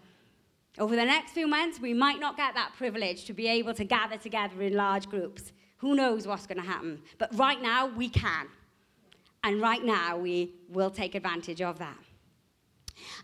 Over 0.79 0.97
the 0.97 1.05
next 1.05 1.33
few 1.33 1.47
months, 1.47 1.79
we 1.81 1.95
might 1.95 2.19
not 2.19 2.37
get 2.37 2.55
that 2.55 2.73
privilege 2.77 3.25
to 3.27 3.33
be 3.33 3.47
able 3.47 3.75
to 3.75 3.85
gather 3.85 4.17
together 4.17 4.61
in 4.61 4.75
large 4.75 5.09
groups. 5.09 5.53
Who 5.79 5.95
knows 5.95 6.27
what's 6.27 6.47
going 6.47 6.61
to 6.61 6.67
happen? 6.67 7.01
But 7.19 7.37
right 7.37 7.63
now, 7.63 7.87
we 7.87 8.09
can. 8.09 8.49
And 9.45 9.61
right 9.61 9.85
now, 9.85 10.17
we 10.17 10.55
will 10.69 10.91
take 10.91 11.15
advantage 11.15 11.61
of 11.61 11.79
that. 11.79 11.99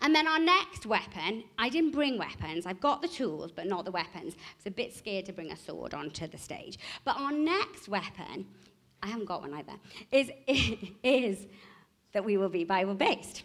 And 0.01 0.15
then 0.15 0.27
our 0.27 0.39
next 0.39 0.85
weapon, 0.85 1.43
I 1.57 1.69
didn't 1.69 1.91
bring 1.91 2.17
weapons. 2.17 2.65
I've 2.65 2.79
got 2.79 3.01
the 3.01 3.07
tools, 3.07 3.51
but 3.51 3.67
not 3.67 3.83
the 3.85 3.91
weapons. 3.91 4.35
I 4.35 4.55
was 4.57 4.65
a 4.67 4.71
bit 4.71 4.95
scared 4.95 5.25
to 5.25 5.33
bring 5.33 5.51
a 5.51 5.57
sword 5.57 5.93
onto 5.93 6.27
the 6.27 6.37
stage. 6.37 6.77
But 7.03 7.17
our 7.17 7.31
next 7.31 7.89
weapon, 7.89 8.45
I 9.03 9.07
haven't 9.07 9.25
got 9.25 9.41
one 9.41 9.53
either, 9.53 9.73
is, 10.11 10.31
is 11.03 11.47
that 12.13 12.23
we 12.23 12.37
will 12.37 12.49
be 12.49 12.63
Bible 12.63 12.95
based. 12.95 13.43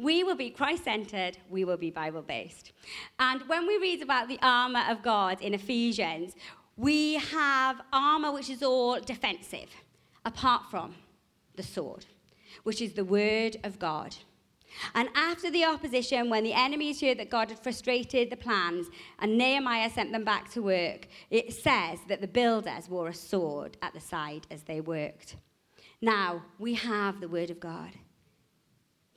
We 0.00 0.24
will 0.24 0.34
be 0.34 0.48
Christ 0.48 0.84
centered, 0.84 1.36
we 1.50 1.66
will 1.66 1.76
be 1.76 1.90
Bible 1.90 2.22
based. 2.22 2.72
And 3.18 3.42
when 3.42 3.66
we 3.66 3.76
read 3.76 4.00
about 4.00 4.28
the 4.28 4.38
armor 4.40 4.82
of 4.88 5.02
God 5.02 5.42
in 5.42 5.52
Ephesians, 5.52 6.34
we 6.78 7.16
have 7.16 7.82
armor 7.92 8.32
which 8.32 8.48
is 8.48 8.62
all 8.62 8.98
defensive, 8.98 9.68
apart 10.24 10.62
from 10.70 10.94
the 11.56 11.62
sword, 11.62 12.06
which 12.62 12.80
is 12.80 12.94
the 12.94 13.04
word 13.04 13.58
of 13.62 13.78
God. 13.78 14.16
And 14.94 15.10
after 15.14 15.50
the 15.50 15.66
opposition, 15.66 16.30
when 16.30 16.44
the 16.44 16.54
enemies 16.54 17.02
heard 17.02 17.18
that 17.18 17.28
God 17.28 17.50
had 17.50 17.58
frustrated 17.58 18.30
the 18.30 18.38
plans 18.38 18.86
and 19.18 19.36
Nehemiah 19.36 19.90
sent 19.90 20.12
them 20.12 20.24
back 20.24 20.50
to 20.52 20.62
work, 20.62 21.08
it 21.28 21.52
says 21.52 21.98
that 22.08 22.22
the 22.22 22.26
builders 22.26 22.88
wore 22.88 23.08
a 23.08 23.14
sword 23.14 23.76
at 23.82 23.92
the 23.92 24.00
side 24.00 24.46
as 24.50 24.62
they 24.62 24.80
worked. 24.80 25.36
Now, 26.00 26.42
we 26.58 26.72
have 26.72 27.20
the 27.20 27.28
word 27.28 27.50
of 27.50 27.60
God 27.60 27.90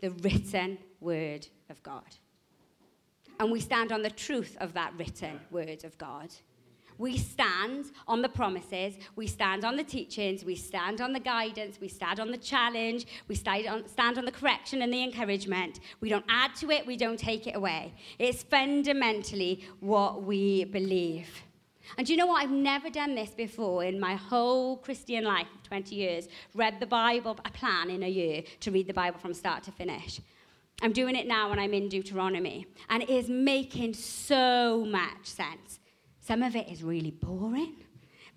the 0.03 0.09
written 0.21 0.77
word 0.99 1.47
of 1.69 1.81
God. 1.81 2.03
And 3.39 3.49
we 3.49 3.61
stand 3.61 3.93
on 3.93 4.01
the 4.01 4.09
truth 4.09 4.57
of 4.59 4.73
that 4.73 4.93
written 4.97 5.39
word 5.49 5.85
of 5.85 5.97
God. 5.97 6.29
We 6.97 7.17
stand 7.17 7.85
on 8.05 8.21
the 8.21 8.27
promises, 8.27 8.95
we 9.15 9.27
stand 9.27 9.63
on 9.63 9.77
the 9.77 9.83
teachings, 9.83 10.43
we 10.43 10.55
stand 10.55 10.99
on 10.99 11.13
the 11.13 11.21
guidance, 11.21 11.79
we 11.79 11.87
stand 11.87 12.19
on 12.19 12.31
the 12.31 12.37
challenge, 12.37 13.07
we 13.29 13.35
stand 13.35 13.65
on, 13.65 13.87
stand 13.87 14.17
on 14.17 14.25
the 14.25 14.31
correction 14.31 14.81
and 14.81 14.93
the 14.93 15.01
encouragement. 15.01 15.79
We 16.01 16.09
don't 16.09 16.25
add 16.27 16.53
to 16.55 16.69
it, 16.69 16.85
we 16.85 16.97
don't 16.97 17.17
take 17.17 17.47
it 17.47 17.55
away. 17.55 17.93
It's 18.19 18.43
fundamentally 18.43 19.63
what 19.79 20.23
we 20.23 20.65
believe. 20.65 21.29
And 21.97 22.07
do 22.07 22.13
you 22.13 22.17
know 22.17 22.27
what? 22.27 22.43
I've 22.43 22.51
never 22.51 22.89
done 22.89 23.15
this 23.15 23.31
before 23.31 23.83
in 23.83 23.99
my 23.99 24.15
whole 24.15 24.77
Christian 24.77 25.23
life 25.23 25.47
of 25.53 25.63
20 25.63 25.95
years. 25.95 26.27
Read 26.55 26.79
the 26.79 26.85
Bible, 26.85 27.37
a 27.45 27.51
plan 27.51 27.89
in 27.89 28.03
a 28.03 28.09
year 28.09 28.43
to 28.61 28.71
read 28.71 28.87
the 28.87 28.93
Bible 28.93 29.19
from 29.19 29.33
start 29.33 29.63
to 29.63 29.71
finish. 29.71 30.19
I'm 30.81 30.91
doing 30.91 31.15
it 31.15 31.27
now 31.27 31.49
when 31.49 31.59
I'm 31.59 31.73
in 31.73 31.89
Deuteronomy. 31.89 32.65
And 32.89 33.03
it 33.03 33.09
is 33.09 33.29
making 33.29 33.93
so 33.93 34.85
much 34.85 35.25
sense. 35.25 35.79
Some 36.19 36.41
of 36.41 36.55
it 36.55 36.69
is 36.69 36.83
really 36.83 37.11
boring, 37.11 37.75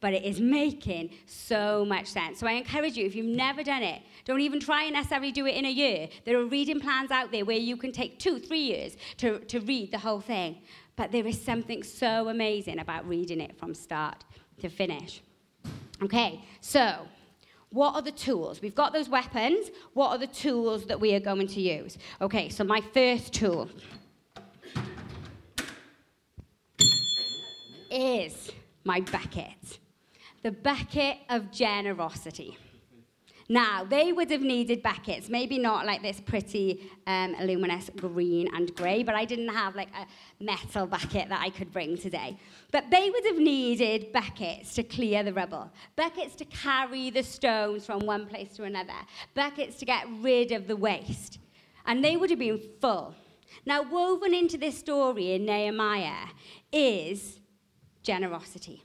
but 0.01 0.13
it 0.13 0.25
is 0.25 0.41
making 0.41 1.11
so 1.27 1.85
much 1.85 2.07
sense. 2.09 2.41
So 2.41 2.47
I 2.47 2.53
encourage 2.53 2.97
you, 2.97 3.07
if 3.07 3.15
you've 3.15 3.27
never 3.27 3.63
done 3.63 3.83
it, 3.83 4.03
don't 4.25 4.41
even 4.41 4.61
try 4.61 4.85
and 4.85 4.95
necessarily 4.95 5.33
do 5.33 5.47
it 5.47 5.55
in 5.55 5.65
a 5.65 5.71
year. 5.71 6.09
There 6.25 6.37
are 6.39 6.47
reading 6.47 6.81
plans 6.81 7.11
out 7.11 7.31
there 7.31 7.45
where 7.45 7.57
you 7.57 7.77
can 7.77 7.93
take 7.93 8.19
two, 8.19 8.39
three 8.39 8.61
years 8.61 8.97
to, 9.19 9.39
to 9.39 9.61
read 9.61 9.93
the 9.93 9.99
whole 9.99 10.21
thing. 10.21 10.59
But 10.97 11.13
there 11.13 11.27
is 11.27 11.41
something 11.41 11.83
so 11.83 12.29
amazing 12.29 12.79
about 12.79 13.07
reading 13.07 13.41
it 13.41 13.57
from 13.59 13.75
start 13.75 14.25
to 14.61 14.69
finish. 14.69 15.21
Okay, 16.03 16.43
so 16.61 17.07
what 17.71 17.95
are 17.95 18.03
the 18.03 18.13
tools? 18.13 18.63
We've 18.63 18.75
got 18.75 18.93
those 18.93 19.09
weapons. 19.09 19.71
What 19.93 20.11
are 20.11 20.19
the 20.19 20.27
tools 20.27 20.87
that 20.87 20.99
we 20.99 21.15
are 21.15 21.21
going 21.21 21.47
to 21.49 21.61
use? 21.61 21.99
Okay, 22.21 22.49
so 22.49 22.65
my 22.65 22.81
first 22.81 23.35
tool 23.35 23.69
is 27.91 28.51
my 28.85 29.01
bucket. 29.01 29.79
The 30.43 30.53
bucket 30.53 31.19
of 31.29 31.51
generosity. 31.51 32.57
Now, 33.49 33.85
they 33.85 34.13
would 34.13 34.31
have 34.33 34.41
needed 34.41 34.83
buckets, 34.83 35.29
maybe 35.29 35.59
not 35.59 35.87
like 35.87 36.03
this 36.03 36.21
pretty 36.21 36.91
um, 37.07 37.37
luminous 37.41 37.91
green 37.95 38.49
and 38.55 38.75
grey, 38.75 39.05
but 39.05 39.15
I 39.15 39.25
didn't 39.25 39.51
have 39.51 39.77
like 39.77 39.89
a 39.91 40.43
metal 40.43 40.87
bucket 40.87 41.29
that 41.29 41.41
I 41.41 41.51
could 41.51 41.73
bring 41.73 41.97
today. 41.97 42.37
But 42.73 42.91
they 42.91 43.09
would 43.09 43.25
have 43.25 43.39
needed 43.39 44.13
buckets 44.13 44.75
to 44.75 44.83
clear 44.83 45.23
the 45.23 45.33
rubble, 45.33 45.71
buckets 45.95 46.35
to 46.37 46.45
carry 46.47 47.11
the 47.11 47.23
stones 47.23 47.87
from 47.87 48.01
one 48.01 48.27
place 48.27 48.57
to 48.57 48.65
another, 48.65 48.99
buckets 49.35 49.77
to 49.77 49.85
get 49.85 50.07
rid 50.21 50.51
of 50.51 50.67
the 50.67 50.77
waste. 50.77 51.39
And 51.87 52.05
they 52.05 52.17
would 52.17 52.31
have 52.31 52.41
been 52.41 52.61
full. 52.81 53.15
Now, 53.65 53.83
woven 53.83 54.35
into 54.35 54.59
this 54.59 54.77
story 54.77 55.33
in 55.33 55.47
Nehemiah 55.47 56.27
is 56.73 57.39
generosity. 58.03 58.83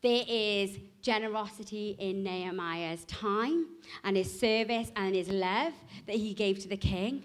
There 0.00 0.24
is 0.26 0.78
generosity 1.02 1.96
in 1.98 2.22
Nehemiah's 2.22 3.04
time 3.04 3.66
and 4.04 4.16
his 4.16 4.38
service 4.38 4.90
and 4.96 5.14
his 5.14 5.28
love 5.28 5.72
that 6.06 6.16
he 6.16 6.34
gave 6.34 6.58
to 6.60 6.68
the 6.68 6.76
king. 6.76 7.22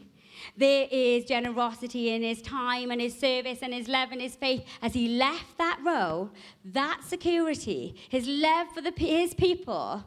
There 0.58 0.88
is 0.92 1.26
generosity 1.26 2.10
in 2.10 2.22
his 2.22 2.42
time 2.42 2.92
and 2.92 3.00
his 3.00 3.18
service 3.18 3.60
and 3.62 3.74
his 3.74 3.88
love 3.88 4.10
and 4.12 4.22
his 4.22 4.36
faith 4.36 4.64
as 4.82 4.94
he 4.94 5.08
left 5.18 5.58
that 5.58 5.80
role, 5.86 6.32
that 6.66 7.02
security, 7.04 7.96
his 8.10 8.28
love 8.28 8.68
for 8.74 8.82
the, 8.82 8.92
his 8.98 9.34
people, 9.34 10.04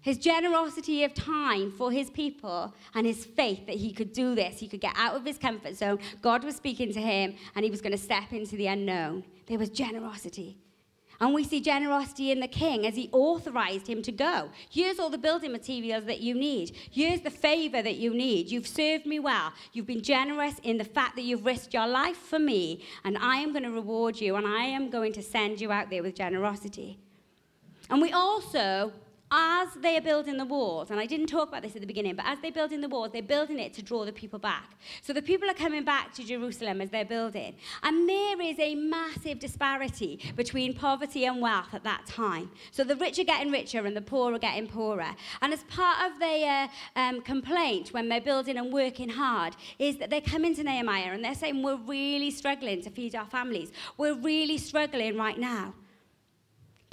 his 0.00 0.18
generosity 0.18 1.04
of 1.04 1.14
time 1.14 1.72
for 1.72 1.90
his 1.90 2.10
people, 2.10 2.74
and 2.94 3.06
his 3.06 3.24
faith 3.24 3.66
that 3.66 3.76
he 3.76 3.90
could 3.92 4.12
do 4.12 4.34
this. 4.34 4.60
He 4.60 4.68
could 4.68 4.80
get 4.80 4.92
out 4.96 5.16
of 5.16 5.24
his 5.24 5.38
comfort 5.38 5.76
zone. 5.76 5.98
God 6.20 6.44
was 6.44 6.56
speaking 6.56 6.92
to 6.92 7.00
him, 7.00 7.34
and 7.54 7.64
he 7.64 7.70
was 7.70 7.80
going 7.80 7.92
to 7.92 7.98
step 7.98 8.32
into 8.32 8.56
the 8.56 8.66
unknown. 8.66 9.24
There 9.46 9.58
was 9.58 9.70
generosity. 9.70 10.58
And 11.20 11.32
we 11.32 11.44
see 11.44 11.60
generosity 11.60 12.30
in 12.30 12.40
the 12.40 12.48
king 12.48 12.86
as 12.86 12.94
he 12.94 13.08
authorized 13.12 13.86
him 13.86 14.02
to 14.02 14.12
go. 14.12 14.50
Here's 14.68 14.98
all 14.98 15.10
the 15.10 15.18
building 15.18 15.52
materials 15.52 16.04
that 16.04 16.20
you 16.20 16.34
need. 16.34 16.76
Here's 16.90 17.20
the 17.20 17.30
favor 17.30 17.82
that 17.82 17.96
you 17.96 18.12
need. 18.12 18.50
You've 18.50 18.66
served 18.66 19.06
me 19.06 19.18
well. 19.18 19.52
You've 19.72 19.86
been 19.86 20.02
generous 20.02 20.58
in 20.62 20.78
the 20.78 20.84
fact 20.84 21.16
that 21.16 21.22
you've 21.22 21.46
risked 21.46 21.72
your 21.72 21.86
life 21.86 22.16
for 22.16 22.38
me, 22.38 22.84
and 23.04 23.16
I 23.18 23.36
am 23.36 23.52
going 23.52 23.64
to 23.64 23.70
reward 23.70 24.20
you, 24.20 24.36
and 24.36 24.46
I 24.46 24.64
am 24.64 24.90
going 24.90 25.12
to 25.14 25.22
send 25.22 25.60
you 25.60 25.70
out 25.70 25.90
there 25.90 26.02
with 26.02 26.14
generosity. 26.14 26.98
And 27.90 28.00
we 28.02 28.12
also 28.12 28.92
as 29.30 29.68
they 29.80 29.96
are 29.96 30.00
building 30.00 30.36
the 30.36 30.44
walls, 30.44 30.90
and 30.90 31.00
I 31.00 31.06
didn't 31.06 31.26
talk 31.26 31.48
about 31.48 31.62
this 31.62 31.74
at 31.74 31.80
the 31.80 31.86
beginning, 31.86 32.14
but 32.14 32.26
as 32.26 32.38
they're 32.40 32.52
building 32.52 32.80
the 32.80 32.88
walls, 32.88 33.10
they're 33.12 33.22
building 33.22 33.58
it 33.58 33.72
to 33.74 33.82
draw 33.82 34.04
the 34.04 34.12
people 34.12 34.38
back. 34.38 34.76
So 35.02 35.12
the 35.12 35.22
people 35.22 35.50
are 35.50 35.54
coming 35.54 35.84
back 35.84 36.12
to 36.14 36.24
Jerusalem 36.24 36.80
as 36.80 36.90
they're 36.90 37.04
building. 37.04 37.54
And 37.82 38.08
there 38.08 38.40
is 38.40 38.58
a 38.58 38.74
massive 38.74 39.38
disparity 39.38 40.20
between 40.36 40.74
poverty 40.74 41.24
and 41.24 41.40
wealth 41.40 41.72
at 41.72 41.84
that 41.84 42.06
time. 42.06 42.50
So 42.70 42.84
the 42.84 42.96
rich 42.96 43.18
are 43.18 43.24
getting 43.24 43.50
richer 43.50 43.84
and 43.86 43.96
the 43.96 44.02
poor 44.02 44.34
are 44.34 44.38
getting 44.38 44.66
poorer. 44.66 45.14
And 45.40 45.52
as 45.52 45.64
part 45.64 46.10
of 46.10 46.18
their 46.20 46.68
um, 46.94 47.20
complaint 47.22 47.88
when 47.88 48.08
they're 48.08 48.20
building 48.20 48.56
and 48.56 48.72
working 48.72 49.08
hard, 49.08 49.56
is 49.78 49.96
that 49.98 50.10
they're 50.10 50.20
coming 50.20 50.54
to 50.54 50.62
Nehemiah 50.62 51.12
and 51.12 51.24
they're 51.24 51.34
saying, 51.34 51.62
We're 51.62 51.76
really 51.76 52.30
struggling 52.30 52.82
to 52.82 52.90
feed 52.90 53.14
our 53.14 53.26
families. 53.26 53.72
We're 53.96 54.14
really 54.14 54.58
struggling 54.58 55.16
right 55.16 55.38
now. 55.38 55.74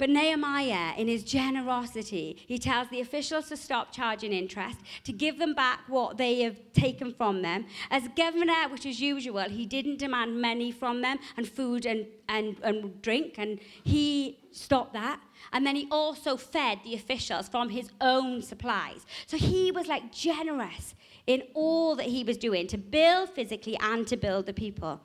But 0.02 0.10
Nehemiah, 0.10 0.94
in 0.98 1.06
his 1.06 1.22
generosity, 1.22 2.36
he 2.48 2.58
tells 2.58 2.88
the 2.88 3.00
officials 3.00 3.48
to 3.50 3.56
stop 3.56 3.92
charging 3.92 4.32
interest, 4.32 4.80
to 5.04 5.12
give 5.12 5.38
them 5.38 5.54
back 5.54 5.82
what 5.86 6.16
they 6.16 6.40
have 6.40 6.56
taken 6.72 7.14
from 7.14 7.40
them. 7.42 7.66
As 7.88 8.08
governor, 8.16 8.68
which 8.68 8.84
is 8.84 9.00
usual, 9.00 9.48
he 9.48 9.64
didn't 9.64 10.00
demand 10.00 10.42
money 10.42 10.72
from 10.72 11.02
them 11.02 11.20
and 11.36 11.46
food 11.46 11.86
and, 11.86 12.06
and, 12.28 12.56
and 12.64 13.00
drink, 13.00 13.34
and 13.38 13.60
he 13.84 14.40
stopped 14.50 14.92
that. 14.94 15.20
And 15.52 15.64
then 15.64 15.76
he 15.76 15.86
also 15.88 16.36
fed 16.36 16.80
the 16.82 16.96
officials 16.96 17.48
from 17.48 17.68
his 17.68 17.92
own 18.00 18.42
supplies. 18.42 19.06
So 19.28 19.36
he 19.36 19.70
was 19.70 19.86
like 19.86 20.10
generous 20.10 20.96
in 21.28 21.44
all 21.54 21.94
that 21.94 22.06
he 22.06 22.24
was 22.24 22.36
doing 22.36 22.66
to 22.66 22.76
build 22.76 23.28
physically 23.28 23.78
and 23.78 24.04
to 24.08 24.16
build 24.16 24.46
the 24.46 24.52
people. 24.52 25.00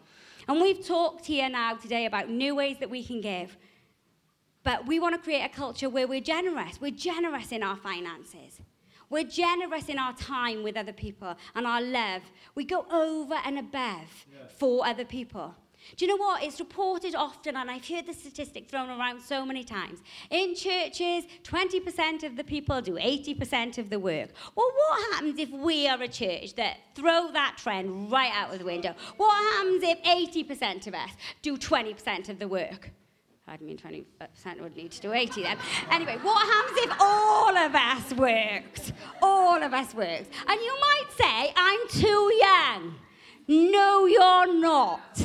And 0.48 0.60
we've 0.60 0.84
talked 0.84 1.28
here 1.28 1.50
now 1.50 1.76
today 1.76 2.08
about 2.08 2.30
new 2.30 2.56
ways 2.56 2.78
that 2.80 2.90
we 2.90 3.04
can 3.04 3.22
give. 3.22 3.58
But 4.68 4.86
we 4.86 5.00
want 5.00 5.16
to 5.16 5.22
create 5.22 5.46
a 5.46 5.48
culture 5.48 5.88
where 5.88 6.10
we're 6.10 6.20
generous. 6.20 6.82
We're 6.82 6.92
generous 6.92 7.54
in 7.54 7.64
our 7.64 7.78
finances. 7.78 8.60
We're 9.10 9.24
generous 9.24 9.88
in 9.88 9.98
our 9.98 10.12
time 10.12 10.62
with 10.62 10.76
other 10.76 10.92
people 10.92 11.38
and 11.56 11.66
our 11.66 11.82
love. 11.82 12.24
We 12.54 12.66
go 12.66 12.86
over 12.92 13.36
and 13.46 13.60
above 13.60 14.26
yeah. 14.30 14.48
for 14.58 14.86
other 14.86 15.06
people. 15.06 15.56
Do 15.96 16.04
you 16.04 16.12
know 16.12 16.22
what? 16.22 16.44
It's 16.44 16.60
reported 16.60 17.16
often, 17.16 17.56
and 17.56 17.72
I've 17.72 17.88
heard 17.88 18.08
the 18.08 18.14
statistic 18.14 18.68
thrown 18.70 18.90
around 18.90 19.22
so 19.22 19.46
many 19.46 19.64
times. 19.64 20.00
In 20.30 20.54
churches, 20.54 21.24
20% 21.44 22.24
of 22.24 22.36
the 22.36 22.44
people 22.44 22.82
do 22.82 22.96
80% 22.96 23.78
of 23.78 23.90
the 23.90 24.00
work. 24.00 24.32
Well, 24.54 24.70
what 24.76 25.14
happens 25.14 25.40
if 25.40 25.50
we 25.50 25.88
are 25.88 26.02
a 26.02 26.10
church 26.10 26.56
that 26.56 26.80
throw 26.94 27.32
that 27.32 27.56
trend 27.58 28.12
right 28.12 28.34
out 28.34 28.52
of 28.52 28.60
the 28.60 28.66
window? 28.66 28.96
What 29.16 29.34
happens 29.54 29.82
if 29.82 30.04
80% 30.04 30.88
of 30.88 30.94
us 30.94 31.12
do 31.42 31.56
20% 31.56 32.28
of 32.28 32.38
the 32.38 32.50
work? 32.50 32.92
I'd 33.50 33.62
mean 33.62 33.78
20% 33.78 34.04
would 34.60 34.76
need 34.76 34.92
to 34.92 35.02
do 35.02 35.14
80 35.14 35.44
then. 35.44 35.58
Anyway, 35.90 36.18
what 36.22 36.46
happens 36.46 36.80
if 36.84 36.98
all 37.00 37.56
of 37.56 37.74
us 37.74 38.14
worked? 38.14 38.92
All 39.22 39.64
of 39.64 39.74
us 39.74 39.94
worked. 39.96 40.30
And 40.48 40.60
you 40.60 40.78
might 40.82 41.06
say, 41.18 41.54
I'm 41.56 41.88
too 41.88 42.34
young. 42.42 42.96
No, 43.48 44.06
you're 44.06 44.54
not. 44.54 45.22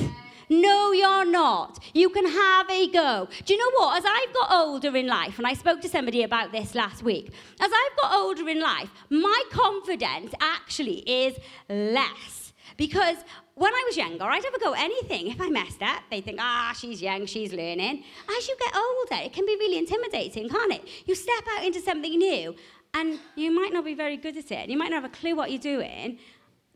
No, 0.48 0.92
you're 0.92 1.24
not. 1.24 1.82
You 1.94 2.10
can 2.10 2.26
have 2.26 2.70
a 2.70 2.86
go. 2.86 3.28
Do 3.44 3.54
you 3.54 3.58
know 3.58 3.78
what? 3.78 3.98
As 3.98 4.04
I've 4.06 4.34
got 4.34 4.52
older 4.52 4.96
in 4.96 5.08
life, 5.08 5.38
and 5.38 5.46
I 5.46 5.54
spoke 5.54 5.80
to 5.80 5.88
somebody 5.88 6.22
about 6.22 6.52
this 6.52 6.74
last 6.76 7.02
week, 7.02 7.32
as 7.58 7.70
I've 7.72 7.96
got 8.00 8.14
older 8.14 8.48
in 8.48 8.60
life, 8.60 8.90
my 9.10 9.42
confidence 9.50 10.32
actually 10.40 10.98
is 11.10 11.36
less. 11.68 12.52
Because 12.76 13.16
when 13.54 13.72
I 13.72 13.84
was 13.86 13.96
younger, 13.96 14.24
I'd 14.24 14.44
a 14.44 14.58
go 14.58 14.72
anything. 14.72 15.28
If 15.28 15.40
I 15.40 15.48
messed 15.48 15.82
up, 15.82 16.02
they'd 16.10 16.24
think, 16.24 16.38
ah, 16.40 16.74
she's 16.78 17.02
young, 17.02 17.26
she's 17.26 17.52
learning. 17.52 18.04
As 18.36 18.48
you 18.48 18.56
get 18.58 18.74
older, 18.74 19.22
it 19.24 19.32
can 19.32 19.44
be 19.44 19.56
really 19.56 19.78
intimidating, 19.78 20.48
can't 20.48 20.72
it? 20.72 20.88
You 21.06 21.14
step 21.14 21.44
out 21.56 21.64
into 21.64 21.80
something 21.80 22.16
new, 22.16 22.54
and 22.94 23.18
you 23.36 23.50
might 23.50 23.72
not 23.72 23.84
be 23.84 23.94
very 23.94 24.16
good 24.16 24.36
at 24.36 24.50
it. 24.50 24.68
You 24.68 24.78
might 24.78 24.90
not 24.90 25.02
have 25.02 25.12
a 25.12 25.14
clue 25.14 25.36
what 25.36 25.50
you're 25.50 25.60
doing, 25.60 26.18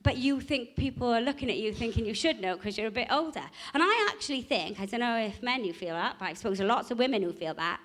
but 0.03 0.19
you 0.19 0.41
think 0.41 0.77
people 0.77 1.13
are 1.13 1.21
looking 1.21 1.51
at 1.51 1.57
you 1.57 1.73
thinking 1.73 2.07
you 2.07 2.15
should 2.15 2.41
know 2.41 2.57
because 2.57 2.79
you're 2.79 2.89
a 2.89 2.93
bit 2.93 3.09
older. 3.11 3.43
And 3.75 3.83
I 3.83 4.09
actually 4.11 4.43
think, 4.43 4.79
I 4.79 4.87
don't 4.87 5.01
know 5.01 5.17
if 5.17 5.43
men 5.43 5.65
you 5.65 5.73
feel 5.73 5.95
that, 5.95 6.17
but 6.19 6.27
I 6.27 6.35
suppose 6.35 6.61
lots 6.61 6.91
of 6.91 6.99
women 6.99 7.23
who 7.23 7.33
feel 7.33 7.55
that. 7.55 7.81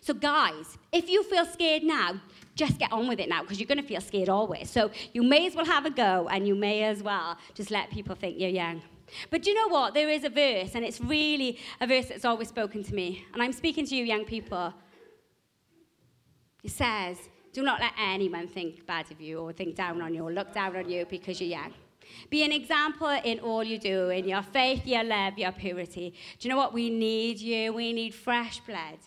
So, 0.00 0.14
guys, 0.14 0.78
if 0.92 1.08
you 1.10 1.22
feel 1.24 1.44
scared 1.44 1.82
now, 1.82 2.20
just 2.56 2.78
get 2.78 2.90
on 2.90 3.06
with 3.06 3.20
it 3.20 3.28
now 3.28 3.42
because 3.42 3.60
you're 3.60 3.68
going 3.68 3.80
to 3.80 3.86
feel 3.86 4.00
scared 4.00 4.28
always. 4.28 4.68
So 4.68 4.90
you 5.12 5.22
may 5.22 5.46
as 5.46 5.54
well 5.54 5.66
have 5.66 5.86
a 5.86 5.90
go 5.90 6.28
and 6.28 6.48
you 6.48 6.54
may 6.54 6.82
as 6.82 7.02
well 7.02 7.38
just 7.54 7.70
let 7.70 7.90
people 7.90 8.16
think 8.16 8.40
you're 8.40 8.50
young. 8.50 8.82
But 9.30 9.42
do 9.42 9.50
you 9.50 9.56
know 9.56 9.68
what? 9.68 9.94
There 9.94 10.08
is 10.08 10.24
a 10.24 10.28
verse, 10.28 10.74
and 10.74 10.84
it's 10.84 11.00
really 11.00 11.58
a 11.80 11.86
verse 11.86 12.06
that's 12.06 12.24
always 12.24 12.48
spoken 12.48 12.82
to 12.82 12.94
me. 12.94 13.24
And 13.32 13.40
I'm 13.42 13.52
speaking 13.52 13.86
to 13.86 13.94
you, 13.94 14.04
young 14.04 14.24
people. 14.24 14.74
It 16.64 16.72
says, 16.72 17.16
Do 17.52 17.62
not 17.62 17.78
let 17.80 17.92
anyone 18.00 18.48
think 18.48 18.84
bad 18.84 19.10
of 19.12 19.20
you 19.20 19.38
or 19.38 19.52
think 19.52 19.76
down 19.76 20.02
on 20.02 20.12
you 20.12 20.24
or 20.24 20.32
look 20.32 20.52
down 20.52 20.74
on 20.74 20.88
you 20.90 21.06
because 21.08 21.40
you're 21.40 21.50
young. 21.50 21.72
Be 22.30 22.44
an 22.44 22.52
example 22.52 23.08
in 23.24 23.38
all 23.40 23.62
you 23.62 23.78
do, 23.78 24.10
in 24.10 24.28
your 24.28 24.42
faith, 24.42 24.86
your 24.86 25.04
love, 25.04 25.38
your 25.38 25.52
purity. 25.52 26.14
Do 26.38 26.48
you 26.48 26.54
know 26.54 26.58
what? 26.58 26.72
We 26.72 26.90
need 26.90 27.38
you. 27.38 27.72
We 27.72 27.92
need 27.92 28.14
fresh 28.14 28.60
blood 28.60 28.98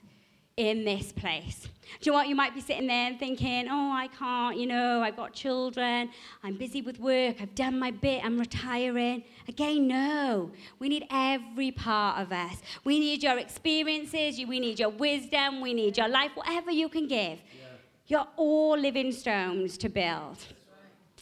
in 0.58 0.84
this 0.84 1.12
place. 1.12 1.68
Do 2.00 2.10
you 2.10 2.12
know 2.12 2.18
what? 2.18 2.28
You 2.28 2.36
might 2.36 2.54
be 2.54 2.62
sitting 2.62 2.88
there 2.88 3.08
and 3.08 3.20
thinking, 3.20 3.68
oh, 3.70 3.92
I 3.92 4.08
can't, 4.08 4.58
you 4.58 4.68
know, 4.68 5.02
I've 5.02 5.16
got 5.16 5.34
children, 5.34 6.10
I'm 6.44 6.56
busy 6.56 6.82
with 6.82 7.00
work, 7.00 7.38
I've 7.42 7.56
done 7.56 7.80
my 7.80 7.92
bit, 7.92 8.24
I'm 8.24 8.40
retiring. 8.40 9.24
Again, 9.48 9.88
no. 9.88 10.52
We 10.80 10.90
need 10.90 11.06
every 11.12 11.72
part 11.72 12.22
of 12.22 12.32
us. 12.32 12.62
We 12.84 13.00
need 13.00 13.24
your 13.24 13.38
experiences, 13.38 14.40
we 14.48 14.60
need 14.60 14.80
your 14.80 14.90
wisdom, 14.90 15.62
we 15.62 15.74
need 15.74 15.98
your 15.98 16.08
life, 16.08 16.32
whatever 16.36 16.72
you 16.72 16.90
can 16.90 17.08
give. 17.08 17.40
Yeah. 17.40 17.66
You're 18.08 18.28
all 18.38 18.78
living 18.78 19.12
stones 19.12 19.78
to 19.80 19.90
build. 19.90 20.38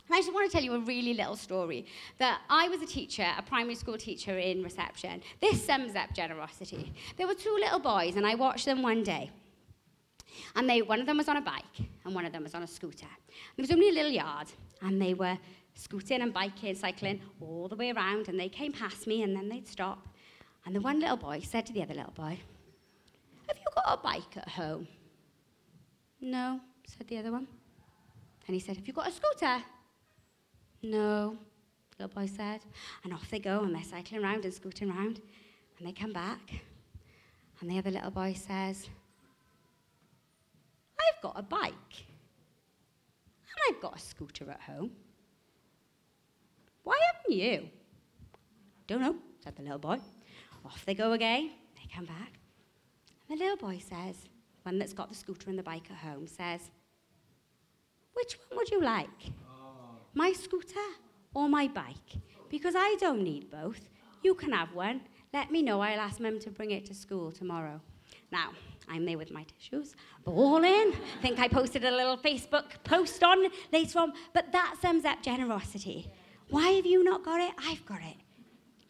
And 0.10 0.16
I 0.16 0.20
just 0.20 0.34
want 0.34 0.50
to 0.50 0.56
tell 0.56 0.64
you 0.64 0.74
a 0.76 0.80
really 0.80 1.14
little 1.14 1.36
story 1.36 1.86
that 2.18 2.40
I 2.50 2.70
was 2.70 2.82
a 2.82 2.86
teacher, 2.86 3.28
a 3.38 3.42
primary 3.42 3.76
school 3.76 3.98
teacher 3.98 4.38
in 4.38 4.64
reception. 4.64 5.22
This 5.42 5.62
sums 5.66 5.96
up 5.96 6.14
generosity. 6.14 6.94
There 7.18 7.28
were 7.28 7.34
two 7.34 7.58
little 7.60 7.80
boys, 7.80 8.16
and 8.16 8.26
I 8.26 8.36
watched 8.36 8.66
them 8.66 8.82
one 8.82 9.04
day. 9.04 9.32
And 10.56 10.70
they, 10.70 10.82
one 10.82 11.00
of 11.00 11.06
them 11.06 11.18
was 11.18 11.28
on 11.28 11.38
a 11.38 11.42
bike, 11.42 11.64
and 12.06 12.14
one 12.14 12.26
of 12.26 12.32
them 12.32 12.44
was 12.44 12.54
on 12.54 12.64
a 12.64 12.68
scooter. 12.68 13.08
There 13.56 13.64
was 13.64 13.72
only 13.72 13.90
a 13.90 13.94
little 13.94 14.12
yard, 14.12 14.48
and 14.82 15.02
they 15.02 15.14
were 15.14 15.38
scooting 15.76 16.22
and 16.22 16.34
biking, 16.34 16.76
cycling 16.76 17.22
all 17.40 17.68
the 17.68 17.76
way 17.76 17.92
around, 17.92 18.28
and 18.28 18.40
they 18.40 18.50
came 18.50 18.72
past 18.72 19.08
me, 19.08 19.24
and 19.24 19.36
then 19.36 19.50
they'd 19.50 19.68
stop. 19.68 20.08
And 20.66 20.76
the 20.76 20.82
one 20.82 21.00
little 21.00 21.18
boy 21.18 21.42
said 21.44 21.66
to 21.68 21.74
the 21.74 21.82
other 21.84 21.94
little 21.94 22.12
boy, 22.12 22.40
Have 23.48 23.58
you 23.58 23.66
got 23.76 24.00
a 24.00 24.04
bike 24.04 24.38
at 24.38 24.50
home? 24.50 24.88
No, 26.20 26.60
said 26.86 27.08
the 27.08 27.18
other 27.18 27.32
one. 27.32 27.48
And 28.48 28.54
he 28.54 28.60
said, 28.60 28.78
Have 28.78 28.88
you 28.88 28.94
got 28.94 29.08
a 29.08 29.12
scooter? 29.12 29.64
No, 30.84 31.38
the 31.98 32.04
little 32.04 32.22
boy 32.22 32.28
said. 32.28 32.62
And 33.04 33.14
off 33.14 33.30
they 33.30 33.40
go, 33.40 33.62
and 33.62 33.74
they're 33.74 33.84
cycling 33.84 34.24
around 34.24 34.46
and 34.46 34.54
scooting 34.54 34.90
around. 34.90 35.22
And 35.78 35.88
they 35.88 35.92
come 35.92 36.12
back, 36.12 36.40
and 37.62 37.70
the 37.70 37.78
other 37.78 37.92
little 37.92 38.12
boy 38.12 38.34
says, 38.34 38.90
I've 41.00 41.22
got 41.22 41.34
a 41.38 41.42
bike, 41.42 42.06
and 43.46 43.76
I've 43.76 43.82
got 43.82 43.96
a 43.96 44.00
scooter 44.00 44.50
at 44.50 44.62
home. 44.62 44.92
Why 46.84 46.98
haven't 47.14 47.38
you? 47.38 47.70
Don't 48.88 49.02
know, 49.02 49.16
said 49.44 49.56
the 49.56 49.64
little 49.64 49.80
boy. 49.80 49.98
Off 50.66 50.84
they 50.86 50.94
go 50.94 51.12
again. 51.14 51.52
They 51.76 51.94
come 51.94 52.06
back. 52.06 52.34
And 53.30 53.40
the 53.40 53.44
little 53.44 53.58
boy 53.58 53.80
says, 53.80 54.16
one 54.64 54.80
that's 54.80 54.94
got 54.94 55.10
the 55.10 55.16
scooter 55.16 55.50
and 55.50 55.60
the 55.60 55.64
bike 55.64 55.90
at 55.90 55.98
home, 55.98 56.28
says, 56.28 56.62
Which 58.14 58.38
one 58.50 58.58
would 58.58 58.70
you 58.72 58.82
like? 58.82 59.10
my 60.14 60.32
scooter 60.34 60.88
or 61.34 61.48
my 61.48 61.68
bike? 61.68 62.16
Because 62.50 62.74
I 62.76 62.96
don't 63.00 63.22
need 63.22 63.52
both. 63.52 63.90
You 64.24 64.34
can 64.34 64.52
have 64.52 64.74
one. 64.74 65.02
Let 65.34 65.52
me 65.52 65.62
know. 65.62 65.82
I'll 65.82 66.00
ask 66.00 66.20
Mum 66.20 66.40
to 66.40 66.50
bring 66.50 66.72
it 66.72 66.86
to 66.88 66.94
school 66.94 67.32
tomorrow. 67.32 67.82
Now, 68.32 68.52
I'm 68.90 69.06
there 69.06 69.18
with 69.18 69.32
my 69.32 69.44
tissues, 69.44 69.96
bawling. 70.24 70.94
Think 71.22 71.40
I 71.40 71.48
posted 71.48 71.84
a 71.84 71.92
little 71.92 72.18
Facebook 72.18 72.84
post 72.84 73.24
on 73.24 73.48
later 73.72 74.00
on, 74.00 74.14
but 74.34 74.52
that 74.52 74.76
sums 74.82 75.06
up 75.06 75.22
generosity. 75.22 76.10
Why 76.50 76.70
have 76.70 76.86
you 76.86 77.04
not 77.04 77.24
got 77.24 77.42
it? 77.42 77.54
I've 77.58 77.86
got 77.86 78.00
it. 78.02 78.16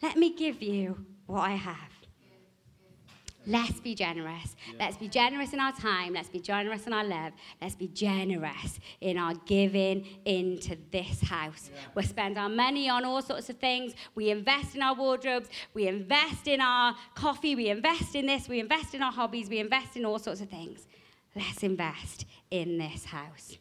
Let 0.01 0.17
me 0.17 0.35
give 0.35 0.61
you 0.61 1.03
what 1.25 1.41
I 1.41 1.55
have. 1.55 1.96
Let's 3.47 3.79
be 3.79 3.95
generous. 3.95 4.57
Yeah. 4.67 4.85
Let's 4.85 4.97
be 4.97 5.07
generous 5.07 5.53
in 5.53 5.61
our 5.61 5.71
time. 5.71 6.13
Let's 6.13 6.27
be 6.27 6.41
generous 6.41 6.85
in 6.85 6.91
our 6.91 7.05
love. 7.05 7.31
Let's 7.61 7.75
be 7.75 7.87
generous 7.87 8.77
in 8.99 9.17
our 9.17 9.35
giving 9.45 10.05
into 10.25 10.75
this 10.91 11.21
house. 11.21 11.71
Yeah. 11.73 11.79
We 11.95 12.03
spend 12.03 12.37
our 12.37 12.49
money 12.49 12.89
on 12.89 13.05
all 13.05 13.21
sorts 13.21 13.49
of 13.49 13.57
things. 13.57 13.93
We 14.15 14.31
invest 14.31 14.75
in 14.75 14.81
our 14.81 14.93
wardrobes. 14.93 15.47
We 15.73 15.87
invest 15.87 16.49
in 16.49 16.59
our 16.59 16.93
coffee. 17.15 17.55
We 17.55 17.69
invest 17.69 18.15
in 18.15 18.25
this. 18.25 18.49
We 18.49 18.59
invest 18.59 18.93
in 18.93 19.01
our 19.01 19.13
hobbies. 19.13 19.49
We 19.49 19.59
invest 19.59 19.95
in 19.95 20.03
all 20.03 20.19
sorts 20.19 20.41
of 20.41 20.49
things. 20.49 20.85
Let's 21.33 21.63
invest 21.63 22.25
in 22.51 22.77
this 22.77 23.05
house. 23.05 23.57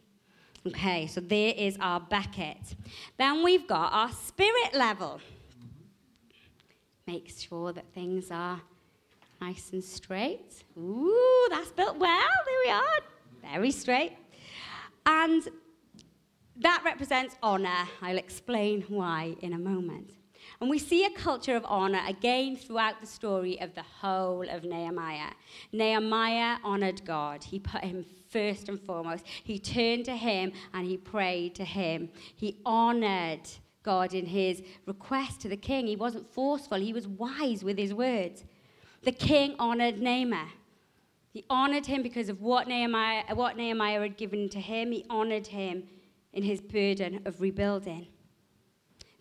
Okay, 0.67 1.07
so 1.07 1.21
there 1.21 1.55
is 1.57 1.77
our 1.81 2.01
bucket. 2.01 2.75
Then 3.19 3.45
we've 3.45 3.69
got 3.69 3.93
our 3.93 4.11
spirit 4.11 4.75
level. 4.75 5.21
Mm-hmm. 5.21 7.13
Make 7.13 7.31
sure 7.31 7.73
that 7.73 7.85
things 7.95 8.33
are 8.33 8.61
Nice 9.41 9.71
and 9.73 9.85
straight. 9.85 10.65
Ooh, 10.79 11.47
that's 11.51 11.71
built 11.71 11.99
well. 11.99 12.21
There 12.47 12.59
we 12.65 12.71
are. 12.71 13.53
Very 13.53 13.71
straight. 13.71 14.13
And 15.05 15.47
that 16.57 16.83
represents 16.85 17.37
honor. 17.43 17.87
I'll 18.01 18.19
explain 18.19 18.83
why 18.89 19.37
in 19.43 19.53
a 19.53 19.59
moment. 19.59 20.13
And 20.61 20.71
we 20.71 20.79
see 20.79 21.05
a 21.05 21.11
culture 21.11 21.55
of 21.55 21.67
honor 21.67 22.01
again 22.09 22.57
throughout 22.57 23.01
the 23.01 23.07
story 23.07 23.61
of 23.61 23.75
the 23.75 23.83
whole 23.83 24.49
of 24.49 24.65
Nehemiah. 24.65 25.33
Nehemiah 25.73 26.59
honored 26.65 27.05
God. 27.05 27.45
He 27.45 27.59
put 27.59 27.85
him 27.85 28.07
first 28.31 28.69
and 28.69 28.81
foremost. 28.81 29.27
He 29.45 29.59
turned 29.59 30.07
to 30.07 30.17
him 30.17 30.53
and 30.73 30.87
he 30.87 30.97
prayed 30.97 31.55
to 31.57 31.65
him. 31.65 32.09
He 32.35 32.59
honored 32.65 33.49
God 33.83 34.15
in 34.15 34.25
his 34.25 34.63
request 34.87 35.41
to 35.43 35.49
the 35.49 35.57
king. 35.57 35.87
He 35.87 35.97
wasn't 35.97 36.33
forceful, 36.33 36.79
he 36.79 36.93
was 36.93 37.07
wise 37.07 37.63
with 37.63 37.77
his 37.77 37.93
words 37.93 38.45
the 39.03 39.13
king 39.13 39.55
honored 39.59 40.01
Nehemiah. 40.01 40.47
He 41.31 41.45
honored 41.51 41.87
him 41.87 42.03
because 42.03 42.29
of 42.29 42.41
what 42.41 42.67
Nehemiah, 42.67 43.35
what 43.35 43.57
Nehemiah 43.57 44.01
had 44.01 44.17
given 44.17 44.49
to 44.49 44.61
him. 44.61 44.93
He 44.93 45.05
honored 45.11 45.49
him 45.49 45.85
in 46.33 46.43
his 46.43 46.61
burden 46.61 47.21
of 47.25 47.41
rebuilding. 47.41 48.09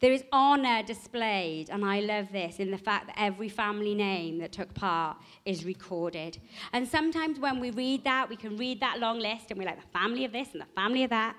There 0.02 0.12
is 0.12 0.24
honor 0.32 0.84
displayed, 0.84 1.70
and 1.70 1.84
I 1.84 2.02
love 2.02 2.32
this, 2.32 2.60
in 2.60 2.70
the 2.70 2.78
fact 2.78 3.08
that 3.08 3.16
every 3.18 3.50
family 3.50 3.96
name 3.96 4.40
that 4.40 4.52
took 4.52 4.74
part 4.74 5.18
is 5.46 5.66
recorded. 5.66 6.38
And 6.74 6.88
sometimes 6.88 7.40
when 7.40 7.60
we 7.60 7.72
read 7.72 8.04
that, 8.04 8.30
we 8.30 8.36
can 8.36 8.58
read 8.58 8.82
that 8.82 9.00
long 9.00 9.20
list 9.20 9.50
and 9.50 9.58
we're 9.58 9.66
like, 9.66 9.82
the 9.82 10.00
family 10.00 10.26
of 10.26 10.32
this 10.34 10.50
and 10.52 10.62
the 10.62 10.74
family 10.76 11.04
of 11.04 11.10
that. 11.12 11.36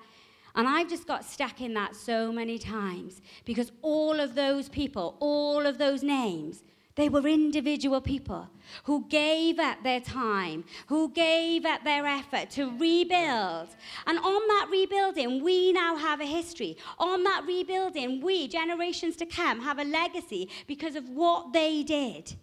And 0.55 0.67
I've 0.67 0.89
just 0.89 1.05
got 1.05 1.23
stuck 1.23 1.61
in 1.61 1.75
that 1.75 1.95
so 1.95 2.31
many 2.31 2.57
times 2.57 3.21
because 3.45 3.71
all 3.83 4.19
of 4.19 4.33
those 4.33 4.69
people, 4.69 5.15
all 5.19 5.67
of 5.67 5.77
those 5.77 6.01
names 6.01 6.63
they 6.97 7.09
were 7.09 7.25
individual 7.27 8.01
people 8.01 8.49
who 8.83 9.05
gave 9.07 9.59
up 9.59 9.83
their 9.83 10.01
time, 10.01 10.65
who 10.87 11.09
gave 11.09 11.63
up 11.63 11.83
their 11.83 12.05
effort 12.05 12.49
to 12.49 12.65
rebuild. 12.77 13.69
And 14.07 14.17
on 14.17 14.47
that 14.47 14.67
rebuilding, 14.69 15.43
we 15.43 15.71
now 15.71 15.95
have 15.95 16.19
a 16.19 16.25
history. 16.25 16.75
On 16.97 17.23
that 17.23 17.43
rebuilding, 17.47 18.19
we, 18.21 18.47
generations 18.47 19.15
to 19.17 19.27
come, 19.27 19.61
have 19.61 19.77
a 19.77 19.83
legacy 19.83 20.49
because 20.65 20.95
of 20.95 21.07
what 21.09 21.53
they 21.53 21.83
did. 21.83 22.35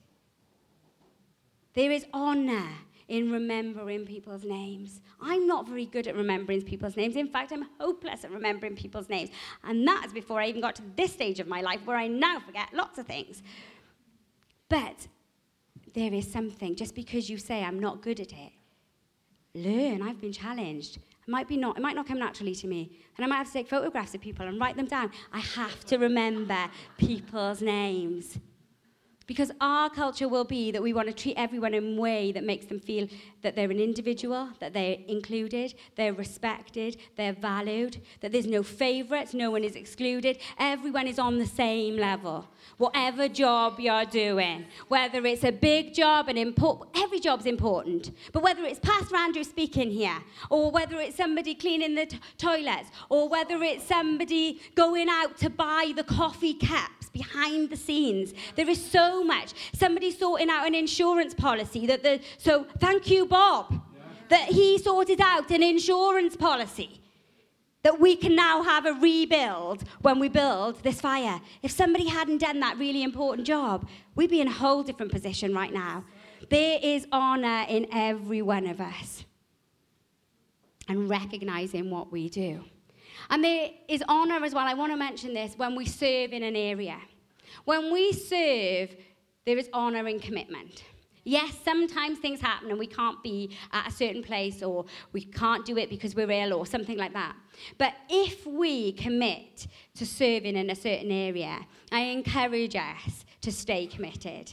There 1.75 1.91
is 1.91 2.07
honor 2.15 2.69
in 3.09 3.33
remembering 3.33 4.07
people's 4.07 4.45
names. 4.45 5.01
I'm 5.21 5.47
not 5.49 5.69
very 5.69 5.85
good 5.85 6.07
at 6.07 6.15
remembering 6.15 6.63
people's 6.63 6.97
names. 6.97 7.17
In 7.17 7.29
fact, 7.29 7.53
I'm 7.53 7.67
hopeless 7.81 8.25
at 8.25 8.31
remembering 8.31 8.77
people's 8.77 9.09
names. 9.09 9.31
And 9.65 9.87
that's 9.87 10.13
before 10.13 10.41
I 10.41 10.47
even 10.47 10.61
got 10.61 10.77
to 10.77 10.83
this 10.97 11.13
stage 11.13 11.41
of 11.41 11.49
my 11.49 11.61
life 11.61 11.81
where 11.85 11.97
I 11.97 12.07
now 12.07 12.39
forget 12.39 12.69
lots 12.73 12.99
of 12.99 13.07
things. 13.07 13.43
But 14.69 15.09
there 15.95 16.13
is 16.13 16.31
something, 16.31 16.75
just 16.75 16.95
because 16.95 17.31
you 17.31 17.39
say, 17.39 17.63
I'm 17.63 17.79
not 17.79 18.03
good 18.03 18.21
at 18.21 18.33
it, 18.33 18.53
learn. 19.55 20.03
I've 20.03 20.21
been 20.21 20.33
challenged. 20.33 20.97
It 20.97 21.31
might, 21.31 21.49
be 21.49 21.57
not, 21.57 21.77
it 21.79 21.81
might 21.81 21.97
not 21.97 22.07
come 22.07 22.19
naturally 22.19 22.55
to 22.57 22.67
me. 22.67 22.99
And 23.17 23.25
I 23.25 23.29
might 23.29 23.37
have 23.37 23.47
to 23.47 23.53
take 23.53 23.69
photographs 23.69 24.15
of 24.15 24.21
people 24.21 24.47
and 24.47 24.61
write 24.61 24.77
them 24.77 24.87
down. 24.87 25.11
I 25.33 25.41
have 25.41 25.85
to 25.87 25.97
remember 25.97 26.69
people's 26.99 27.63
names. 27.63 28.39
Because 29.27 29.51
our 29.61 29.89
culture 29.89 30.29
will 30.29 30.45
be 30.45 30.71
that 30.71 30.83
we 30.83 30.93
want 30.93 31.09
to 31.09 31.15
treat 31.15 31.37
everyone 31.37 31.73
in 31.73 31.97
a 31.97 32.01
way 32.01 32.31
that 32.33 32.45
makes 32.45 32.67
them 32.67 32.79
feel 32.79 33.09
that 33.41 33.57
they're 33.57 33.71
an 33.71 33.81
individual, 33.81 34.51
that 34.61 34.75
they're 34.75 34.99
included, 35.09 35.75
they're 35.97 36.13
respected, 36.13 36.99
they're 37.17 37.33
valued, 37.33 38.03
that 38.21 38.33
there's 38.33 38.47
no 38.47 38.63
favourites, 38.63 39.33
no 39.33 39.51
one 39.51 39.65
is 39.65 39.77
excluded, 39.77 40.39
everyone 40.59 41.07
is 41.07 41.19
on 41.19 41.39
the 41.39 41.47
same 41.47 41.97
level. 41.97 42.47
Whatever 42.77 43.29
job 43.29 43.81
you're 43.81 44.05
doing, 44.05 44.67
whether 44.89 45.25
it's 45.25 45.45
a 45.45 45.53
big 45.53 45.95
job, 45.95 46.29
and 46.29 46.39
import, 46.39 46.89
every 46.95 47.21
job's 47.21 47.47
important, 47.47 48.11
but 48.33 48.43
whether 48.43 48.65
it's 48.65 48.79
Pastor 48.79 49.17
Andrew 49.17 49.45
speaking 49.45 49.91
here, 49.91 50.19
or 50.51 50.71
whether 50.71 51.01
it's 51.01 51.17
somebody 51.17 51.55
cleaning 51.55 51.95
the 51.95 52.07
t- 52.07 52.21
toilets, 52.37 52.91
or 53.09 53.29
whether 53.29 53.63
it's 53.63 53.85
somebody 53.85 54.61
going 54.75 55.09
out 55.09 55.37
to 55.39 55.49
buy 55.49 55.93
the 55.97 56.05
coffee 56.05 56.55
cups 56.55 57.04
behind 57.15 57.71
the 57.71 57.77
scenes, 57.77 58.35
there 58.57 58.69
is 58.69 58.85
so 58.85 59.25
much. 59.25 59.55
Somebody 59.73 60.11
sorting 60.11 60.51
out 60.51 60.67
an 60.67 60.75
insurance 60.75 61.33
policy 61.33 61.87
that 61.87 62.03
the, 62.03 62.21
so 62.37 62.67
thank 62.79 63.09
you, 63.09 63.25
Bob, 63.25 63.73
yeah. 63.73 64.03
that 64.29 64.49
he 64.51 64.77
sorted 64.77 65.23
out 65.23 65.51
an 65.51 65.63
insurance 65.63 66.37
policy 66.37 67.01
that 67.85 68.01
we 68.01 68.17
can 68.17 68.35
now 68.35 68.63
have 68.63 68.87
a 68.87 68.95
rebuild 68.95 69.85
when 70.01 70.19
we 70.19 70.29
build 70.29 70.83
this 70.83 71.01
fire. 71.01 71.41
If 71.63 71.71
somebody 71.71 72.09
hadn't 72.09 72.39
done 72.39 72.61
that 72.61 72.79
really 72.79 73.03
important 73.03 73.47
job, 73.47 73.87
we'd 74.15 74.31
be 74.31 74.41
in 74.41 74.49
a 74.49 74.53
whole 74.53 74.83
different 74.83 75.13
position 75.13 75.55
right 75.55 75.73
now. 75.73 76.05
There 76.51 76.79
is 76.83 77.07
honor 77.13 77.65
in 77.69 77.87
every 77.93 78.43
one 78.43 78.67
of 78.67 78.81
us 78.81 79.25
and 80.89 81.09
recognizing 81.09 81.91
what 81.91 82.11
we 82.11 82.29
do. 82.29 82.65
And 83.31 83.43
there 83.43 83.71
is 83.89 84.03
honor 84.09 84.45
as 84.45 84.55
well. 84.55 84.67
I 84.67 84.75
want 84.75 84.93
to 84.93 84.97
mention 84.97 85.35
this 85.35 85.55
when 85.57 85.75
we 85.75 85.87
serve 85.87 86.33
in 86.33 86.43
an 86.43 86.57
area. 86.57 86.99
When 87.65 87.93
we 87.93 88.13
serve, 88.13 88.95
there 89.47 89.59
is 89.59 89.69
honor 89.73 90.07
and 90.07 90.21
commitment. 90.21 90.85
Yes, 91.27 91.57
sometimes 91.65 92.19
things 92.19 92.41
happen 92.41 92.69
and 92.69 92.79
we 92.79 92.87
can't 92.87 93.23
be 93.23 93.57
at 93.73 93.89
a 93.89 93.91
certain 93.91 94.23
place 94.23 94.63
or 94.63 94.85
we 95.13 95.25
can't 95.25 95.65
do 95.65 95.79
it 95.79 95.89
because 95.89 96.15
we're 96.15 96.31
ill 96.31 96.53
or 96.53 96.67
something 96.67 96.99
like 96.99 97.15
that. 97.15 97.35
But 97.79 97.95
if 98.11 98.47
we 98.47 98.93
commit 98.93 99.67
to 99.95 100.05
serving 100.05 100.57
in 100.57 100.69
a 100.69 100.75
certain 100.75 101.11
area, 101.11 101.61
I 101.91 102.01
encourage 102.01 102.77
us 102.77 103.25
to 103.41 103.51
stay 103.51 103.87
committed. 103.87 104.53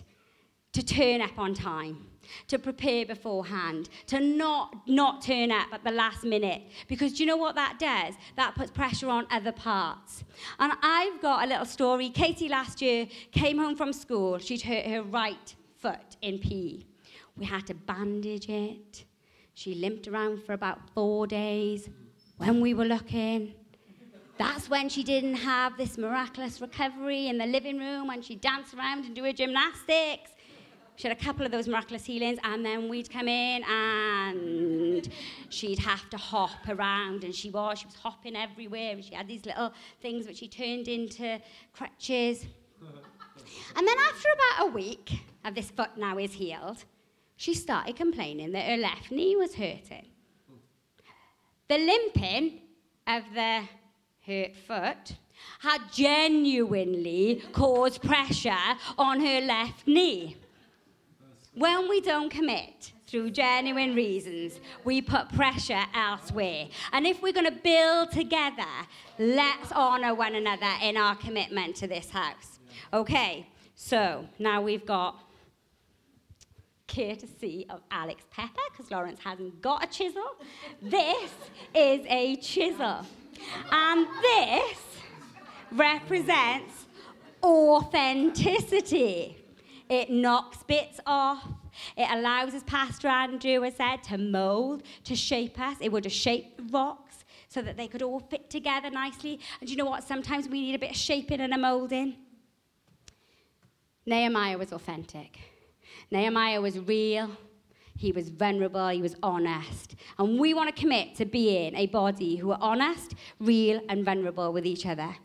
to 0.74 0.84
turn 0.84 1.22
up 1.22 1.38
on 1.38 1.54
time 1.54 2.11
to 2.48 2.60
prepare 2.60 3.06
beforehand, 3.06 3.90
to 4.08 4.20
not 4.20 4.76
not 4.88 5.22
turn 5.22 5.52
up 5.52 5.68
at 5.72 5.84
the 5.84 5.92
last 5.92 6.24
minute. 6.24 6.62
Because 6.88 7.14
do 7.14 7.24
you 7.24 7.28
know 7.28 7.38
what 7.38 7.56
that 7.56 7.78
does? 7.80 8.16
That 8.36 8.56
puts 8.56 8.72
pressure 8.72 9.10
on 9.10 9.28
other 9.32 9.52
parts. 9.52 10.24
And 10.60 10.74
I've 10.82 11.22
got 11.22 11.46
a 11.46 11.48
little 11.48 11.66
story. 11.66 12.10
Katie 12.10 12.50
last 12.50 12.82
year 12.82 13.08
came 13.32 13.58
home 13.58 13.76
from 13.76 13.94
school. 13.94 14.38
She'd 14.38 14.62
hurt 14.62 14.86
her 14.86 15.04
right 15.04 15.56
foot 15.80 16.18
in 16.22 16.40
PE. 16.40 16.84
We 17.38 17.46
had 17.46 17.68
to 17.68 17.74
bandage 17.74 18.50
it. 18.50 19.06
She 19.54 19.76
limped 19.76 20.08
around 20.08 20.44
for 20.44 20.54
about 20.54 20.80
four 20.94 21.28
days. 21.28 21.90
When 22.38 22.62
we 22.62 22.74
were 22.74 22.86
looking, 22.86 23.54
that's 24.38 24.70
when 24.70 24.90
she 24.90 25.04
didn't 25.04 25.36
have 25.36 25.78
this 25.78 25.98
miraculous 25.98 26.62
recovery 26.62 27.28
in 27.28 27.38
the 27.38 27.46
living 27.46 27.78
room 27.78 28.08
when 28.08 28.22
she 28.22 28.36
danced 28.36 28.74
around 28.74 29.06
and 29.06 29.16
do 29.16 29.24
her 29.24 29.34
gymnastics. 29.34 30.32
She 31.02 31.08
had 31.08 31.18
a 31.18 31.20
couple 31.20 31.44
of 31.44 31.52
those 31.52 31.68
miraculous 31.68 32.06
healings, 32.06 32.38
and 32.44 32.64
then 32.64 32.88
we'd 32.88 33.10
come 33.10 33.28
in 33.28 33.64
and 33.64 35.10
she'd 35.50 35.80
have 35.80 36.08
to 36.12 36.18
hop 36.18 36.70
around, 36.70 37.24
and 37.24 37.34
she 37.34 37.50
was. 37.50 37.80
She 37.80 37.88
was 37.88 37.96
hopping 37.96 38.36
everywhere, 38.36 38.92
and 38.92 39.04
she 39.04 39.16
had 39.16 39.28
these 39.28 39.44
little 39.44 39.74
things 40.00 40.28
which 40.28 40.38
she 40.38 40.48
turned 40.48 40.88
into 40.88 41.42
crutches. 41.74 42.46
and 43.76 43.88
then 43.88 43.98
after 44.12 44.28
about 44.36 44.68
a 44.68 44.72
week 44.72 45.24
of 45.44 45.56
this 45.56 45.72
foot 45.72 45.90
now 45.98 46.20
is 46.20 46.34
healed, 46.34 46.86
she 47.36 47.56
started 47.56 47.96
complaining 47.96 48.52
that 48.52 48.70
her 48.70 48.78
left 48.78 49.10
knee 49.10 49.36
was 49.36 49.56
hurting. 49.56 50.06
The 51.68 51.80
limping 51.80 52.62
of 53.08 53.24
the 53.34 53.64
hurt 54.28 54.56
foot 54.56 55.16
had 55.62 55.80
genuinely 55.92 57.42
caused 57.54 58.04
pressure 58.04 58.76
on 59.00 59.20
her 59.20 59.42
left 59.42 59.88
knee. 59.88 60.38
When 61.54 61.90
we 61.90 62.00
don't 62.00 62.30
commit 62.30 62.94
through 63.08 63.32
genuine 63.32 63.94
reasons, 63.94 64.62
we 64.86 65.02
put 65.02 65.28
pressure 65.34 65.84
elsewhere. 65.94 66.68
And 66.94 67.06
if 67.06 67.22
we're 67.22 67.34
going 67.34 67.46
to 67.46 67.52
build 67.52 68.12
together, 68.12 68.64
let's 69.20 69.74
honour 69.74 70.16
one 70.16 70.36
another 70.36 70.72
in 70.82 70.96
our 70.96 71.18
commitment 71.18 71.76
to 71.78 71.88
this 71.88 72.10
house. 72.10 72.60
Okay, 72.94 73.48
so 73.76 74.30
now 74.40 74.62
we've 74.62 74.86
got 74.86 75.22
courtesy 76.88 77.66
of 77.70 77.82
Alex 77.92 78.24
Pepper, 78.32 78.62
because 78.72 78.90
Lawrence 78.90 79.20
hasn't 79.22 79.62
got 79.62 79.84
a 79.84 79.88
chisel. 79.88 80.24
This 80.82 81.32
is 81.76 82.06
a 82.08 82.38
chisel. 82.38 83.06
And 83.72 84.08
this 84.22 84.78
represents 85.72 86.86
authenticity. 87.44 89.41
It 89.92 90.10
knocks 90.10 90.64
bits 90.64 91.02
off. 91.06 91.46
It 91.98 92.08
allows, 92.10 92.54
as 92.54 92.64
Pastor 92.64 93.10
Andrew 93.10 93.60
has 93.64 93.76
said, 93.76 93.98
to 94.04 94.18
mold, 94.18 94.84
to 95.04 95.18
shape 95.18 95.60
us. 95.60 95.76
It 95.82 95.92
would 95.92 96.06
have 96.06 96.14
shaped 96.14 96.62
rocks 96.72 97.26
so 97.50 97.62
that 97.62 97.76
they 97.76 97.90
could 97.90 98.02
all 98.02 98.22
fit 98.22 98.50
together 98.50 98.90
nicely. 98.90 99.42
And 99.60 99.70
you 99.70 99.76
know 99.76 99.84
what? 99.84 100.06
Sometimes 100.06 100.48
we 100.48 100.62
need 100.62 100.76
a 100.76 100.80
bit 100.80 100.92
of 100.92 100.96
shaping 100.96 101.42
and 101.42 101.54
a 101.54 101.58
molding. 101.58 102.16
Nehemiah 104.06 104.58
was 104.58 104.72
authentic. 104.72 105.38
Nehemiah 106.10 106.62
was 106.62 106.80
real. 106.80 107.30
He 107.98 108.14
was 108.14 108.30
vulnerable. 108.30 108.88
He 108.88 109.02
was 109.02 109.18
honest. 109.22 109.98
And 110.18 110.40
we 110.40 110.54
want 110.54 110.74
to 110.74 110.82
commit 110.82 111.16
to 111.16 111.26
being 111.26 111.76
a 111.76 111.88
body 111.88 112.38
who 112.38 112.52
are 112.52 112.60
honest, 112.62 113.16
real, 113.42 113.82
and 113.90 114.06
vulnerable 114.06 114.54
with 114.54 114.66
each 114.66 114.86
other. 114.86 115.18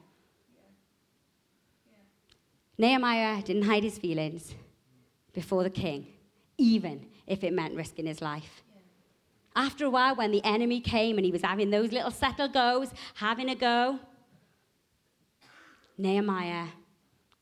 Nehemiah 2.78 3.42
didn't 3.42 3.62
hide 3.62 3.82
his 3.82 3.98
feelings 3.98 4.54
before 5.32 5.62
the 5.62 5.70
king, 5.70 6.06
even 6.58 7.06
if 7.26 7.42
it 7.42 7.52
meant 7.52 7.74
risking 7.74 8.06
his 8.06 8.20
life. 8.20 8.62
After 9.54 9.86
a 9.86 9.90
while, 9.90 10.14
when 10.14 10.32
the 10.32 10.44
enemy 10.44 10.80
came 10.80 11.16
and 11.16 11.24
he 11.24 11.32
was 11.32 11.42
having 11.42 11.70
those 11.70 11.90
little 11.90 12.10
settle 12.10 12.48
goes, 12.48 12.90
having 13.14 13.48
a 13.48 13.54
go, 13.54 13.98
Nehemiah 15.96 16.66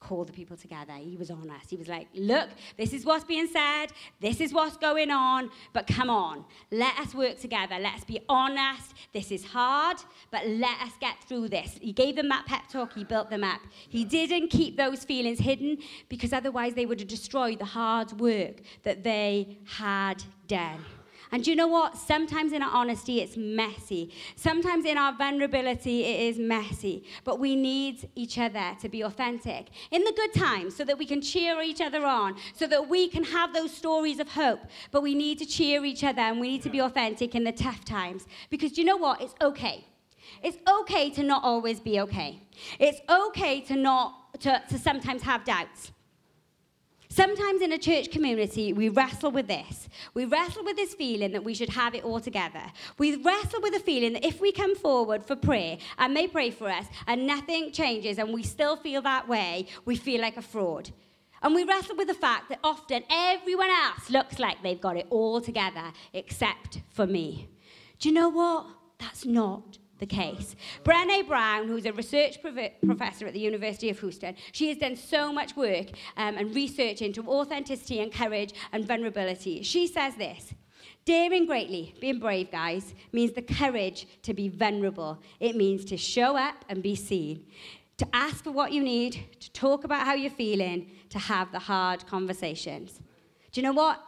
called 0.05 0.29
the 0.29 0.33
people 0.33 0.57
together. 0.57 0.93
He 0.93 1.17
was 1.17 1.31
honest. 1.31 1.71
He 1.71 1.77
was 1.77 1.89
like, 1.89 2.07
Look, 2.15 2.51
this 2.77 2.93
is 2.93 3.05
what's 3.05 3.25
being 3.25 3.49
said, 3.49 3.87
this 4.21 4.41
is 4.41 4.53
what's 4.53 4.77
going 4.77 5.11
on, 5.11 5.51
but 5.73 5.87
come 5.87 6.11
on, 6.11 6.45
let 6.71 6.97
us 6.99 7.15
work 7.15 7.39
together. 7.41 7.77
Let's 7.81 8.05
be 8.05 8.21
honest. 8.29 8.95
This 9.13 9.33
is 9.33 9.45
hard, 9.45 9.97
but 10.31 10.47
let 10.47 10.81
us 10.83 10.93
get 11.01 11.17
through 11.25 11.49
this. 11.49 11.79
He 11.81 11.93
gave 11.93 12.17
them 12.17 12.29
that 12.29 12.45
pep 12.47 12.69
talk, 12.69 12.93
he 12.93 13.05
built 13.05 13.31
them 13.31 13.43
up. 13.43 13.61
He 13.89 14.05
didn't 14.05 14.49
keep 14.49 14.77
those 14.77 15.05
feelings 15.05 15.39
hidden 15.39 15.79
because 16.09 16.33
otherwise 16.33 16.75
they 16.75 16.87
would 16.87 17.01
have 17.01 17.09
destroyed 17.09 17.59
the 17.59 17.65
hard 17.65 18.21
work 18.21 18.61
that 18.83 19.03
they 19.03 19.59
had 19.65 20.23
done. 20.47 20.85
And 21.33 21.47
you 21.47 21.57
know 21.57 21.67
what? 21.67 21.97
Sometimes 21.97 22.53
in 22.53 22.63
our 22.63 22.71
honesty, 22.71 23.21
it's 23.21 23.37
messy. 23.37 24.13
Sometimes 24.37 24.85
in 24.85 24.97
our 24.97 25.17
vulnerability, 25.17 26.05
it 26.05 26.21
is 26.29 26.39
messy. 26.39 27.05
But 27.25 27.39
we 27.39 27.57
need 27.57 28.09
each 28.15 28.39
other 28.39 28.77
to 28.81 28.89
be 28.89 29.03
authentic 29.03 29.69
in 29.91 30.05
the 30.05 30.13
good 30.13 30.33
times 30.35 30.77
so 30.77 30.85
that 30.85 30.99
we 30.99 31.07
can 31.07 31.21
cheer 31.21 31.61
each 31.63 31.81
other 31.81 32.05
on, 32.05 32.37
so 32.55 32.67
that 32.67 32.89
we 32.89 33.09
can 33.09 33.25
have 33.25 33.53
those 33.53 33.73
stories 33.73 34.19
of 34.21 34.29
hope. 34.29 34.61
But 34.91 35.03
we 35.03 35.15
need 35.15 35.39
to 35.39 35.47
cheer 35.47 35.85
each 35.85 36.05
other 36.05 36.21
and 36.21 36.41
we 36.41 36.49
need 36.49 36.63
to 36.63 36.71
be 36.71 36.81
authentic 36.81 37.35
in 37.35 37.45
the 37.45 37.53
tough 37.53 37.85
times. 37.85 38.27
Because 38.51 38.79
you 38.79 38.85
know 38.85 38.97
what? 38.97 39.21
It's 39.21 39.35
okay. 39.41 39.85
It's 40.43 40.59
okay 40.81 41.11
to 41.11 41.23
not 41.23 41.45
always 41.45 41.81
be 41.81 42.01
okay. 42.01 42.41
It's 42.79 43.01
okay 43.09 43.61
to 43.63 43.77
not 43.77 44.41
to, 44.41 44.63
to 44.69 44.79
sometimes 44.79 45.23
have 45.23 45.45
doubts. 45.45 45.93
Sometimes 47.15 47.63
in 47.63 47.71
a 47.71 47.79
church 47.79 48.11
community, 48.11 48.73
we 48.73 48.89
wrestle 48.89 49.31
with 49.31 49.47
this. 49.47 49.89
We 50.15 50.25
wrestle 50.25 50.65
with 50.65 50.75
this 50.75 50.95
feeling 50.95 51.31
that 51.31 51.45
we 51.45 51.55
should 51.55 51.69
have 51.69 51.95
it 51.95 52.03
all 52.03 52.19
together. 52.19 52.65
We 52.99 53.15
wrestle 53.15 53.61
with 53.61 53.73
the 53.73 53.79
feeling 53.79 54.15
that 54.15 54.25
if 54.25 54.41
we 54.41 54.51
come 54.51 54.75
forward 54.75 55.25
for 55.25 55.37
prayer 55.37 55.79
and 55.99 56.17
they 56.17 56.27
pray 56.27 56.51
for 56.51 56.69
us 56.69 56.87
and 57.07 57.25
nothing 57.25 57.71
changes 57.71 58.19
and 58.19 58.35
we 58.35 58.43
still 58.43 58.77
feel 58.77 59.01
that 59.03 59.29
way, 59.29 59.69
we 59.85 59.95
feel 59.95 60.21
like 60.21 60.37
a 60.37 60.43
fraud. 60.43 60.91
And 61.41 61.55
we 61.55 61.63
wrestle 61.63 61.95
with 61.95 62.09
the 62.09 62.15
fact 62.15 62.49
that 62.49 62.59
often 62.65 63.05
everyone 63.09 63.71
else 63.71 64.11
looks 64.11 64.41
like 64.41 64.61
they've 64.65 64.81
got 64.81 64.97
it 64.97 65.07
all 65.09 65.41
together 65.41 65.93
except 66.13 66.81
for 66.91 67.07
me. 67.07 67.49
Do 68.01 68.09
you 68.09 68.15
know 68.17 68.29
what? 68.29 68.67
That's 68.99 69.25
not 69.25 69.79
the 69.99 70.07
case. 70.07 70.57
Brené 70.85 71.27
Brown, 71.27 71.69
who's 71.69 71.87
a 71.87 71.93
research 71.93 72.39
professor 72.43 73.27
at 73.27 73.33
the 73.33 73.41
University 73.41 73.91
of 73.91 73.99
Houston, 74.01 74.35
she 74.53 74.69
has 74.69 74.79
done 74.79 74.97
so 74.97 75.33
much 75.33 75.57
work 75.57 75.87
um, 76.17 76.37
and 76.37 76.55
research 76.55 77.03
into 77.03 77.27
authenticity 77.29 78.01
and 78.01 78.13
courage 78.13 78.53
and 78.73 78.87
vulnerability. 78.87 79.63
She 79.63 79.87
says 79.87 80.15
this. 80.17 80.55
Daring 81.05 81.45
greatly, 81.47 81.95
being 82.01 82.19
brave, 82.19 82.51
guys, 82.51 82.95
means 83.13 83.33
the 83.33 83.43
courage 83.43 84.07
to 84.23 84.33
be 84.33 84.49
vulnerable. 84.49 85.19
It 85.39 85.55
means 85.55 85.85
to 85.87 85.99
show 85.99 86.37
up 86.37 86.65
and 86.69 86.83
be 86.83 86.95
seen, 86.95 87.45
to 87.99 88.07
ask 88.15 88.43
for 88.43 88.53
what 88.53 88.73
you 88.73 88.83
need, 88.83 89.25
to 89.41 89.53
talk 89.53 89.85
about 89.85 90.07
how 90.07 90.15
you're 90.15 90.31
feeling, 90.31 90.91
to 91.11 91.19
have 91.19 91.53
the 91.53 91.59
hard 91.59 92.07
conversations. 92.07 93.01
Do 93.53 93.61
you 93.61 93.67
know 93.67 93.73
what? 93.73 94.03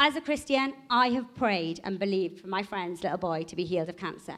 As 0.00 0.16
a 0.16 0.20
Christian, 0.20 0.74
I 0.88 1.10
have 1.10 1.34
prayed 1.34 1.80
and 1.84 1.98
believed 1.98 2.40
for 2.40 2.48
my 2.48 2.62
friend's 2.62 3.02
little 3.02 3.18
boy 3.18 3.44
to 3.44 3.54
be 3.54 3.64
healed 3.64 3.88
of 3.88 3.96
cancer. 3.96 4.36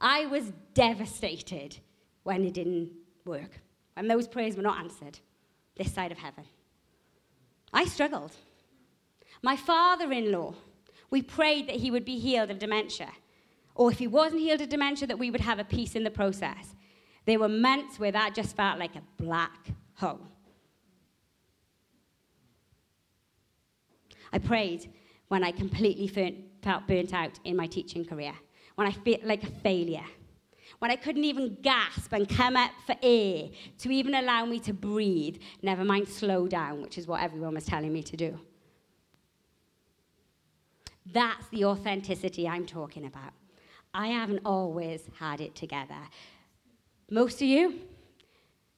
I 0.00 0.26
was 0.26 0.52
devastated 0.74 1.78
when 2.22 2.44
it 2.44 2.54
didn't 2.54 2.90
work, 3.24 3.60
when 3.94 4.08
those 4.08 4.28
prayers 4.28 4.56
were 4.56 4.62
not 4.62 4.78
answered 4.78 5.18
this 5.76 5.92
side 5.92 6.12
of 6.12 6.18
heaven. 6.18 6.44
I 7.72 7.84
struggled. 7.84 8.32
My 9.42 9.56
father 9.56 10.12
in 10.12 10.32
law, 10.32 10.54
we 11.10 11.22
prayed 11.22 11.68
that 11.68 11.76
he 11.76 11.90
would 11.90 12.04
be 12.04 12.18
healed 12.18 12.50
of 12.50 12.58
dementia. 12.58 13.10
Or 13.74 13.92
if 13.92 13.98
he 13.98 14.06
wasn't 14.06 14.40
healed 14.42 14.60
of 14.60 14.68
dementia, 14.68 15.06
that 15.08 15.18
we 15.18 15.30
would 15.30 15.40
have 15.40 15.58
a 15.58 15.64
peace 15.64 15.94
in 15.94 16.02
the 16.04 16.10
process. 16.10 16.74
There 17.26 17.38
were 17.38 17.48
months 17.48 17.98
where 17.98 18.12
that 18.12 18.34
just 18.34 18.56
felt 18.56 18.78
like 18.78 18.96
a 18.96 19.02
black 19.22 19.68
hole. 19.94 20.20
I 24.32 24.38
prayed 24.38 24.92
when 25.28 25.44
I 25.44 25.52
completely 25.52 26.08
felt 26.08 26.86
burnt 26.86 27.14
out 27.14 27.38
in 27.44 27.56
my 27.56 27.66
teaching 27.66 28.04
career 28.04 28.34
when 28.78 28.86
I 28.86 28.92
felt 28.92 29.24
like 29.24 29.42
a 29.42 29.50
failure, 29.50 30.04
when 30.78 30.92
I 30.92 30.94
couldn't 30.94 31.24
even 31.24 31.56
gasp 31.62 32.12
and 32.12 32.28
come 32.28 32.56
up 32.56 32.70
for 32.86 32.94
air 33.02 33.48
to 33.78 33.90
even 33.90 34.14
allow 34.14 34.44
me 34.44 34.60
to 34.60 34.72
breathe, 34.72 35.38
never 35.62 35.82
mind 35.82 36.08
slow 36.08 36.46
down, 36.46 36.80
which 36.80 36.96
is 36.96 37.08
what 37.08 37.20
everyone 37.20 37.54
was 37.54 37.64
telling 37.64 37.92
me 37.92 38.04
to 38.04 38.16
do. 38.16 38.38
That's 41.12 41.48
the 41.48 41.64
authenticity 41.64 42.46
I'm 42.46 42.66
talking 42.66 43.04
about. 43.04 43.32
I 43.92 44.06
haven't 44.06 44.42
always 44.44 45.02
had 45.18 45.40
it 45.40 45.56
together. 45.56 45.98
Most 47.10 47.42
of 47.42 47.48
you 47.48 47.80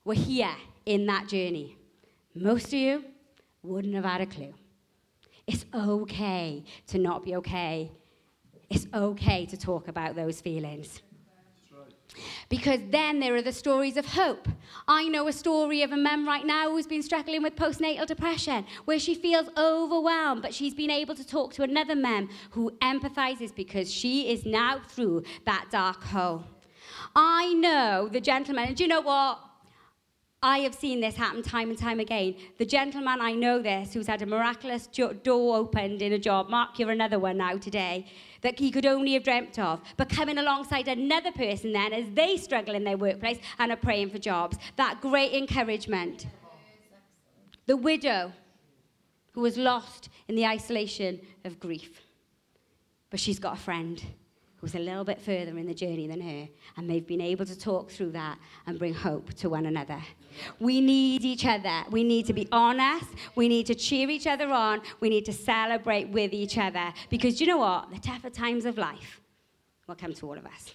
were 0.07 0.15
here 0.15 0.57
in 0.87 1.05
that 1.09 1.29
journey. 1.29 1.77
Most 2.35 2.69
of 2.69 2.73
you 2.73 3.05
wouldn't 3.63 3.95
have 3.95 4.05
had 4.07 4.23
a 4.23 4.27
clue. 4.27 4.55
It's 5.47 5.67
okay 5.75 6.65
to 6.87 6.97
not 6.97 7.23
be 7.23 7.37
okay 7.37 7.91
it's 8.71 8.87
okay 8.95 9.45
to 9.47 9.57
talk 9.57 9.89
about 9.89 10.15
those 10.15 10.41
feelings. 10.41 11.03
Because 12.49 12.81
then 12.91 13.21
there 13.21 13.37
are 13.37 13.43
the 13.43 13.53
stories 13.53 13.97
of 13.97 14.05
hope. 14.05 14.49
I 14.89 15.05
know 15.09 15.29
a 15.29 15.33
story 15.33 15.83
of 15.83 15.93
a 15.93 15.97
mum 15.97 16.27
right 16.27 16.45
now 16.45 16.71
who's 16.71 16.87
been 16.87 17.03
struggling 17.03 17.43
with 17.43 17.55
postnatal 17.55 18.07
depression, 18.07 18.65
where 18.85 18.99
she 18.99 19.15
feels 19.15 19.49
overwhelmed, 19.57 20.43
but 20.43 20.53
she's 20.53 20.75
been 20.75 20.91
able 20.91 21.15
to 21.15 21.27
talk 21.27 21.53
to 21.55 21.63
another 21.63 21.95
mum 21.95 22.29
who 22.51 22.73
empathizes 22.83 23.55
because 23.55 23.93
she 23.93 24.31
is 24.31 24.45
now 24.45 24.81
through 24.89 25.23
that 25.47 25.67
dark 25.71 26.03
hole. 26.03 26.45
I 27.15 27.55
know 27.55 28.09
the 28.11 28.21
gentleman, 28.21 28.69
and 28.69 28.77
do 28.77 28.85
you 28.85 28.89
know 28.89 29.01
what? 29.01 29.39
I 30.43 30.61
have 30.61 30.75
seen 30.75 31.01
this 31.01 31.17
happen 31.17 31.43
time 31.43 31.69
and 31.69 31.79
time 31.79 32.01
again. 32.01 32.35
The 32.59 32.65
gentleman 32.65 33.21
I 33.21 33.33
know 33.33 33.61
this, 33.61 33.93
who's 33.93 34.07
had 34.07 34.23
a 34.23 34.27
miraculous 34.27 34.87
door 34.87 35.57
opened 35.57 36.01
in 36.03 36.15
a 36.15 36.19
job, 36.19 36.49
Mark, 36.49 36.79
you're 36.79 36.91
another 36.91 37.19
one 37.19 37.37
now 37.37 37.59
today, 37.59 38.07
that 38.43 38.59
he 38.59 38.71
could 38.71 38.87
only 38.87 39.13
have 39.15 39.23
dreamt 39.23 39.59
of, 39.59 39.81
but 39.97 40.09
coming 40.09 40.39
alongside 40.39 40.89
another 40.89 41.33
person 41.33 41.73
then 41.73 41.93
as 41.93 42.11
they 42.15 42.37
struggle 42.37 42.75
in 42.75 42.85
their 42.85 42.97
workplace 42.97 43.39
and 43.59 43.71
are 43.71 43.77
praying 43.77 44.11
for 44.11 44.19
jobs. 44.19 44.57
That 44.77 45.01
great 45.01 45.33
encouragement. 45.33 46.27
The 47.67 47.77
widow 47.77 48.33
who 49.33 49.43
was 49.43 49.57
lost 49.57 50.09
in 50.29 50.35
the 50.35 50.47
isolation 50.47 51.21
of 51.45 51.61
grief, 51.61 52.01
but 53.11 53.21
she's 53.21 53.39
got 53.39 53.55
a 53.55 53.61
friend 53.61 54.03
who's 54.61 54.75
a 54.75 54.79
little 54.79 55.05
bit 55.05 55.21
further 55.21 55.57
in 55.57 55.67
the 55.67 55.75
journey 55.75 56.07
than 56.07 56.21
her, 56.21 56.49
and 56.77 56.89
they've 56.89 57.07
been 57.07 57.21
able 57.21 57.47
to 57.47 57.59
talk 57.59 57.91
through 57.91 58.11
that 58.11 58.39
and 58.67 58.79
bring 58.79 58.95
hope 58.95 59.33
to 59.35 59.49
one 59.49 59.67
another. 59.67 60.01
We 60.59 60.81
need 60.81 61.25
each 61.25 61.47
other. 61.47 61.85
We 61.91 62.05
need 62.05 62.27
to 62.27 62.33
be 62.33 62.47
honest. 62.53 63.07
We 63.35 63.49
need 63.49 63.67
to 63.67 63.75
cheer 63.75 64.11
each 64.11 64.27
other 64.27 64.51
on. 64.51 64.83
We 65.01 65.09
need 65.09 65.25
to 65.27 65.33
celebrate 65.33 66.09
with 66.09 66.33
each 66.33 66.59
other 66.59 66.93
because 67.09 67.41
you 67.41 67.47
know 67.47 67.59
what? 67.59 67.91
The 67.91 68.01
tougher 68.01 68.31
times 68.31 68.65
of 68.67 68.79
life 68.79 69.21
will 69.87 69.97
come 69.97 70.15
to 70.15 70.27
all 70.27 70.39
of 70.39 70.47
us 70.47 70.75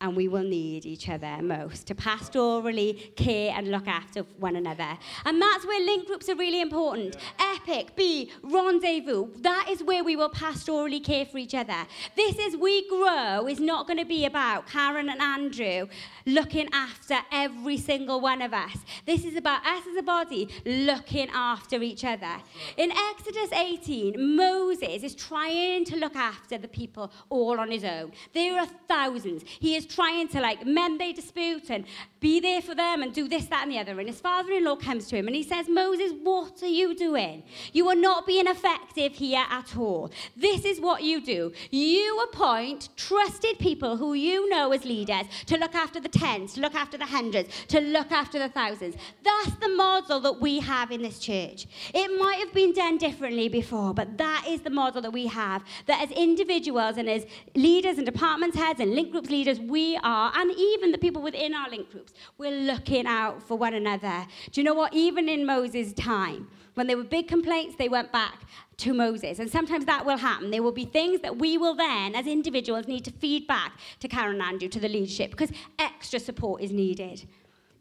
and 0.00 0.16
we 0.16 0.28
will 0.28 0.42
need 0.42 0.84
each 0.84 1.08
other 1.08 1.38
most 1.40 1.86
to 1.86 1.94
pastorally 1.94 3.14
care 3.16 3.54
and 3.56 3.70
look 3.70 3.86
after 3.86 4.22
one 4.38 4.56
another. 4.56 4.98
And 5.24 5.40
that's 5.40 5.66
where 5.66 5.84
link 5.84 6.06
groups 6.06 6.28
are 6.28 6.34
really 6.34 6.60
important. 6.60 7.16
Yeah. 7.16 7.54
Epic, 7.56 7.96
B, 7.96 8.30
rendezvous. 8.42 9.28
That 9.40 9.68
is 9.70 9.82
where 9.82 10.04
we 10.04 10.16
will 10.16 10.28
pastorally 10.28 11.02
care 11.02 11.24
for 11.24 11.38
each 11.38 11.54
other. 11.54 11.86
This 12.16 12.38
is 12.38 12.56
We 12.56 12.86
Grow 12.88 13.46
is 13.48 13.60
not 13.60 13.86
going 13.86 13.98
to 13.98 14.04
be 14.04 14.26
about 14.26 14.66
Karen 14.68 15.08
and 15.08 15.22
Andrew 15.22 15.86
looking 16.26 16.68
after 16.72 17.16
every 17.32 17.78
single 17.78 18.20
one 18.20 18.42
of 18.42 18.52
us. 18.52 18.76
This 19.06 19.24
is 19.24 19.36
about 19.36 19.64
us 19.64 19.86
as 19.90 19.96
a 19.96 20.02
body 20.02 20.48
looking 20.66 21.30
after 21.32 21.82
each 21.82 22.04
other. 22.04 22.36
In 22.76 22.90
Exodus 22.90 23.52
18, 23.52 24.36
Moses 24.36 25.02
is 25.02 25.14
trying 25.14 25.84
to 25.86 25.96
look 25.96 26.16
after 26.16 26.58
the 26.58 26.68
people 26.68 27.10
all 27.30 27.58
on 27.58 27.70
his 27.70 27.84
own. 27.84 28.12
There 28.34 28.58
are 28.58 28.66
thousands. 28.88 29.44
He 29.46 29.76
is 29.76 29.86
trying 29.94 30.28
to 30.28 30.40
like 30.40 30.64
mend 30.66 31.00
their 31.00 31.12
dispute 31.12 31.70
and 31.70 31.84
be 32.24 32.40
there 32.40 32.62
for 32.62 32.74
them 32.74 33.02
and 33.02 33.12
do 33.12 33.28
this, 33.28 33.44
that, 33.48 33.64
and 33.64 33.70
the 33.70 33.78
other. 33.78 33.98
And 34.00 34.08
his 34.08 34.18
father 34.18 34.50
in 34.52 34.64
law 34.64 34.76
comes 34.76 35.08
to 35.08 35.16
him 35.16 35.26
and 35.26 35.36
he 35.36 35.42
says, 35.42 35.68
Moses, 35.68 36.10
what 36.22 36.62
are 36.62 36.74
you 36.80 36.96
doing? 36.96 37.42
You 37.74 37.86
are 37.90 37.94
not 37.94 38.26
being 38.26 38.46
effective 38.46 39.12
here 39.12 39.44
at 39.50 39.76
all. 39.76 40.10
This 40.34 40.64
is 40.64 40.80
what 40.80 41.02
you 41.02 41.20
do 41.20 41.52
you 41.70 42.22
appoint 42.22 42.88
trusted 42.96 43.58
people 43.58 43.98
who 43.98 44.14
you 44.14 44.48
know 44.48 44.72
as 44.72 44.86
leaders 44.86 45.26
to 45.44 45.58
look 45.58 45.74
after 45.74 46.00
the 46.00 46.08
tens, 46.08 46.54
to 46.54 46.60
look 46.62 46.74
after 46.74 46.96
the 46.96 47.04
hundreds, 47.04 47.48
to 47.66 47.78
look 47.80 48.10
after 48.10 48.38
the 48.38 48.48
thousands. 48.48 48.94
That's 49.22 49.54
the 49.56 49.68
model 49.68 50.18
that 50.20 50.40
we 50.40 50.60
have 50.60 50.90
in 50.90 51.02
this 51.02 51.18
church. 51.18 51.66
It 51.92 52.08
might 52.18 52.38
have 52.38 52.54
been 52.54 52.72
done 52.72 52.96
differently 52.96 53.50
before, 53.50 53.92
but 53.92 54.16
that 54.16 54.46
is 54.48 54.62
the 54.62 54.70
model 54.70 55.02
that 55.02 55.12
we 55.12 55.26
have. 55.26 55.62
That 55.84 56.00
as 56.00 56.10
individuals 56.10 56.96
and 56.96 57.06
as 57.06 57.26
leaders 57.54 57.98
and 57.98 58.06
department 58.06 58.54
heads 58.54 58.80
and 58.80 58.94
link 58.94 59.12
groups 59.12 59.28
leaders, 59.28 59.60
we 59.60 59.98
are, 60.02 60.32
and 60.34 60.50
even 60.56 60.90
the 60.90 60.98
people 60.98 61.20
within 61.20 61.52
our 61.52 61.68
link 61.68 61.90
groups, 61.90 62.13
we're 62.38 62.50
looking 62.50 63.06
out 63.06 63.42
for 63.42 63.56
one 63.56 63.74
another. 63.74 64.26
Do 64.52 64.60
you 64.60 64.64
know 64.64 64.74
what? 64.74 64.92
Even 64.92 65.28
in 65.28 65.46
Moses' 65.46 65.92
time, 65.92 66.48
when 66.74 66.86
there 66.86 66.96
were 66.96 67.04
big 67.04 67.28
complaints, 67.28 67.76
they 67.76 67.88
went 67.88 68.10
back 68.12 68.42
to 68.78 68.92
Moses. 68.92 69.38
And 69.38 69.50
sometimes 69.50 69.84
that 69.84 70.04
will 70.04 70.16
happen. 70.16 70.50
There 70.50 70.62
will 70.62 70.72
be 70.72 70.84
things 70.84 71.20
that 71.20 71.36
we 71.38 71.56
will 71.56 71.74
then, 71.74 72.14
as 72.14 72.26
individuals, 72.26 72.88
need 72.88 73.04
to 73.04 73.12
feed 73.12 73.46
back 73.46 73.74
to 74.00 74.08
Karen 74.08 74.34
and 74.34 74.42
Andrew, 74.42 74.68
to 74.68 74.80
the 74.80 74.88
leadership, 74.88 75.30
because 75.30 75.52
extra 75.78 76.18
support 76.18 76.62
is 76.62 76.72
needed. 76.72 77.26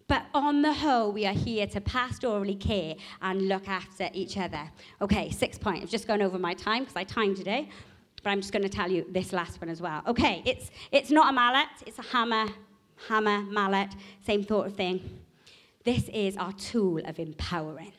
But 0.08 0.26
on 0.34 0.62
the 0.62 0.74
whole, 0.74 1.12
we 1.12 1.26
are 1.26 1.34
here 1.34 1.66
to 1.68 1.82
pastorally 1.82 2.60
care 2.60 2.96
and 3.22 3.48
look 3.48 3.68
after 3.68 4.10
each 4.14 4.38
other. 4.38 4.70
Okay, 5.02 5.32
six 5.32 5.58
point. 5.58 5.82
I've 5.82 5.90
just 5.90 6.08
gone 6.08 6.22
over 6.22 6.38
my 6.38 6.54
time 6.54 6.84
because 6.84 6.98
I 6.98 7.04
timed 7.04 7.38
today, 7.38 7.70
but 8.22 8.30
I'm 8.30 8.42
just 8.42 8.52
going 8.54 8.64
to 8.64 8.70
tell 8.70 8.92
you 8.92 9.06
this 9.10 9.34
last 9.34 9.60
one 9.60 9.70
as 9.70 9.82
well. 9.82 10.04
Okay, 10.06 10.44
it's, 10.46 10.70
it's 10.92 11.10
not 11.10 11.30
a 11.30 11.34
mallet, 11.34 11.70
it's 11.88 11.98
a 12.00 12.04
hammer, 12.04 12.48
hammer, 13.08 13.41
mallet, 13.43 13.89
same 14.26 14.45
sort 14.45 14.68
of 14.68 14.76
thing. 14.76 15.22
This 15.84 16.10
is 16.10 16.38
our 16.38 16.54
tool 16.54 16.99
of 17.06 17.20
empowering. 17.20 17.93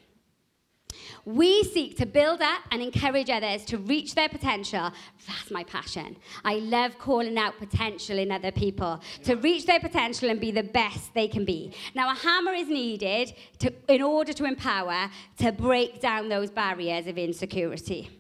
We 1.25 1.65
seek 1.65 1.97
to 1.99 2.07
build 2.07 2.41
up 2.43 2.63
and 2.71 2.83
encourage 2.83 3.31
others 3.31 3.65
to 3.67 3.79
reach 3.79 4.15
their 4.15 4.29
potential. 4.29 4.93
That's 5.27 5.51
my 5.51 5.65
passion. 5.65 6.17
I 6.45 6.57
love 6.57 6.99
calling 6.99 7.39
out 7.39 7.59
potential 7.59 8.19
in 8.19 8.31
other 8.31 8.51
people 8.51 9.03
to 9.25 9.35
reach 9.35 9.67
their 9.67 9.81
potential 9.81 10.31
and 10.31 10.41
be 10.41 10.51
the 10.51 10.63
best 10.63 11.15
they 11.15 11.29
can 11.29 11.45
be. 11.45 11.73
Now, 11.95 12.11
a 12.11 12.15
hammer 12.15 12.53
is 12.53 12.69
needed 12.69 13.33
to, 13.61 13.73
in 13.89 14.03
order 14.03 14.33
to 14.35 14.45
empower, 14.45 15.11
to 15.39 15.53
break 15.53 16.01
down 16.01 16.29
those 16.29 16.51
barriers 16.51 17.07
of 17.07 17.19
insecurity. 17.19 18.11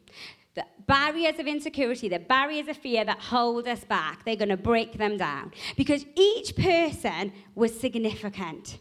The 0.54 0.64
barriers 0.86 1.38
of 1.38 1.46
insecurity, 1.46 2.08
the 2.08 2.20
barriers 2.20 2.68
of 2.68 2.76
fear 2.76 3.04
that 3.04 3.18
hold 3.18 3.66
us 3.66 3.84
back, 3.84 4.24
they're 4.24 4.36
going 4.36 4.50
to 4.50 4.56
break 4.56 4.98
them 4.98 5.16
down. 5.16 5.52
Because 5.76 6.04
each 6.16 6.54
person 6.56 7.32
was 7.54 7.78
significant. 7.78 8.78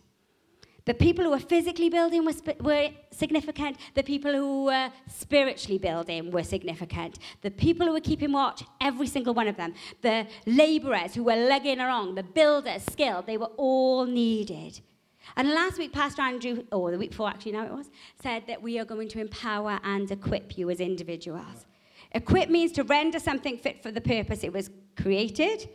The 0.86 0.94
people 0.94 1.24
who 1.24 1.32
were 1.32 1.40
physically 1.40 1.90
building 1.90 2.26
were, 2.26 2.34
were, 2.60 2.90
significant. 3.12 3.78
The 3.96 4.04
people 4.04 4.34
who 4.34 4.66
were 4.66 4.90
spiritually 5.08 5.78
building 5.78 6.30
were 6.30 6.44
significant. 6.44 7.20
The 7.42 7.52
people 7.52 7.88
who 7.88 7.94
were 7.94 8.02
keeping 8.02 8.34
watch, 8.34 8.64
every 8.82 9.08
single 9.08 9.34
one 9.34 9.48
of 9.48 9.56
them. 9.56 9.74
The 10.02 10.28
laborers 10.46 11.16
who 11.16 11.24
were 11.24 11.38
lugging 11.38 11.80
along, 11.80 12.16
the 12.16 12.24
builders, 12.24 12.84
skilled, 12.84 13.28
they 13.28 13.38
were 13.38 13.52
all 13.56 14.06
needed. 14.06 14.82
And 15.36 15.50
last 15.50 15.78
week, 15.78 15.92
Pastor 15.92 16.22
Andrew, 16.22 16.64
or 16.72 16.92
the 16.92 16.98
week 16.98 17.12
before 17.12 17.28
actually 17.28 17.54
now 17.54 17.66
it 17.66 17.72
was, 17.72 17.90
said 18.22 18.44
that 18.48 18.62
we 18.62 18.78
are 18.80 18.86
going 18.86 19.08
to 19.10 19.20
empower 19.20 19.80
and 19.84 20.10
equip 20.12 20.58
you 20.58 20.70
as 20.70 20.80
individuals. 20.80 21.66
Equip 22.12 22.50
means 22.50 22.72
to 22.74 22.84
render 22.84 23.20
something 23.20 23.58
fit 23.58 23.82
for 23.82 23.92
the 23.92 24.02
purpose 24.02 24.44
it 24.44 24.54
was 24.54 24.70
created, 24.96 25.68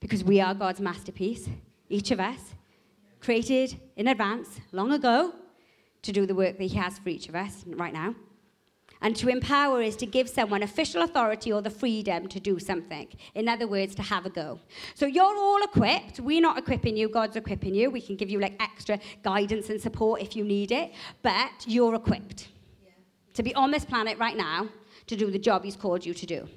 because 0.00 0.24
we 0.24 0.40
are 0.40 0.54
God's 0.54 0.80
masterpiece, 0.80 1.48
each 1.88 2.10
of 2.10 2.20
us 2.20 2.54
created 3.20 3.78
in 3.96 4.08
advance, 4.08 4.60
long 4.72 4.92
ago, 4.92 5.34
to 6.02 6.12
do 6.12 6.26
the 6.26 6.34
work 6.34 6.56
that 6.58 6.64
He 6.64 6.76
has 6.76 6.98
for 6.98 7.08
each 7.08 7.28
of 7.28 7.34
us 7.34 7.64
right 7.66 7.92
now. 7.92 8.14
And 9.00 9.14
to 9.16 9.28
empower 9.28 9.82
is 9.82 9.96
to 9.96 10.06
give 10.06 10.28
someone 10.28 10.62
official 10.62 11.02
authority 11.02 11.52
or 11.52 11.60
the 11.60 11.70
freedom 11.70 12.28
to 12.28 12.40
do 12.40 12.58
something. 12.58 13.08
In 13.34 13.48
other 13.48 13.66
words, 13.66 13.94
to 13.96 14.02
have 14.02 14.26
a 14.26 14.30
go. 14.30 14.58
So 14.94 15.06
you're 15.06 15.36
all 15.36 15.62
equipped. 15.62 16.20
We're 16.20 16.40
not 16.40 16.58
equipping 16.58 16.96
you, 16.96 17.08
God's 17.08 17.36
equipping 17.36 17.74
you. 17.74 17.90
We 17.90 18.00
can 18.00 18.16
give 18.16 18.30
you 18.30 18.40
like 18.40 18.60
extra 18.60 18.98
guidance 19.22 19.70
and 19.70 19.80
support 19.80 20.22
if 20.22 20.34
you 20.34 20.44
need 20.44 20.72
it, 20.72 20.92
but 21.22 21.50
you're 21.66 21.94
equipped 21.94 22.48
yeah. 22.84 22.92
to 23.34 23.42
be 23.42 23.54
on 23.54 23.70
this 23.70 23.84
planet 23.84 24.18
right 24.18 24.36
now 24.36 24.68
to 25.06 25.16
do 25.16 25.30
the 25.30 25.38
job 25.38 25.64
He's 25.64 25.76
called 25.76 26.04
you 26.04 26.14
to 26.14 26.26
do. 26.26 26.48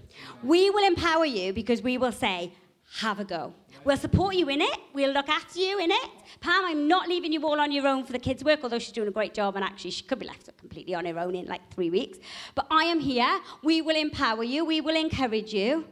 We 0.43 0.69
will 0.69 0.87
empower 0.87 1.25
you 1.25 1.53
because 1.53 1.81
we 1.81 1.97
will 1.97 2.11
say, 2.11 2.53
have 2.97 3.19
a 3.19 3.25
go. 3.25 3.53
We'll 3.83 3.97
support 3.97 4.35
you 4.35 4.49
in 4.49 4.61
it. 4.61 4.77
We'll 4.93 5.11
look 5.11 5.29
after 5.29 5.59
you 5.59 5.79
in 5.79 5.91
it. 5.91 6.09
Pam, 6.41 6.65
I'm 6.65 6.87
not 6.87 7.07
leaving 7.07 7.31
you 7.31 7.45
all 7.45 7.59
on 7.59 7.71
your 7.71 7.87
own 7.87 8.05
for 8.05 8.11
the 8.11 8.19
kids' 8.19 8.43
work, 8.43 8.59
although 8.63 8.79
she's 8.79 8.91
doing 8.91 9.07
a 9.07 9.11
great 9.11 9.33
job 9.33 9.55
and 9.55 9.63
actually 9.63 9.91
she 9.91 10.03
could 10.03 10.19
be 10.19 10.27
left 10.27 10.49
completely 10.57 10.93
on 10.95 11.05
her 11.05 11.17
own 11.19 11.35
in 11.35 11.45
like 11.45 11.61
three 11.73 11.89
weeks. 11.89 12.17
But 12.55 12.67
I 12.69 12.83
am 12.83 12.99
here. 12.99 13.39
We 13.63 13.81
will 13.81 13.95
empower 13.95 14.43
you. 14.43 14.65
We 14.65 14.81
will 14.81 14.95
encourage 14.95 15.53
you 15.53 15.85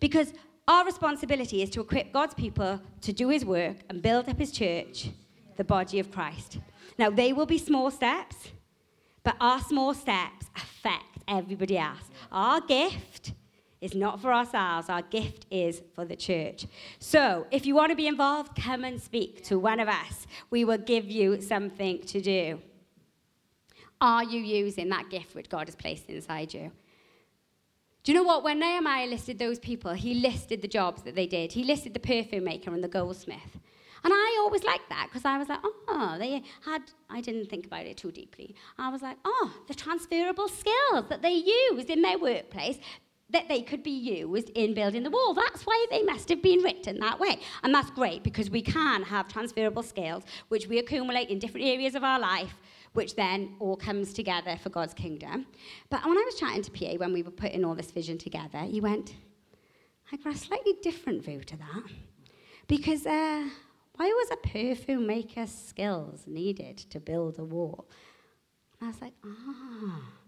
because 0.00 0.32
our 0.68 0.84
responsibility 0.84 1.62
is 1.62 1.70
to 1.70 1.80
equip 1.80 2.12
God's 2.12 2.34
people 2.34 2.80
to 3.00 3.12
do 3.12 3.28
his 3.28 3.44
work 3.44 3.76
and 3.88 4.00
build 4.00 4.28
up 4.28 4.38
his 4.38 4.52
church, 4.52 5.10
the 5.56 5.64
body 5.64 5.98
of 5.98 6.10
Christ. 6.12 6.58
Now, 6.98 7.10
they 7.10 7.32
will 7.32 7.46
be 7.46 7.58
small 7.58 7.90
steps, 7.90 8.50
but 9.22 9.36
our 9.40 9.60
small 9.60 9.94
steps 9.94 10.46
affect 10.54 11.18
everybody 11.26 11.78
else. 11.78 12.04
Our 12.30 12.60
gift 12.60 13.32
is 13.80 13.94
not 13.94 14.20
for 14.20 14.32
ourselves. 14.32 14.88
Our 14.88 15.02
gift 15.02 15.46
is 15.50 15.82
for 15.94 16.04
the 16.04 16.16
church. 16.16 16.66
So, 16.98 17.46
if 17.50 17.66
you 17.66 17.74
want 17.74 17.90
to 17.90 17.96
be 17.96 18.06
involved, 18.06 18.54
come 18.60 18.84
and 18.84 19.00
speak 19.00 19.42
to 19.44 19.58
one 19.58 19.80
of 19.80 19.88
us. 19.88 20.26
We 20.50 20.64
will 20.64 20.78
give 20.78 21.06
you 21.06 21.40
something 21.40 22.02
to 22.02 22.20
do. 22.20 22.60
Are 24.00 24.24
you 24.24 24.40
using 24.40 24.88
that 24.90 25.10
gift 25.10 25.34
which 25.34 25.48
God 25.48 25.66
has 25.66 25.74
placed 25.74 26.08
inside 26.08 26.54
you? 26.54 26.72
Do 28.02 28.12
you 28.12 28.18
know 28.18 28.24
what? 28.24 28.42
When 28.42 28.58
Nehemiah 28.58 29.06
listed 29.06 29.38
those 29.38 29.58
people, 29.58 29.92
he 29.92 30.14
listed 30.14 30.62
the 30.62 30.68
jobs 30.68 31.02
that 31.02 31.14
they 31.14 31.26
did. 31.26 31.52
He 31.52 31.64
listed 31.64 31.92
the 31.92 32.00
perfume 32.00 32.44
maker 32.44 32.72
and 32.72 32.82
the 32.82 32.88
goldsmith. 32.88 33.58
And 34.02 34.12
I 34.14 34.38
always 34.40 34.64
liked 34.64 34.88
that 34.88 35.08
because 35.10 35.26
I 35.26 35.36
was 35.36 35.50
like, 35.50 35.60
oh, 35.62 36.16
they 36.18 36.42
had, 36.64 36.82
I 37.10 37.20
didn't 37.20 37.50
think 37.50 37.66
about 37.66 37.84
it 37.84 37.98
too 37.98 38.10
deeply. 38.10 38.54
I 38.78 38.88
was 38.88 39.02
like, 39.02 39.18
oh, 39.26 39.52
the 39.68 39.74
transferable 39.74 40.48
skills 40.48 41.04
that 41.10 41.20
they 41.20 41.32
used 41.32 41.90
in 41.90 42.00
their 42.00 42.18
workplace, 42.18 42.78
that 43.32 43.48
they 43.48 43.62
could 43.62 43.82
be 43.82 43.90
used 43.90 44.50
in 44.50 44.74
building 44.74 45.02
the 45.02 45.10
wall. 45.10 45.34
That's 45.34 45.62
why 45.62 45.86
they 45.90 46.02
must 46.02 46.28
have 46.28 46.42
been 46.42 46.60
written 46.60 46.98
that 47.00 47.18
way. 47.18 47.38
And 47.62 47.74
that's 47.74 47.90
great 47.90 48.22
because 48.22 48.50
we 48.50 48.62
can 48.62 49.02
have 49.02 49.28
transferable 49.28 49.82
skills 49.82 50.24
which 50.48 50.66
we 50.66 50.78
accumulate 50.78 51.28
in 51.28 51.38
different 51.38 51.66
areas 51.66 51.94
of 51.94 52.04
our 52.04 52.18
life, 52.18 52.54
which 52.92 53.14
then 53.16 53.54
all 53.60 53.76
comes 53.76 54.12
together 54.12 54.56
for 54.62 54.70
God's 54.70 54.94
kingdom. 54.94 55.46
But 55.90 56.04
when 56.04 56.18
I 56.18 56.22
was 56.22 56.34
chatting 56.36 56.62
to 56.62 56.70
PA 56.70 56.94
when 56.96 57.12
we 57.12 57.22
were 57.22 57.30
putting 57.30 57.64
all 57.64 57.74
this 57.74 57.90
vision 57.90 58.18
together, 58.18 58.60
he 58.60 58.80
went, 58.80 59.14
I've 60.12 60.24
got 60.24 60.34
a 60.34 60.38
slightly 60.38 60.74
different 60.82 61.24
view 61.24 61.40
to 61.40 61.56
that. 61.56 61.82
Because 62.66 63.06
uh, 63.06 63.48
why 63.96 64.06
was 64.06 64.30
a 64.32 64.48
perfume 64.48 65.06
maker's 65.06 65.52
skills 65.52 66.24
needed 66.26 66.78
to 66.78 67.00
build 67.00 67.38
a 67.38 67.44
wall? 67.44 67.88
And 68.80 68.88
I 68.88 68.92
was 68.92 69.00
like, 69.00 69.14
ah 69.24 70.19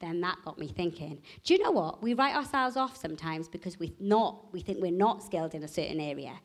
then 0.00 0.20
that 0.22 0.38
got 0.44 0.58
me 0.58 0.68
thinking. 0.68 1.20
Do 1.44 1.54
you 1.54 1.62
know 1.62 1.70
what? 1.70 2.02
We 2.02 2.14
write 2.14 2.34
ourselves 2.34 2.76
off 2.76 2.96
sometimes 2.96 3.48
because 3.48 3.78
we 3.78 3.94
not 4.00 4.52
we 4.52 4.60
think 4.60 4.78
we're 4.80 4.90
not 4.90 5.22
skilled 5.22 5.54
in 5.54 5.62
a 5.62 5.68
certain 5.68 6.00
area. 6.00 6.40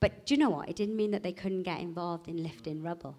But 0.00 0.26
do 0.26 0.34
you 0.34 0.40
know 0.40 0.50
what? 0.50 0.68
It 0.68 0.76
didn't 0.76 0.96
mean 0.96 1.12
that 1.12 1.22
they 1.22 1.32
couldn't 1.32 1.62
get 1.62 1.80
involved 1.80 2.28
in 2.28 2.42
lifting 2.42 2.82
rubble. 2.82 3.16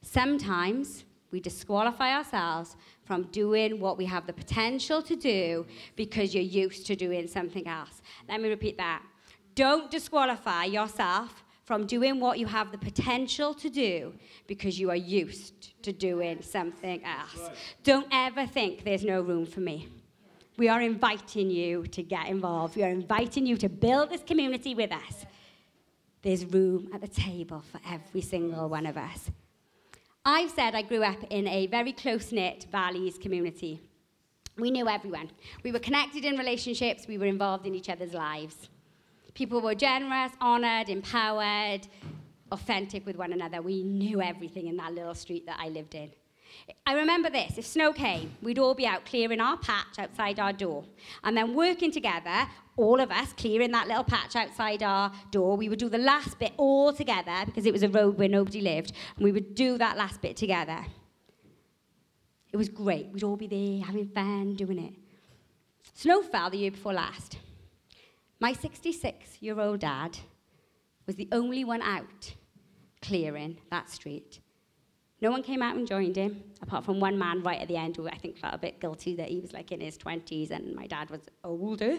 Sometimes 0.00 1.04
we 1.30 1.40
disqualify 1.40 2.14
ourselves 2.14 2.76
from 3.02 3.24
doing 3.24 3.80
what 3.80 3.98
we 3.98 4.04
have 4.04 4.26
the 4.26 4.32
potential 4.32 5.02
to 5.02 5.16
do 5.16 5.66
because 5.96 6.34
you're 6.34 6.42
used 6.44 6.86
to 6.86 6.96
doing 6.96 7.26
something 7.26 7.66
else. 7.66 8.02
Let 8.28 8.40
me 8.40 8.48
repeat 8.48 8.78
that. 8.78 9.02
Don't 9.54 9.90
disqualify 9.90 10.64
yourself 10.64 11.43
from 11.64 11.86
doing 11.86 12.20
what 12.20 12.38
you 12.38 12.46
have 12.46 12.70
the 12.72 12.78
potential 12.78 13.54
to 13.54 13.70
do 13.70 14.12
because 14.46 14.78
you 14.78 14.90
are 14.90 14.96
used 14.96 15.82
to 15.82 15.92
doing 15.92 16.42
something 16.42 17.02
else. 17.04 17.50
Don't 17.82 18.06
ever 18.12 18.46
think 18.46 18.84
there's 18.84 19.04
no 19.04 19.22
room 19.22 19.46
for 19.46 19.60
me. 19.60 19.88
We 20.56 20.68
are 20.68 20.80
inviting 20.80 21.50
you 21.50 21.86
to 21.88 22.02
get 22.02 22.28
involved. 22.28 22.76
We 22.76 22.84
are 22.84 22.90
inviting 22.90 23.46
you 23.46 23.56
to 23.56 23.68
build 23.68 24.10
this 24.10 24.22
community 24.22 24.74
with 24.74 24.92
us. 24.92 25.26
There's 26.22 26.44
room 26.44 26.90
at 26.94 27.00
the 27.00 27.08
table 27.08 27.64
for 27.72 27.80
every 27.90 28.20
single 28.20 28.68
one 28.68 28.86
of 28.86 28.96
us. 28.96 29.30
I've 30.24 30.50
said 30.50 30.74
I 30.74 30.82
grew 30.82 31.02
up 31.02 31.22
in 31.28 31.46
a 31.48 31.66
very 31.66 31.92
close 31.92 32.30
knit 32.30 32.66
Valleys 32.70 33.18
community. 33.18 33.80
We 34.56 34.70
knew 34.70 34.88
everyone. 34.88 35.30
We 35.64 35.72
were 35.72 35.80
connected 35.80 36.24
in 36.24 36.36
relationships, 36.36 37.06
we 37.08 37.18
were 37.18 37.26
involved 37.26 37.66
in 37.66 37.74
each 37.74 37.88
other's 37.88 38.14
lives. 38.14 38.68
People 39.34 39.60
were 39.60 39.74
generous, 39.74 40.32
honored, 40.40 40.88
empowered, 40.88 41.88
authentic 42.52 43.04
with 43.04 43.16
one 43.16 43.32
another. 43.32 43.60
We 43.60 43.82
knew 43.82 44.22
everything 44.22 44.68
in 44.68 44.76
that 44.76 44.94
little 44.94 45.14
street 45.14 45.46
that 45.46 45.58
I 45.60 45.68
lived 45.68 45.94
in. 45.94 46.10
I 46.86 46.94
remember 46.94 47.30
this 47.30 47.58
if 47.58 47.66
snow 47.66 47.92
came, 47.92 48.36
we'd 48.40 48.60
all 48.60 48.74
be 48.74 48.86
out 48.86 49.04
clearing 49.04 49.40
our 49.40 49.56
patch 49.56 49.98
outside 49.98 50.38
our 50.38 50.52
door. 50.52 50.84
And 51.24 51.36
then 51.36 51.54
working 51.54 51.90
together, 51.90 52.46
all 52.76 53.00
of 53.00 53.10
us 53.10 53.32
clearing 53.32 53.72
that 53.72 53.88
little 53.88 54.04
patch 54.04 54.36
outside 54.36 54.82
our 54.82 55.12
door. 55.32 55.56
We 55.56 55.68
would 55.68 55.80
do 55.80 55.88
the 55.88 55.98
last 55.98 56.38
bit 56.38 56.52
all 56.56 56.92
together 56.92 57.42
because 57.44 57.66
it 57.66 57.72
was 57.72 57.82
a 57.82 57.88
road 57.88 58.18
where 58.18 58.28
nobody 58.28 58.60
lived. 58.60 58.92
And 59.16 59.24
we 59.24 59.32
would 59.32 59.54
do 59.54 59.78
that 59.78 59.96
last 59.96 60.22
bit 60.22 60.36
together. 60.36 60.84
It 62.52 62.56
was 62.56 62.68
great. 62.68 63.08
We'd 63.08 63.24
all 63.24 63.36
be 63.36 63.48
there 63.48 63.84
having 63.84 64.08
fun 64.08 64.54
doing 64.54 64.78
it. 64.78 64.94
Snow 65.94 66.22
fell 66.22 66.50
the 66.50 66.58
year 66.58 66.70
before 66.70 66.92
last. 66.92 67.36
My 68.44 68.52
66 68.52 69.38
year 69.40 69.58
old 69.58 69.80
dad 69.80 70.18
was 71.06 71.16
the 71.16 71.30
only 71.32 71.64
one 71.64 71.80
out 71.80 72.34
clearing 73.00 73.56
that 73.70 73.88
street. 73.88 74.40
No 75.22 75.30
one 75.30 75.42
came 75.42 75.62
out 75.62 75.76
and 75.76 75.88
joined 75.88 76.16
him, 76.16 76.44
apart 76.60 76.84
from 76.84 77.00
one 77.00 77.18
man 77.18 77.42
right 77.42 77.58
at 77.58 77.68
the 77.68 77.78
end 77.78 77.96
who 77.96 78.06
I 78.06 78.18
think 78.18 78.36
felt 78.36 78.52
a 78.52 78.58
bit 78.58 78.82
guilty 78.82 79.16
that 79.16 79.30
he 79.30 79.40
was 79.40 79.54
like 79.54 79.72
in 79.72 79.80
his 79.80 79.96
20s 79.96 80.50
and 80.50 80.74
my 80.74 80.86
dad 80.86 81.08
was 81.08 81.22
older 81.42 81.96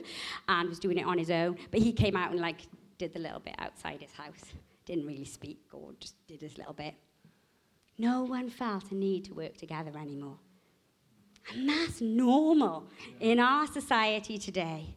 and 0.47 0.69
was 0.69 0.77
doing 0.77 0.99
it 0.99 1.07
on 1.07 1.17
his 1.17 1.31
own. 1.31 1.57
But 1.71 1.79
he 1.79 1.91
came 1.91 2.15
out 2.15 2.29
and 2.29 2.39
like 2.39 2.67
did 2.99 3.11
the 3.11 3.19
little 3.19 3.39
bit 3.39 3.55
outside 3.57 4.01
his 4.01 4.11
house. 4.11 4.53
Didn't 4.85 5.07
really 5.07 5.25
speak 5.25 5.63
or 5.73 5.93
just 5.99 6.13
did 6.27 6.43
his 6.43 6.59
little 6.59 6.73
bit. 6.73 6.93
No 7.97 8.23
one 8.23 8.51
felt 8.51 8.91
a 8.91 8.93
need 8.93 9.25
to 9.25 9.33
work 9.33 9.57
together 9.57 9.97
anymore. 9.97 10.37
And 11.51 11.67
that's 11.67 12.01
normal 12.01 12.85
in 13.19 13.39
our 13.39 13.65
society 13.65 14.37
today. 14.37 14.93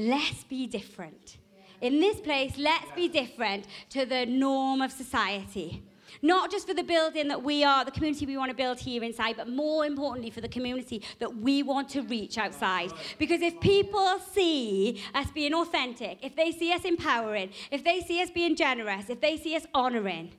Let's 0.00 0.44
be 0.44 0.66
different. 0.66 1.36
In 1.82 2.00
this 2.00 2.20
place, 2.20 2.56
let's 2.56 2.90
be 2.92 3.06
different 3.06 3.66
to 3.90 4.06
the 4.06 4.24
norm 4.24 4.80
of 4.80 4.90
society. 4.90 5.82
Not 6.22 6.50
just 6.50 6.66
for 6.66 6.72
the 6.72 6.82
building 6.82 7.28
that 7.28 7.42
we 7.42 7.62
are, 7.64 7.84
the 7.84 7.90
community 7.90 8.24
we 8.24 8.38
want 8.38 8.50
to 8.50 8.56
build 8.56 8.80
here 8.80 9.04
inside, 9.04 9.36
but 9.36 9.48
more 9.48 9.84
importantly 9.84 10.30
for 10.30 10.40
the 10.40 10.48
community 10.48 11.02
that 11.18 11.36
we 11.36 11.62
want 11.62 11.90
to 11.90 12.00
reach 12.00 12.38
outside. 12.38 12.92
Because 13.18 13.42
if 13.42 13.60
people 13.60 14.18
see 14.32 15.02
us 15.14 15.30
being 15.32 15.52
authentic, 15.52 16.18
if 16.22 16.34
they 16.34 16.50
see 16.50 16.72
us 16.72 16.84
empowering, 16.86 17.50
if 17.70 17.84
they 17.84 18.00
see 18.00 18.22
us 18.22 18.30
being 18.30 18.56
generous, 18.56 19.10
if 19.10 19.20
they 19.20 19.36
see 19.36 19.54
us 19.54 19.66
honoring, 19.74 20.32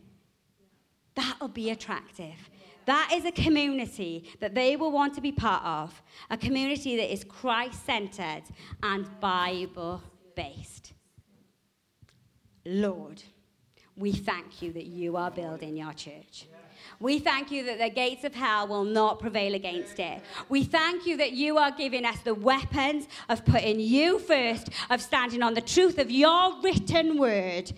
that'll 1.14 1.47
be 1.47 1.70
attractive. 1.70 2.49
That 2.92 3.12
is 3.14 3.24
a 3.24 3.32
community 3.32 4.26
that 4.42 4.54
they 4.54 4.76
will 4.76 4.92
want 4.92 5.14
to 5.14 5.22
be 5.22 5.32
part 5.32 5.64
of, 5.64 6.02
a 6.30 6.36
community 6.36 6.98
that 6.98 7.10
is 7.10 7.24
Christ 7.24 7.86
centered 7.86 8.44
and 8.84 9.08
Bible 9.22 10.04
based. 10.36 10.92
Lord, 12.66 13.24
we 13.96 14.12
thank 14.12 14.62
you 14.62 14.74
that 14.74 14.88
you 14.88 15.16
are 15.16 15.32
building 15.32 15.78
your 15.78 15.94
church. 15.94 16.48
We 17.00 17.20
thank 17.20 17.50
you 17.50 17.64
that 17.68 17.80
the 17.80 17.89
gates 17.89 18.26
of 18.26 18.36
hell 18.36 18.68
will 18.68 18.84
not 18.84 19.22
prevail 19.22 19.56
against 19.56 19.98
it. 19.98 20.22
We 20.50 20.66
thank 20.66 21.08
you 21.08 21.16
that 21.16 21.32
you 21.32 21.58
are 21.58 21.72
giving 21.72 22.04
us 22.04 22.20
the 22.26 22.36
weapons 22.36 23.08
of 23.30 23.46
putting 23.46 23.80
you 23.80 24.20
first, 24.20 24.68
of 24.89 25.02
standing 25.02 25.44
on 25.44 25.54
the 25.54 25.62
truth 25.62 25.98
of 25.98 26.12
your 26.12 26.62
written 26.62 27.18
word. 27.18 27.72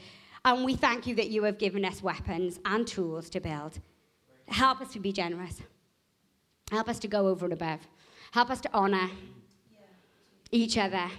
And 0.44 0.66
we 0.66 0.76
thank 0.76 1.06
you 1.06 1.14
that 1.18 1.30
you 1.30 1.44
have 1.44 1.60
given 1.60 1.86
us 1.86 2.02
weapons 2.02 2.60
and 2.66 2.88
tools 2.88 3.30
to 3.30 3.40
build. 3.40 3.80
Help 4.48 4.82
us 4.82 4.92
to 4.94 5.00
be 5.00 5.12
generous. 5.12 5.62
Help 6.72 6.90
us 6.90 7.00
to 7.00 7.08
go 7.08 7.28
over 7.28 7.46
and 7.46 7.54
above. 7.54 7.80
Help 8.32 8.50
us 8.50 8.62
to 8.62 8.70
honor 8.74 9.10
each 10.52 10.78
other. 10.78 11.10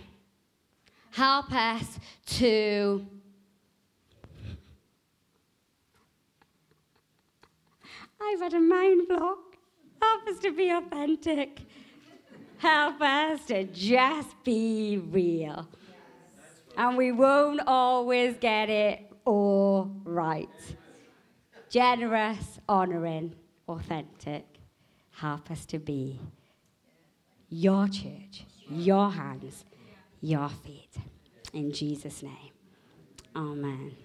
Help 1.11 1.53
us 1.53 1.99
to 2.27 3.07
I've 8.21 8.41
had 8.41 8.55
a 8.55 8.61
mind 8.61 9.07
block. 9.07 9.39
Help 10.01 10.27
us 10.29 10.39
to 10.41 10.51
be 10.51 10.71
authentic. 10.71 11.61
Help 12.59 13.01
us 13.01 13.45
to 13.47 13.65
just 13.65 14.43
be 14.43 14.99
real. 15.11 15.69
And 16.77 16.97
we 16.97 17.13
won't 17.13 17.61
always 17.67 18.37
get 18.39 18.71
it 18.71 19.13
all 19.25 19.91
right 20.05 20.49
generous, 21.75 22.61
honoring, 22.69 23.35
authentic. 23.67 24.45
Help 25.11 25.51
us 25.51 25.67
to 25.67 25.81
be 25.81 26.21
your 27.49 27.89
church, 27.89 28.45
your 28.71 29.11
hands, 29.11 29.65
your 30.21 30.49
feet. 30.49 30.95
In 31.53 31.73
Jesus' 31.73 32.23
name, 32.23 32.53
amen. 33.35 34.04